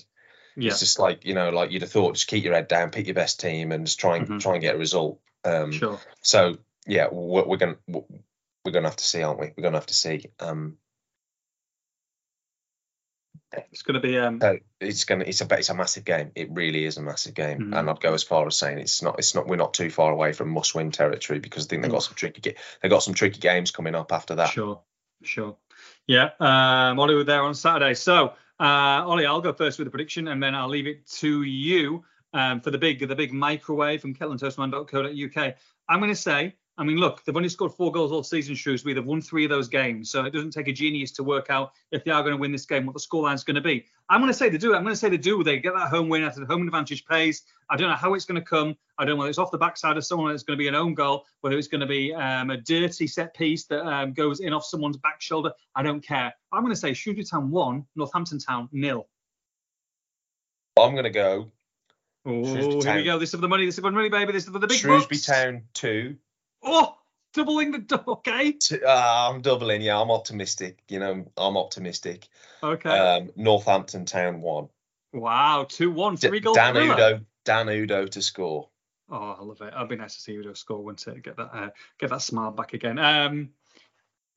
Yeah. 0.56 0.70
It's 0.72 0.80
just 0.80 0.98
like 0.98 1.24
you 1.24 1.34
know, 1.34 1.50
like 1.50 1.70
you'd 1.70 1.82
have 1.82 1.92
thought, 1.92 2.14
just 2.14 2.26
keep 2.26 2.42
your 2.42 2.54
head 2.54 2.66
down, 2.66 2.90
pick 2.90 3.06
your 3.06 3.14
best 3.14 3.38
team, 3.40 3.70
and 3.70 3.86
just 3.86 4.00
try 4.00 4.16
and 4.16 4.26
Mhm. 4.28 4.40
try 4.40 4.54
and 4.54 4.60
get 4.60 4.74
a 4.74 4.78
result. 4.78 5.20
Um, 5.44 5.70
Sure. 5.70 6.00
So 6.22 6.58
yeah, 6.86 7.06
we're, 7.12 7.44
we're 7.44 7.56
gonna 7.56 7.76
we're 8.64 8.72
gonna 8.72 8.88
have 8.88 8.96
to 8.96 9.04
see, 9.04 9.22
aren't 9.22 9.40
we? 9.40 9.52
We're 9.56 9.62
gonna 9.62 9.76
have 9.76 9.86
to 9.86 9.94
see. 9.94 10.26
Um, 10.40 10.78
It's 13.70 13.82
going 13.82 13.94
to 13.94 14.00
be. 14.00 14.18
Um, 14.18 14.40
So 14.40 14.58
it's 14.80 15.04
gonna 15.04 15.24
it's 15.26 15.42
a 15.42 15.58
it's 15.58 15.68
a 15.68 15.74
massive 15.74 16.04
game. 16.06 16.32
It 16.34 16.50
really 16.52 16.86
is 16.86 16.96
a 16.96 17.02
massive 17.02 17.34
game, 17.34 17.58
Mhm. 17.58 17.78
and 17.78 17.90
I'd 17.90 18.00
go 18.00 18.14
as 18.14 18.22
far 18.22 18.46
as 18.46 18.56
saying 18.56 18.78
it's 18.78 19.02
not 19.02 19.18
it's 19.18 19.34
not 19.34 19.46
we're 19.46 19.56
not 19.56 19.74
too 19.74 19.90
far 19.90 20.10
away 20.10 20.32
from 20.32 20.48
must 20.48 20.74
win 20.74 20.90
territory 20.90 21.38
because 21.38 21.66
I 21.66 21.68
think 21.68 21.82
they've 21.82 21.90
got 21.90 22.02
some 22.02 22.14
tricky 22.14 22.54
they 22.82 22.88
got 22.88 23.02
some 23.02 23.12
tricky 23.12 23.40
games 23.40 23.70
coming 23.70 23.94
up 23.94 24.10
after 24.10 24.36
that. 24.36 24.50
Sure, 24.50 24.80
sure. 25.22 25.58
Yeah, 26.06 26.30
um, 26.40 26.98
Ollie 26.98 27.14
were 27.14 27.24
there 27.24 27.42
on 27.42 27.54
Saturday. 27.54 27.92
So, 27.94 28.28
uh, 28.58 29.04
Ollie, 29.06 29.26
I'll 29.26 29.42
go 29.42 29.52
first 29.52 29.78
with 29.78 29.86
the 29.86 29.90
prediction, 29.90 30.28
and 30.28 30.42
then 30.42 30.54
I'll 30.54 30.68
leave 30.68 30.86
it 30.86 31.06
to 31.18 31.42
you 31.42 32.04
um, 32.32 32.60
for 32.62 32.70
the 32.70 32.78
big 32.78 33.06
the 33.06 33.14
big 33.14 33.34
microwave 33.34 34.00
from 34.00 34.14
kettleandtoasterman.co.uk. 34.14 35.54
I'm 35.88 36.00
going 36.00 36.10
to 36.10 36.16
say, 36.16 36.56
I 36.82 36.84
mean, 36.84 36.96
look, 36.96 37.24
they've 37.24 37.36
only 37.36 37.48
scored 37.48 37.72
four 37.72 37.92
goals 37.92 38.10
all 38.10 38.24
season, 38.24 38.56
Shrewsbury. 38.56 38.92
They've 38.92 39.06
won 39.06 39.20
three 39.22 39.44
of 39.44 39.50
those 39.50 39.68
games, 39.68 40.10
so 40.10 40.24
it 40.24 40.32
doesn't 40.32 40.50
take 40.50 40.66
a 40.66 40.72
genius 40.72 41.12
to 41.12 41.22
work 41.22 41.48
out 41.48 41.74
if 41.92 42.02
they 42.02 42.10
are 42.10 42.24
going 42.24 42.34
to 42.34 42.40
win 42.40 42.50
this 42.50 42.66
game, 42.66 42.86
what 42.86 42.94
the 42.94 42.98
scoreline's 42.98 43.44
going 43.44 43.54
to 43.54 43.60
be. 43.60 43.86
I'm 44.08 44.20
going 44.20 44.32
to 44.32 44.36
say 44.36 44.48
they 44.48 44.58
do. 44.58 44.74
I'm 44.74 44.82
going 44.82 44.92
to 44.92 44.98
say 44.98 45.08
they 45.08 45.16
do. 45.16 45.44
They 45.44 45.60
get 45.60 45.74
that 45.76 45.90
home 45.90 46.08
win 46.08 46.24
after 46.24 46.40
the 46.40 46.46
home 46.46 46.66
advantage 46.66 47.04
pays. 47.06 47.42
I 47.70 47.76
don't 47.76 47.88
know 47.88 47.94
how 47.94 48.14
it's 48.14 48.24
going 48.24 48.40
to 48.40 48.44
come. 48.44 48.74
I 48.98 49.04
don't 49.04 49.14
know 49.14 49.18
whether 49.18 49.30
it's 49.30 49.38
off 49.38 49.52
the 49.52 49.58
backside 49.58 49.96
of 49.96 50.04
someone, 50.04 50.32
it's 50.32 50.42
going 50.42 50.56
to 50.56 50.60
be 50.60 50.66
an 50.66 50.74
own 50.74 50.94
goal, 50.94 51.24
whether 51.42 51.56
it's 51.56 51.68
going 51.68 51.82
to 51.82 51.86
be 51.86 52.12
um, 52.12 52.50
a 52.50 52.56
dirty 52.56 53.06
set 53.06 53.32
piece 53.32 53.64
that 53.66 53.86
um, 53.86 54.12
goes 54.12 54.40
in 54.40 54.52
off 54.52 54.64
someone's 54.64 54.96
back 54.96 55.20
shoulder. 55.20 55.52
I 55.76 55.84
don't 55.84 56.04
care. 56.04 56.34
I'm 56.50 56.62
going 56.62 56.74
to 56.74 56.80
say 56.80 56.94
Shrewsbury 56.94 57.24
Town 57.24 57.52
one, 57.52 57.86
Northampton 57.94 58.40
Town 58.40 58.68
nil. 58.72 59.06
I'm 60.76 60.96
gonna 60.96 61.10
go 61.10 61.52
Oh, 62.24 62.80
here 62.82 62.96
we 62.96 63.02
go. 63.02 63.18
This 63.18 63.30
is 63.30 63.34
for 63.34 63.40
the 63.40 63.48
money. 63.48 63.66
This 63.66 63.74
is 63.74 63.80
for 63.80 63.90
the 63.90 63.96
money, 63.96 64.08
baby. 64.08 64.32
This 64.32 64.44
is 64.44 64.50
for 64.50 64.58
the 64.58 64.66
big 64.66 64.78
Shrewsbury 64.78 65.16
bucks. 65.16 65.26
Town 65.26 65.62
two. 65.74 66.16
Oh, 66.62 66.96
doubling 67.34 67.72
the 67.72 67.78
do- 67.78 68.00
okay. 68.06 68.54
Uh, 68.84 69.30
I'm 69.30 69.40
doubling. 69.42 69.82
Yeah, 69.82 70.00
I'm 70.00 70.10
optimistic. 70.10 70.78
You 70.88 70.98
know, 71.00 71.26
I'm 71.36 71.56
optimistic. 71.56 72.28
Okay. 72.62 72.88
Um, 72.90 73.30
Northampton 73.36 74.04
Town 74.04 74.40
one. 74.40 74.68
wow, 75.12 75.66
two 75.68 75.90
one, 75.90 76.14
D- 76.16 76.28
three 76.28 76.40
goal 76.40 76.54
Dan 76.54 76.74
thriller. 76.74 76.94
Udoh. 76.94 77.24
Dan 77.44 77.66
Udoh 77.66 78.08
to 78.10 78.22
score. 78.22 78.68
Oh, 79.10 79.36
I 79.38 79.42
love 79.42 79.60
it. 79.60 79.74
I'd 79.74 79.88
be 79.88 79.96
nice 79.96 80.14
to 80.14 80.20
see 80.20 80.32
Udoh 80.36 80.56
score, 80.56 80.82
wouldn't 80.82 81.06
it? 81.06 81.22
Get 81.22 81.36
that, 81.36 81.50
uh, 81.52 81.70
get 81.98 82.10
that 82.10 82.22
smile 82.22 82.50
back 82.52 82.72
again. 82.72 82.98
Um, 82.98 83.50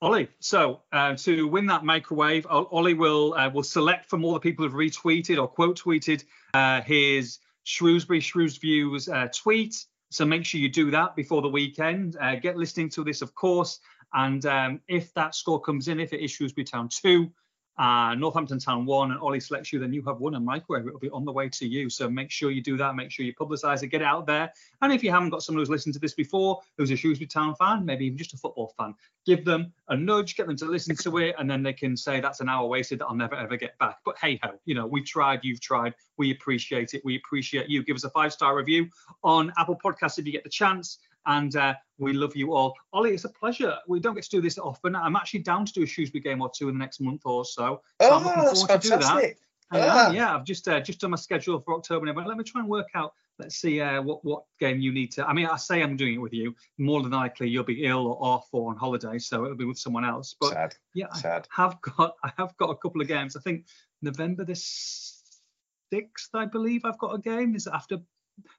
Ollie, 0.02 0.28
so 0.40 0.82
uh, 0.92 1.16
to 1.16 1.48
win 1.48 1.68
that 1.68 1.86
microwave, 1.86 2.46
Ollie 2.50 2.94
will 2.96 3.34
uh, 3.36 3.50
will 3.50 3.64
select 3.64 4.10
from 4.10 4.26
all 4.26 4.34
the 4.34 4.40
people 4.40 4.66
who've 4.66 4.74
retweeted 4.74 5.40
or 5.42 5.48
quote 5.48 5.80
tweeted 5.80 6.24
uh, 6.54 6.82
his 6.82 7.40
Shrewsbury 7.64 8.20
Shrewsbury's 8.20 9.08
uh, 9.08 9.28
tweet. 9.34 9.86
So 10.16 10.24
make 10.26 10.46
sure 10.46 10.62
you 10.62 10.70
do 10.70 10.90
that 10.92 11.14
before 11.18 11.42
the 11.42 11.50
weekend. 11.50 12.16
Uh, 12.22 12.36
get 12.36 12.56
listening 12.56 12.88
to 12.92 13.04
this, 13.04 13.22
of 13.22 13.36
course. 13.36 13.82
And 14.14 14.46
um, 14.46 14.80
if 14.88 15.14
that 15.16 15.36
score 15.36 15.60
comes 15.60 15.90
in, 15.90 16.00
if 16.00 16.14
it 16.14 16.20
issues 16.20 16.32
Shrewsbury 16.38 16.64
Town 16.64 16.88
two, 16.88 17.30
uh, 17.78 18.16
Northampton 18.16 18.60
Town 18.60 18.86
one, 18.86 19.12
and 19.12 19.20
Ollie 19.20 19.40
selects 19.40 19.74
you, 19.74 19.80
then 19.80 19.92
you 19.92 20.02
have 20.04 20.20
won 20.20 20.36
a 20.36 20.40
microwave. 20.40 20.88
It'll 20.88 21.00
be 21.00 21.10
on 21.10 21.26
the 21.26 21.32
way 21.32 21.50
to 21.50 21.68
you. 21.68 21.90
So 21.90 22.10
make 22.10 22.32
sure 22.32 22.52
you 22.52 22.62
do 22.62 22.78
that. 22.78 22.96
Make 22.96 23.12
sure 23.12 23.26
you 23.26 23.34
publicise 23.34 23.84
it, 23.84 23.88
get 23.88 24.02
it 24.02 24.06
out 24.06 24.26
there. 24.26 24.52
And 24.82 24.94
if 24.94 25.04
you 25.04 25.12
haven't 25.12 25.30
got 25.30 25.44
someone 25.44 25.62
who's 25.62 25.70
listened 25.70 25.94
to 25.96 26.00
this 26.00 26.14
before, 26.14 26.62
who's 26.78 26.92
a 26.92 26.96
Shrewsbury 26.96 27.28
Town 27.28 27.56
fan, 27.56 27.86
maybe 27.86 28.06
even 28.06 28.18
just 28.18 28.34
a 28.34 28.38
football 28.38 28.74
fan, 28.78 28.96
give 29.26 29.44
them 29.44 29.74
a 29.90 29.98
nudge, 29.98 30.36
get 30.36 30.48
them 30.48 30.56
to 30.58 30.66
listen 30.66 30.96
to 30.96 31.18
it, 31.18 31.36
and 31.38 31.50
then 31.50 31.64
they 31.64 31.74
can 31.74 31.98
say 31.98 32.20
that's 32.20 32.40
an 32.40 32.50
hour 32.50 32.68
wasted 32.68 33.00
that 33.00 33.08
I'll 33.08 33.16
never 33.16 33.36
ever 33.36 33.58
get 33.58 33.78
back. 33.78 33.98
But 34.06 34.18
hey 34.20 34.40
ho, 34.44 34.52
you 34.66 34.76
know, 34.76 34.86
we've 34.86 35.06
tried, 35.06 35.42
you've 35.44 35.62
tried, 35.62 35.96
we 36.18 36.32
appreciate 36.32 36.94
it. 36.94 37.02
We 37.04 37.18
appreciate 37.18 37.70
you. 37.70 37.84
Give 37.84 37.96
us 37.96 38.04
a 38.04 38.10
five 38.10 38.32
star 38.32 38.56
review 38.56 38.88
on 39.24 39.52
Apple 39.58 39.78
Podcasts 39.84 40.18
if 40.18 40.26
you 40.26 40.32
get 40.32 40.44
the 40.44 40.50
chance. 40.50 41.00
And 41.28 41.56
uh, 41.56 41.74
we 41.98 42.14
love 42.14 42.36
you 42.36 42.54
all. 42.54 42.76
Ollie, 42.94 43.14
it's 43.14 43.26
a 43.26 43.30
pleasure. 43.30 43.76
We 43.88 44.00
don't 44.00 44.16
get 44.16 44.24
to 44.26 44.30
do 44.30 44.42
this 44.42 44.58
often. 44.58 44.96
I'm 44.96 45.16
actually 45.16 45.40
down 45.42 45.66
to 45.66 45.74
do 45.74 45.84
a 45.84 45.86
Shrewsbury 45.88 46.22
game 46.22 46.42
or 46.42 46.50
two 46.56 46.70
in 46.70 46.76
the 46.76 46.80
next 46.80 47.00
month 47.02 47.22
or 47.26 47.46
so. 47.46 47.82
So 48.02 48.14
I'm 48.16 48.24
Oh, 48.24 48.26
looking 48.28 48.44
that's 48.46 48.62
forward 48.62 48.82
to 48.82 48.88
do 48.88 48.90
that. 48.90 49.02
fantastic. 49.02 49.38
I 49.72 49.80
Ah. 49.82 50.12
yeah, 50.12 50.36
I've 50.36 50.46
just 50.46 50.68
uh, 50.68 50.80
just 50.80 51.00
done 51.00 51.10
my 51.10 51.18
schedule 51.18 51.60
for 51.60 51.74
October. 51.74 52.14
But 52.14 52.28
let 52.28 52.38
me 52.38 52.44
try 52.44 52.62
and 52.62 52.70
work 52.70 52.88
out. 52.94 53.14
Let's 53.40 53.56
see 53.56 53.82
uh, 53.82 54.00
what 54.02 54.24
what 54.24 54.44
game 54.60 54.80
you 54.80 54.94
need 54.94 55.12
to. 55.14 55.26
I 55.28 55.34
mean, 55.34 55.48
I 55.48 55.58
say 55.58 55.82
I'm 55.82 55.98
doing 55.98 56.14
it 56.14 56.18
with 56.20 56.34
you. 56.34 56.56
More 56.78 57.02
than 57.02 57.12
likely, 57.12 57.50
you'll 57.50 57.64
be 57.64 57.84
ill 57.86 58.06
or 58.08 58.18
off 58.24 58.48
or 58.52 58.70
on 58.70 58.78
holiday, 58.78 59.18
so 59.18 59.44
it'll 59.44 59.58
be 59.58 59.66
with 59.66 59.80
someone 59.80 60.06
else. 60.06 60.36
But 60.40 60.52
Sad. 60.52 60.76
yeah, 60.94 61.08
I 61.12 61.18
Sad. 61.18 61.48
have 61.50 61.82
got 61.82 62.14
I 62.24 62.32
have 62.38 62.56
got 62.58 62.70
a 62.70 62.76
couple 62.76 63.02
of 63.02 63.08
games. 63.08 63.36
I 63.36 63.40
think 63.42 63.66
November 64.04 64.46
the 64.46 64.56
sixth, 64.56 66.30
I 66.36 66.46
believe, 66.46 66.86
I've 66.86 67.00
got 67.00 67.16
a 67.16 67.20
game. 67.20 67.56
Is 67.56 67.66
after 67.68 67.98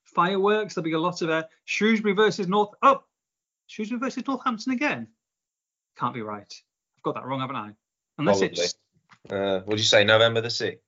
fireworks. 0.04 0.74
There'll 0.74 0.84
be 0.84 0.92
a 0.92 0.98
lot 0.98 1.22
of 1.22 1.30
uh, 1.30 1.44
Shrewsbury 1.64 2.14
versus 2.14 2.48
North. 2.48 2.70
Oh, 2.82 3.02
Shrewsbury 3.66 3.98
versus 4.00 4.26
Northampton 4.26 4.72
again. 4.72 5.08
Can't 5.98 6.14
be 6.14 6.22
right. 6.22 6.52
I've 6.98 7.02
got 7.02 7.14
that 7.14 7.24
wrong, 7.26 7.40
haven't 7.40 7.56
I? 7.56 7.70
Unless 8.18 8.38
Probably. 8.40 8.58
it's 8.64 8.74
Uh, 9.30 9.60
would 9.66 9.78
you 9.78 9.84
say 9.84 10.04
November 10.04 10.40
the 10.40 10.50
sixth? 10.50 10.82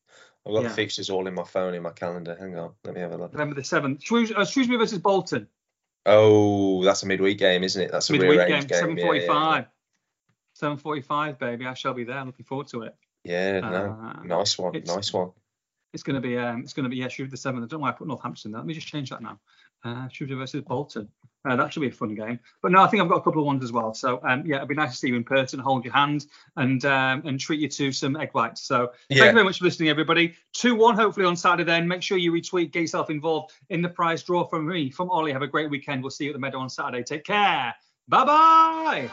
I've 0.47 0.53
got 0.55 0.63
Yeah. 0.63 0.69
the 0.69 0.75
fixtures 0.75 1.11
all 1.11 1.27
in 1.27 1.35
my 1.35 1.45
phone 1.45 1.75
in 1.75 1.83
my 1.83 1.91
calendar. 1.91 2.37
Hang 2.39 2.57
on, 2.57 2.73
let 2.85 2.95
me 2.95 3.01
have 3.01 3.13
a 3.13 3.17
look. 3.17 3.33
November 3.33 3.55
the 3.57 3.65
seventh. 3.65 4.03
Shrews- 4.03 4.33
uh, 4.33 4.45
Shrewsbury 4.45 4.79
versus 4.79 4.99
Bolton. 4.99 5.49
Oh, 6.07 6.83
that's 6.85 7.03
a 7.03 7.07
midweek 7.07 7.39
game, 7.39 7.65
isn't 7.65 7.83
it? 7.83 7.91
That's 7.93 8.09
a 8.09 8.13
midweek 8.13 8.39
game, 8.49 8.61
game. 8.61 8.69
seven 8.69 8.99
forty-five. 8.99 9.67
Seven 10.55 10.77
forty-five, 10.79 11.39
baby. 11.39 11.67
I 11.67 11.75
shall 11.75 11.93
be 11.95 12.05
there. 12.05 12.25
Looking 12.25 12.45
forward 12.47 12.69
to 12.69 12.83
it. 12.83 12.95
Yeah, 13.25 13.61
no, 13.61 13.99
Uh, 14.01 14.23
nice 14.25 14.57
one, 14.59 14.73
nice 14.87 15.13
one. 15.13 15.33
It's 15.93 16.03
going 16.03 16.15
to 16.15 16.21
be 16.21 16.37
um, 16.37 16.63
it's 16.63 16.73
going 16.73 16.85
to 16.85 16.91
be 16.91 16.97
yeah 16.97 17.09
Shrewsbury 17.09 17.31
the 17.31 17.37
seventh. 17.37 17.65
I 17.65 17.67
don't 17.67 17.81
know 17.81 17.85
why 17.85 17.91
I 17.91 17.93
put 17.93 18.07
Northampton 18.07 18.53
there. 18.53 18.61
Let 18.61 18.67
me 18.67 18.75
just 18.75 18.87
change 18.87 19.11
that 19.11 19.23
now. 19.23 19.39
Uh, 19.85 20.09
Shrewsbury 20.09 20.39
versus 20.39 20.63
Bolton. 20.63 21.09
Uh, 21.49 21.57
that 21.57 21.73
should 21.73 21.81
be 21.81 21.89
a 21.89 21.93
fun 21.93 22.15
game. 22.15 22.39
But 22.63 22.73
no, 22.73 22.83
I 22.83 22.89
think 22.89 23.03
I've 23.03 23.09
got 23.09 23.19
a 23.19 23.23
couple 23.23 23.41
of 23.41 23.47
ones 23.47 23.63
as 23.63 23.73
well. 23.73 23.95
So 23.95 24.21
um, 24.23 24.45
yeah, 24.45 24.57
it'd 24.57 24.69
be 24.69 24.75
nice 24.75 24.91
to 24.91 24.97
see 24.97 25.09
you 25.09 25.17
in 25.17 25.25
person, 25.25 25.59
hold 25.61 25.85
your 25.85 25.95
hand, 25.95 26.27
and 26.57 26.85
um, 26.85 27.23
and 27.25 27.41
treat 27.41 27.61
you 27.61 27.69
to 27.69 27.93
some 27.93 28.17
egg 28.17 28.31
whites. 28.33 28.63
So 28.63 28.93
yeah. 29.09 29.19
thank 29.19 29.29
you 29.29 29.35
very 29.35 29.45
much 29.45 29.59
for 29.59 29.65
listening, 29.65 29.89
everybody. 29.89 30.35
Two 30.53 30.75
one 30.75 30.95
hopefully 30.95 31.27
on 31.27 31.37
Saturday. 31.37 31.65
Then 31.65 31.89
make 31.89 32.03
sure 32.03 32.19
you 32.19 32.33
retweet, 32.33 32.73
get 32.73 32.81
yourself 32.81 33.09
involved 33.09 33.53
in 33.71 33.81
the 33.83 33.89
prize 33.89 34.23
draw 34.23 34.45
from 34.45 34.67
me, 34.67 34.91
from 34.91 35.11
Ollie. 35.11 35.33
Have 35.33 35.43
a 35.43 35.47
great 35.47 35.71
weekend. 35.71 36.03
We'll 36.03 36.11
see 36.11 36.25
you 36.25 36.31
at 36.31 36.35
the 36.35 36.41
Meadow 36.41 36.59
on 36.59 36.69
Saturday. 36.69 37.03
Take 37.03 37.25
care. 37.25 37.75
Bye 38.09 38.25
bye. 38.25 39.09